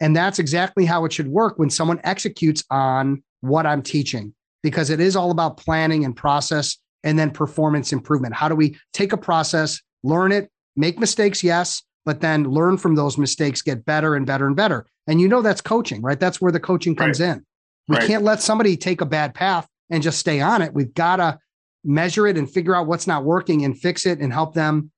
And 0.00 0.16
that's 0.16 0.38
exactly 0.38 0.84
how 0.84 1.04
it 1.04 1.12
should 1.12 1.28
work 1.28 1.58
when 1.58 1.70
someone 1.70 2.00
executes 2.04 2.64
on 2.70 3.22
what 3.40 3.66
I'm 3.66 3.82
teaching, 3.82 4.34
because 4.62 4.90
it 4.90 5.00
is 5.00 5.16
all 5.16 5.30
about 5.30 5.56
planning 5.56 6.04
and 6.04 6.16
process 6.16 6.78
and 7.02 7.18
then 7.18 7.30
performance 7.30 7.92
improvement. 7.92 8.34
How 8.34 8.48
do 8.48 8.54
we 8.54 8.78
take 8.92 9.12
a 9.12 9.18
process, 9.18 9.80
learn 10.02 10.32
it, 10.32 10.50
make 10.76 10.98
mistakes? 10.98 11.44
Yes, 11.44 11.82
but 12.04 12.20
then 12.20 12.44
learn 12.44 12.78
from 12.78 12.94
those 12.94 13.18
mistakes, 13.18 13.60
get 13.60 13.84
better 13.84 14.14
and 14.14 14.26
better 14.26 14.46
and 14.46 14.56
better. 14.56 14.86
And 15.06 15.20
you 15.20 15.28
know 15.28 15.42
that's 15.42 15.60
coaching, 15.60 16.00
right? 16.00 16.18
That's 16.18 16.40
where 16.40 16.52
the 16.52 16.60
coaching 16.60 16.96
comes 16.96 17.20
right. 17.20 17.30
in. 17.30 17.46
We 17.88 17.96
right. 17.96 18.06
can't 18.06 18.24
let 18.24 18.40
somebody 18.40 18.76
take 18.76 19.00
a 19.00 19.06
bad 19.06 19.34
path 19.34 19.68
and 19.90 20.02
just 20.02 20.18
stay 20.18 20.40
on 20.40 20.62
it. 20.62 20.74
We've 20.74 20.94
got 20.94 21.16
to 21.16 21.38
measure 21.84 22.26
it 22.26 22.36
and 22.36 22.50
figure 22.50 22.74
out 22.74 22.86
what's 22.86 23.06
not 23.06 23.24
working 23.24 23.64
and 23.64 23.78
fix 23.78 24.06
it 24.06 24.18
and 24.20 24.32
help 24.32 24.54
them 24.54 24.90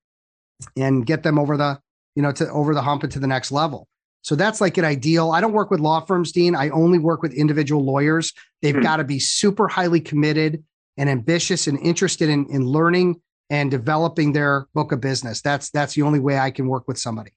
and 0.77 1.05
get 1.05 1.23
them 1.23 1.39
over 1.39 1.57
the, 1.57 1.81
you 2.15 2.23
know, 2.23 2.33
to 2.33 2.51
over 2.51 2.75
the 2.75 2.83
hump 2.83 3.03
and 3.03 3.13
to 3.13 3.19
the 3.19 3.27
next 3.27 3.53
level. 3.53 3.89
So 4.23 4.35
that's 4.35 4.61
like 4.61 4.77
an 4.79 4.85
ideal. 4.85 5.31
I 5.31 5.41
don't 5.41 5.53
work 5.53 5.71
with 5.71 5.81
law 5.81 6.01
firms, 6.01 6.33
Dean. 6.33 6.57
I 6.57 6.71
only 6.71 6.99
work 6.99 7.23
with 7.23 7.33
individual 7.33 7.85
lawyers. 7.85 8.33
They've 8.61 8.75
mm-hmm. 8.75 8.83
got 8.83 8.97
to 8.97 9.05
be 9.05 9.19
super 9.19 9.69
highly 9.69 10.01
committed 10.01 10.65
and 10.97 11.09
ambitious 11.09 11.67
and 11.67 11.79
interested 11.79 12.29
in, 12.29 12.47
in 12.51 12.67
learning 12.67 13.21
and 13.51 13.71
developing 13.71 14.33
their 14.33 14.67
book 14.75 14.93
of 14.93 15.01
business. 15.01 15.43
That's 15.43 15.71
that's 15.71 15.95
the 15.95 16.03
only 16.03 16.19
way 16.19 16.39
I 16.39 16.51
can 16.51 16.67
work 16.67 16.89
with 16.89 16.99
somebody. 16.99 17.33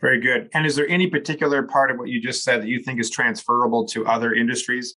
Very 0.00 0.20
good. 0.20 0.48
And 0.54 0.66
is 0.66 0.76
there 0.76 0.88
any 0.88 1.08
particular 1.08 1.62
part 1.62 1.90
of 1.90 1.98
what 1.98 2.08
you 2.08 2.20
just 2.20 2.44
said 2.44 2.62
that 2.62 2.68
you 2.68 2.80
think 2.80 3.00
is 3.00 3.10
transferable 3.10 3.86
to 3.88 4.06
other 4.06 4.34
industries? 4.34 4.94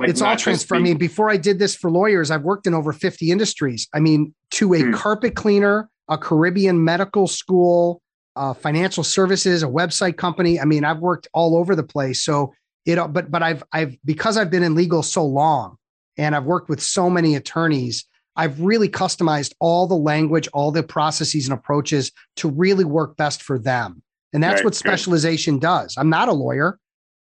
Like 0.00 0.10
it's 0.10 0.22
all 0.22 0.36
transfer. 0.36 0.76
I 0.76 0.78
mean, 0.78 0.96
before 0.96 1.30
I 1.30 1.36
did 1.36 1.58
this 1.58 1.76
for 1.76 1.90
lawyers, 1.90 2.30
I've 2.30 2.42
worked 2.42 2.66
in 2.66 2.74
over 2.74 2.92
50 2.92 3.30
industries. 3.30 3.88
I 3.94 4.00
mean, 4.00 4.34
to 4.52 4.74
a 4.74 4.80
hmm. 4.80 4.92
carpet 4.92 5.36
cleaner, 5.36 5.88
a 6.08 6.16
Caribbean 6.16 6.82
medical 6.82 7.26
school, 7.26 8.00
uh, 8.36 8.54
financial 8.54 9.04
services, 9.04 9.62
a 9.62 9.66
website 9.66 10.16
company. 10.16 10.58
I 10.58 10.64
mean, 10.64 10.84
I've 10.84 11.00
worked 11.00 11.28
all 11.34 11.56
over 11.56 11.74
the 11.74 11.82
place. 11.82 12.22
So 12.22 12.54
it, 12.86 12.96
but 13.12 13.30
but 13.30 13.42
I've 13.42 13.62
I've 13.72 13.96
because 14.04 14.36
I've 14.36 14.50
been 14.50 14.62
in 14.62 14.74
legal 14.74 15.02
so 15.02 15.24
long, 15.24 15.76
and 16.16 16.34
I've 16.34 16.44
worked 16.44 16.68
with 16.68 16.80
so 16.82 17.10
many 17.10 17.36
attorneys. 17.36 18.06
I've 18.36 18.60
really 18.60 18.88
customized 18.88 19.52
all 19.60 19.86
the 19.86 19.96
language, 19.96 20.48
all 20.52 20.70
the 20.70 20.82
processes 20.82 21.46
and 21.46 21.52
approaches 21.52 22.12
to 22.36 22.48
really 22.48 22.84
work 22.84 23.16
best 23.16 23.42
for 23.42 23.58
them. 23.58 24.02
And 24.32 24.42
that's 24.42 24.60
right, 24.60 24.64
what 24.64 24.74
specialization 24.74 25.58
does. 25.58 25.94
I'm 25.98 26.08
not 26.08 26.28
a 26.28 26.32
lawyer, 26.32 26.78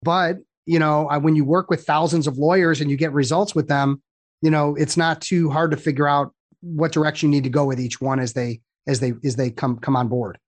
but 0.03 0.39
you 0.67 0.79
know, 0.79 1.09
when 1.21 1.35
you 1.35 1.45
work 1.45 1.71
with 1.71 1.85
thousands 1.85 2.27
of 2.27 2.39
lawyers 2.39 2.81
and 2.81 2.91
you 2.91 2.97
get 2.97 3.13
results 3.13 3.55
with 3.55 3.69
them, 3.69 4.03
you 4.41 4.51
know, 4.51 4.75
it's 4.77 4.97
not 4.97 5.21
too 5.21 5.51
hard 5.51 5.71
to 5.71 5.77
figure 5.77 6.09
out 6.09 6.35
what 6.61 6.93
direction 6.93 7.31
you 7.31 7.37
need 7.37 7.45
to 7.45 7.51
go 7.51 7.65
with 7.65 7.81
each 7.81 8.01
one 8.01 8.21
as 8.21 8.33
they 8.33 8.61
as 8.87 9.01
they 9.01 9.13
as 9.25 9.37
they 9.37 9.51
come 9.51 9.79
come 9.79 9.97
on 9.97 10.09
board. 10.09 10.39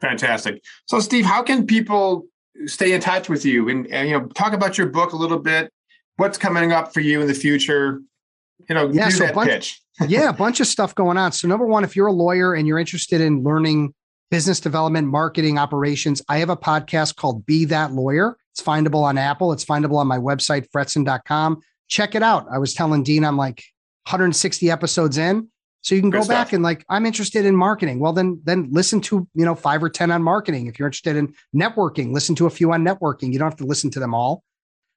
Fantastic. 0.00 0.62
So, 0.86 1.00
Steve, 1.00 1.24
how 1.24 1.42
can 1.42 1.66
people 1.66 2.26
stay 2.66 2.92
in 2.92 3.00
touch 3.00 3.28
with 3.28 3.44
you 3.44 3.68
and, 3.68 3.86
and 3.88 4.08
you 4.08 4.18
know 4.18 4.26
talk 4.28 4.52
about 4.52 4.76
your 4.78 4.88
book 4.88 5.12
a 5.12 5.16
little 5.16 5.38
bit? 5.38 5.70
What's 6.16 6.38
coming 6.38 6.72
up 6.72 6.94
for 6.94 7.00
you 7.00 7.20
in 7.20 7.26
the 7.26 7.34
future? 7.34 8.00
You 8.68 8.74
know, 8.74 8.90
yeah, 8.90 9.08
so 9.08 9.32
bunch, 9.32 9.50
pitch. 9.50 9.80
yeah, 10.08 10.28
a 10.28 10.32
bunch 10.32 10.60
of 10.60 10.66
stuff 10.66 10.94
going 10.94 11.16
on. 11.16 11.32
So, 11.32 11.48
number 11.48 11.66
one, 11.66 11.84
if 11.84 11.96
you're 11.96 12.06
a 12.06 12.12
lawyer 12.12 12.54
and 12.54 12.66
you're 12.66 12.78
interested 12.78 13.20
in 13.20 13.42
learning 13.42 13.94
business 14.34 14.58
development, 14.58 15.06
marketing, 15.06 15.58
operations, 15.58 16.20
I 16.28 16.38
have 16.38 16.50
a 16.50 16.56
podcast 16.56 17.14
called 17.14 17.46
Be 17.46 17.66
That 17.66 17.92
Lawyer. 17.92 18.36
It's 18.50 18.60
findable 18.60 19.04
on 19.04 19.16
Apple. 19.16 19.52
It's 19.52 19.64
findable 19.64 19.94
on 19.98 20.08
my 20.08 20.18
website, 20.18 20.66
fretzin.com. 20.74 21.60
Check 21.86 22.16
it 22.16 22.22
out. 22.24 22.44
I 22.50 22.58
was 22.58 22.74
telling 22.74 23.04
Dean, 23.04 23.24
I'm 23.24 23.36
like 23.36 23.62
160 24.08 24.72
episodes 24.72 25.18
in. 25.18 25.48
So 25.82 25.94
you 25.94 26.00
can 26.00 26.10
Good 26.10 26.18
go 26.18 26.24
stuff. 26.24 26.46
back 26.46 26.52
and 26.52 26.64
like, 26.64 26.84
I'm 26.88 27.06
interested 27.06 27.44
in 27.46 27.54
marketing. 27.54 28.00
Well, 28.00 28.12
then, 28.12 28.40
then 28.42 28.70
listen 28.72 29.00
to, 29.02 29.28
you 29.34 29.44
know, 29.44 29.54
five 29.54 29.84
or 29.84 29.88
10 29.88 30.10
on 30.10 30.20
marketing. 30.24 30.66
If 30.66 30.80
you're 30.80 30.88
interested 30.88 31.14
in 31.14 31.32
networking, 31.54 32.12
listen 32.12 32.34
to 32.34 32.46
a 32.46 32.50
few 32.50 32.72
on 32.72 32.84
networking. 32.84 33.32
You 33.32 33.38
don't 33.38 33.48
have 33.48 33.58
to 33.58 33.66
listen 33.66 33.88
to 33.92 34.00
them 34.00 34.14
all. 34.14 34.42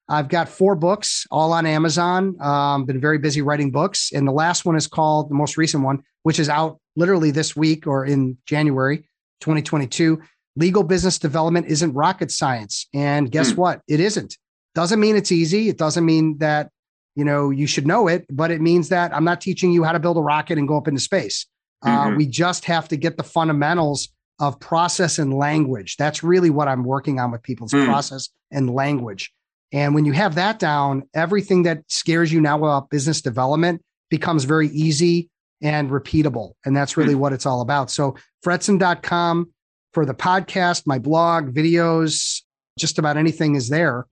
I've 0.08 0.28
got 0.28 0.48
four 0.48 0.74
books 0.74 1.28
all 1.30 1.52
on 1.52 1.64
Amazon. 1.64 2.34
Um, 2.40 2.86
been 2.86 3.00
very 3.00 3.18
busy 3.18 3.42
writing 3.42 3.70
books. 3.70 4.10
And 4.10 4.26
the 4.26 4.32
last 4.32 4.64
one 4.64 4.74
is 4.74 4.88
called 4.88 5.30
the 5.30 5.36
most 5.36 5.56
recent 5.56 5.84
one, 5.84 6.02
which 6.24 6.40
is 6.40 6.48
out 6.48 6.80
literally 6.96 7.30
this 7.30 7.54
week 7.54 7.86
or 7.86 8.04
in 8.04 8.36
January 8.44 9.07
2022 9.40 10.20
legal 10.58 10.82
business 10.82 11.18
development 11.18 11.66
isn't 11.66 11.92
rocket 11.94 12.30
science. 12.30 12.88
And 12.92 13.30
guess 13.30 13.52
mm. 13.52 13.56
what? 13.56 13.80
It 13.86 14.00
isn't. 14.00 14.36
Doesn't 14.74 15.00
mean 15.00 15.16
it's 15.16 15.32
easy. 15.32 15.68
It 15.68 15.78
doesn't 15.78 16.04
mean 16.04 16.38
that, 16.38 16.70
you 17.14 17.24
know, 17.24 17.50
you 17.50 17.66
should 17.66 17.86
know 17.86 18.08
it, 18.08 18.26
but 18.28 18.50
it 18.50 18.60
means 18.60 18.88
that 18.88 19.14
I'm 19.14 19.24
not 19.24 19.40
teaching 19.40 19.72
you 19.72 19.84
how 19.84 19.92
to 19.92 20.00
build 20.00 20.16
a 20.16 20.20
rocket 20.20 20.58
and 20.58 20.66
go 20.66 20.76
up 20.76 20.88
into 20.88 21.00
space. 21.00 21.46
Uh, 21.82 21.88
mm-hmm. 21.88 22.14
Uh, 22.14 22.16
we 22.16 22.26
just 22.26 22.64
have 22.64 22.88
to 22.88 22.96
get 22.96 23.16
the 23.16 23.22
fundamentals 23.22 24.08
of 24.40 24.58
process 24.58 25.18
and 25.18 25.32
language. 25.32 25.96
That's 25.96 26.22
really 26.22 26.50
what 26.50 26.68
I'm 26.68 26.84
working 26.84 27.20
on 27.20 27.30
with 27.30 27.42
people's 27.42 27.72
mm. 27.72 27.84
process 27.86 28.28
and 28.50 28.68
language. 28.70 29.32
And 29.72 29.94
when 29.94 30.04
you 30.04 30.12
have 30.12 30.34
that 30.36 30.58
down, 30.58 31.04
everything 31.14 31.64
that 31.64 31.82
scares 31.88 32.32
you 32.32 32.40
now 32.40 32.58
about 32.58 32.90
business 32.90 33.20
development 33.20 33.82
becomes 34.10 34.44
very 34.44 34.68
easy 34.68 35.28
and 35.62 35.90
repeatable. 35.90 36.52
And 36.64 36.76
that's 36.76 36.96
really 36.96 37.14
mm. 37.14 37.18
what 37.18 37.32
it's 37.32 37.46
all 37.46 37.60
about. 37.60 37.90
So 37.90 38.16
fretzin.com 38.44 39.52
for 39.92 40.06
the 40.06 40.14
podcast, 40.14 40.86
my 40.86 40.98
blog, 40.98 41.54
videos, 41.54 42.42
just 42.78 42.98
about 42.98 43.16
anything 43.16 43.56
is 43.56 43.68
there. 43.68 44.06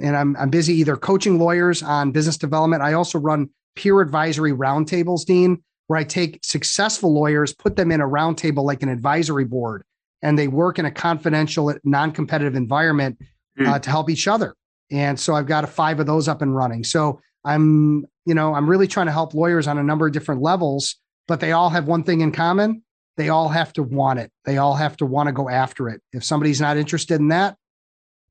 And 0.00 0.16
I'm, 0.16 0.36
I'm 0.36 0.50
busy 0.50 0.74
either 0.74 0.96
coaching 0.96 1.38
lawyers 1.38 1.82
on 1.82 2.12
business 2.12 2.36
development. 2.36 2.82
I 2.82 2.92
also 2.92 3.18
run 3.18 3.50
peer 3.76 4.00
advisory 4.00 4.52
roundtables, 4.52 5.24
Dean, 5.24 5.62
where 5.86 5.98
I 5.98 6.04
take 6.04 6.40
successful 6.42 7.12
lawyers, 7.12 7.52
put 7.54 7.76
them 7.76 7.90
in 7.90 8.00
a 8.00 8.06
roundtable 8.06 8.64
like 8.64 8.82
an 8.82 8.88
advisory 8.88 9.44
board, 9.44 9.84
and 10.22 10.38
they 10.38 10.48
work 10.48 10.78
in 10.78 10.84
a 10.84 10.90
confidential, 10.90 11.74
non 11.84 12.12
competitive 12.12 12.54
environment 12.54 13.18
mm. 13.58 13.66
uh, 13.66 13.78
to 13.78 13.90
help 13.90 14.10
each 14.10 14.28
other. 14.28 14.54
And 14.90 15.18
so 15.18 15.34
I've 15.34 15.46
got 15.46 15.64
a 15.64 15.68
five 15.68 16.00
of 16.00 16.06
those 16.06 16.28
up 16.28 16.42
and 16.42 16.54
running. 16.54 16.84
So 16.84 17.20
I'm, 17.44 18.06
you 18.26 18.34
know, 18.34 18.54
I'm 18.54 18.68
really 18.68 18.86
trying 18.86 19.06
to 19.06 19.12
help 19.12 19.34
lawyers 19.34 19.66
on 19.66 19.78
a 19.78 19.82
number 19.82 20.06
of 20.06 20.12
different 20.12 20.42
levels, 20.42 20.96
but 21.26 21.40
they 21.40 21.52
all 21.52 21.70
have 21.70 21.86
one 21.86 22.02
thing 22.02 22.20
in 22.20 22.32
common 22.32 22.82
they 23.20 23.28
all 23.28 23.48
have 23.48 23.74
to 23.74 23.82
want 23.82 24.18
it. 24.18 24.32
They 24.46 24.56
all 24.56 24.74
have 24.74 24.96
to 24.96 25.04
want 25.04 25.26
to 25.26 25.32
go 25.32 25.50
after 25.50 25.90
it. 25.90 26.00
If 26.10 26.24
somebody's 26.24 26.58
not 26.58 26.78
interested 26.78 27.20
in 27.20 27.28
that, 27.28 27.54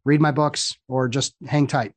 read 0.03 0.19
my 0.19 0.31
books 0.31 0.75
or 0.87 1.07
just 1.07 1.35
hang 1.45 1.67
tight. 1.67 1.93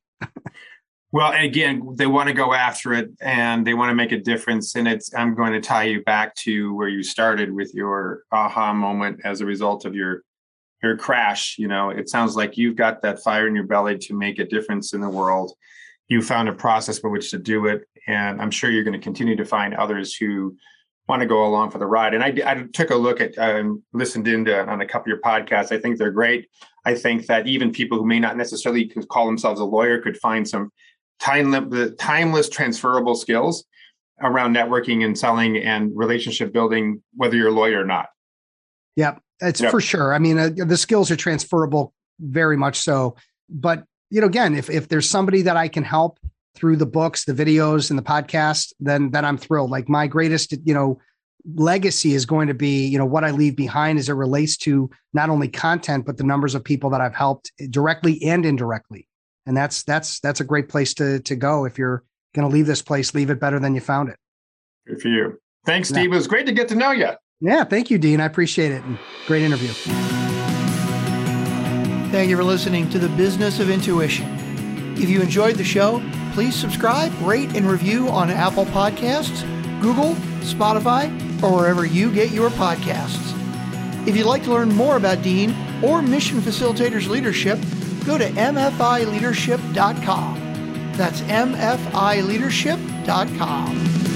well, 1.11 1.33
again, 1.33 1.95
they 1.95 2.05
want 2.05 2.27
to 2.27 2.35
go 2.35 2.53
after 2.53 2.93
it 2.93 3.09
and 3.19 3.65
they 3.65 3.73
want 3.73 3.89
to 3.89 3.95
make 3.95 4.11
a 4.11 4.19
difference. 4.19 4.75
And 4.75 4.87
it's 4.87 5.11
I'm 5.15 5.33
going 5.33 5.53
to 5.53 5.59
tie 5.59 5.85
you 5.85 6.03
back 6.03 6.35
to 6.35 6.75
where 6.75 6.87
you 6.87 7.01
started 7.01 7.51
with 7.51 7.73
your 7.73 8.25
aha 8.31 8.73
moment 8.73 9.21
as 9.23 9.41
a 9.41 9.45
result 9.47 9.85
of 9.85 9.95
your 9.95 10.21
your 10.83 10.95
crash. 10.95 11.55
You 11.57 11.69
know, 11.69 11.89
it 11.89 12.09
sounds 12.09 12.35
like 12.35 12.57
you've 12.57 12.75
got 12.75 13.01
that 13.01 13.23
fire 13.23 13.47
in 13.47 13.55
your 13.55 13.65
belly 13.65 13.97
to 13.97 14.13
make 14.13 14.37
a 14.37 14.45
difference 14.45 14.93
in 14.93 15.01
the 15.01 15.09
world. 15.09 15.53
You 16.07 16.21
found 16.21 16.49
a 16.49 16.53
process 16.53 16.99
by 16.99 17.09
which 17.09 17.31
to 17.31 17.39
do 17.39 17.67
it. 17.67 17.87
And 18.07 18.41
I'm 18.41 18.51
sure 18.51 18.69
you're 18.69 18.83
going 18.83 18.99
to 18.99 19.03
continue 19.03 19.35
to 19.35 19.45
find 19.45 19.73
others 19.73 20.13
who 20.15 20.55
want 21.07 21.21
to 21.21 21.25
go 21.25 21.45
along 21.45 21.71
for 21.71 21.79
the 21.79 21.85
ride. 21.85 22.13
And 22.13 22.23
I, 22.23 22.33
I 22.45 22.63
took 22.73 22.89
a 22.89 22.95
look 22.95 23.19
at 23.19 23.37
um, 23.37 23.83
listened 23.93 24.27
into 24.27 24.57
on 24.67 24.81
a 24.81 24.85
couple 24.85 25.11
of 25.11 25.17
your 25.17 25.21
podcasts. 25.21 25.71
I 25.71 25.79
think 25.79 25.97
they're 25.97 26.11
great. 26.11 26.47
I 26.85 26.95
think 26.95 27.27
that 27.27 27.47
even 27.47 27.71
people 27.71 27.97
who 27.97 28.05
may 28.05 28.19
not 28.19 28.37
necessarily 28.37 28.85
call 29.09 29.25
themselves 29.25 29.59
a 29.59 29.65
lawyer 29.65 30.01
could 30.01 30.17
find 30.17 30.47
some 30.47 30.71
time, 31.19 31.95
timeless 31.97 32.49
transferable 32.49 33.15
skills 33.15 33.65
around 34.21 34.55
networking 34.55 35.05
and 35.05 35.17
selling 35.17 35.57
and 35.57 35.91
relationship 35.95 36.53
building, 36.53 37.01
whether 37.15 37.35
you're 37.35 37.49
a 37.49 37.51
lawyer 37.51 37.81
or 37.81 37.85
not. 37.85 38.07
Yep, 38.95 39.21
it's 39.41 39.61
yep. 39.61 39.71
for 39.71 39.81
sure. 39.81 40.13
I 40.13 40.19
mean, 40.19 40.37
uh, 40.37 40.49
the 40.55 40.77
skills 40.77 41.09
are 41.11 41.15
transferable 41.15 41.93
very 42.19 42.57
much 42.57 42.79
so. 42.79 43.15
But 43.49 43.83
you 44.13 44.21
know, 44.21 44.27
again, 44.27 44.53
if 44.53 44.69
if 44.69 44.89
there's 44.89 45.09
somebody 45.09 45.41
that 45.41 45.57
I 45.57 45.67
can 45.67 45.83
help 45.83 46.19
through 46.55 46.75
the 46.75 46.85
books, 46.85 47.25
the 47.25 47.33
videos, 47.33 47.89
and 47.89 47.97
the 47.97 48.03
podcast, 48.03 48.71
then 48.79 49.09
then 49.09 49.25
I'm 49.25 49.39
thrilled. 49.39 49.71
Like 49.71 49.89
my 49.89 50.05
greatest, 50.05 50.53
you 50.65 50.73
know, 50.75 50.99
legacy 51.55 52.13
is 52.13 52.23
going 52.27 52.47
to 52.47 52.53
be, 52.53 52.85
you 52.85 52.99
know, 52.99 53.07
what 53.07 53.23
I 53.23 53.31
leave 53.31 53.55
behind 53.55 53.97
as 53.97 54.09
it 54.09 54.13
relates 54.13 54.55
to 54.57 54.87
not 55.13 55.31
only 55.31 55.47
content 55.47 56.05
but 56.05 56.17
the 56.17 56.23
numbers 56.23 56.53
of 56.53 56.63
people 56.63 56.91
that 56.91 57.01
I've 57.01 57.15
helped 57.15 57.51
directly 57.71 58.21
and 58.21 58.45
indirectly. 58.45 59.07
And 59.47 59.57
that's 59.57 59.81
that's 59.81 60.19
that's 60.19 60.41
a 60.41 60.45
great 60.45 60.69
place 60.69 60.93
to 60.95 61.19
to 61.21 61.35
go 61.35 61.65
if 61.65 61.79
you're 61.79 62.03
going 62.35 62.47
to 62.47 62.53
leave 62.53 62.67
this 62.67 62.83
place, 62.83 63.15
leave 63.15 63.31
it 63.31 63.39
better 63.39 63.59
than 63.59 63.73
you 63.73 63.81
found 63.81 64.09
it. 64.09 64.17
Good 64.85 65.01
for 65.01 65.07
you. 65.07 65.39
Thanks, 65.65 65.89
Steve. 65.89 66.03
Yeah. 66.03 66.11
It 66.11 66.17
was 66.17 66.27
great 66.27 66.45
to 66.45 66.51
get 66.51 66.67
to 66.67 66.75
know 66.75 66.91
you. 66.91 67.09
Yeah, 67.41 67.63
thank 67.63 67.89
you, 67.89 67.97
Dean. 67.97 68.21
I 68.21 68.25
appreciate 68.25 68.71
it. 68.71 68.83
And 68.83 68.99
Great 69.25 69.41
interview. 69.41 70.32
Thank 72.13 72.29
you 72.29 72.37
for 72.37 72.43
listening 72.43 72.89
to 72.91 72.99
the 72.99 73.09
Business 73.09 73.59
of 73.59 73.71
Intuition. 73.71 74.27
If 74.99 75.09
you 75.09 75.19
enjoyed 75.19 75.55
the 75.55 75.63
show, 75.63 75.99
please 76.33 76.55
subscribe, 76.55 77.11
rate, 77.21 77.55
and 77.55 77.67
review 77.67 78.07
on 78.07 78.29
Apple 78.29 78.65
Podcasts, 78.65 79.41
Google, 79.81 80.13
Spotify, 80.41 81.09
or 81.41 81.55
wherever 81.55 81.87
you 81.87 82.13
get 82.13 82.29
your 82.29 82.51
podcasts. 82.51 83.33
If 84.07 84.15
you'd 84.15 84.27
like 84.27 84.43
to 84.43 84.51
learn 84.51 84.69
more 84.69 84.95
about 84.95 85.23
Dean 85.23 85.55
or 85.81 86.03
Mission 86.03 86.39
Facilitators 86.39 87.09
Leadership, 87.09 87.57
go 88.05 88.19
to 88.19 88.29
mfileadership.com. 88.29 90.93
That's 90.95 91.21
mfileadership.com. 91.21 94.12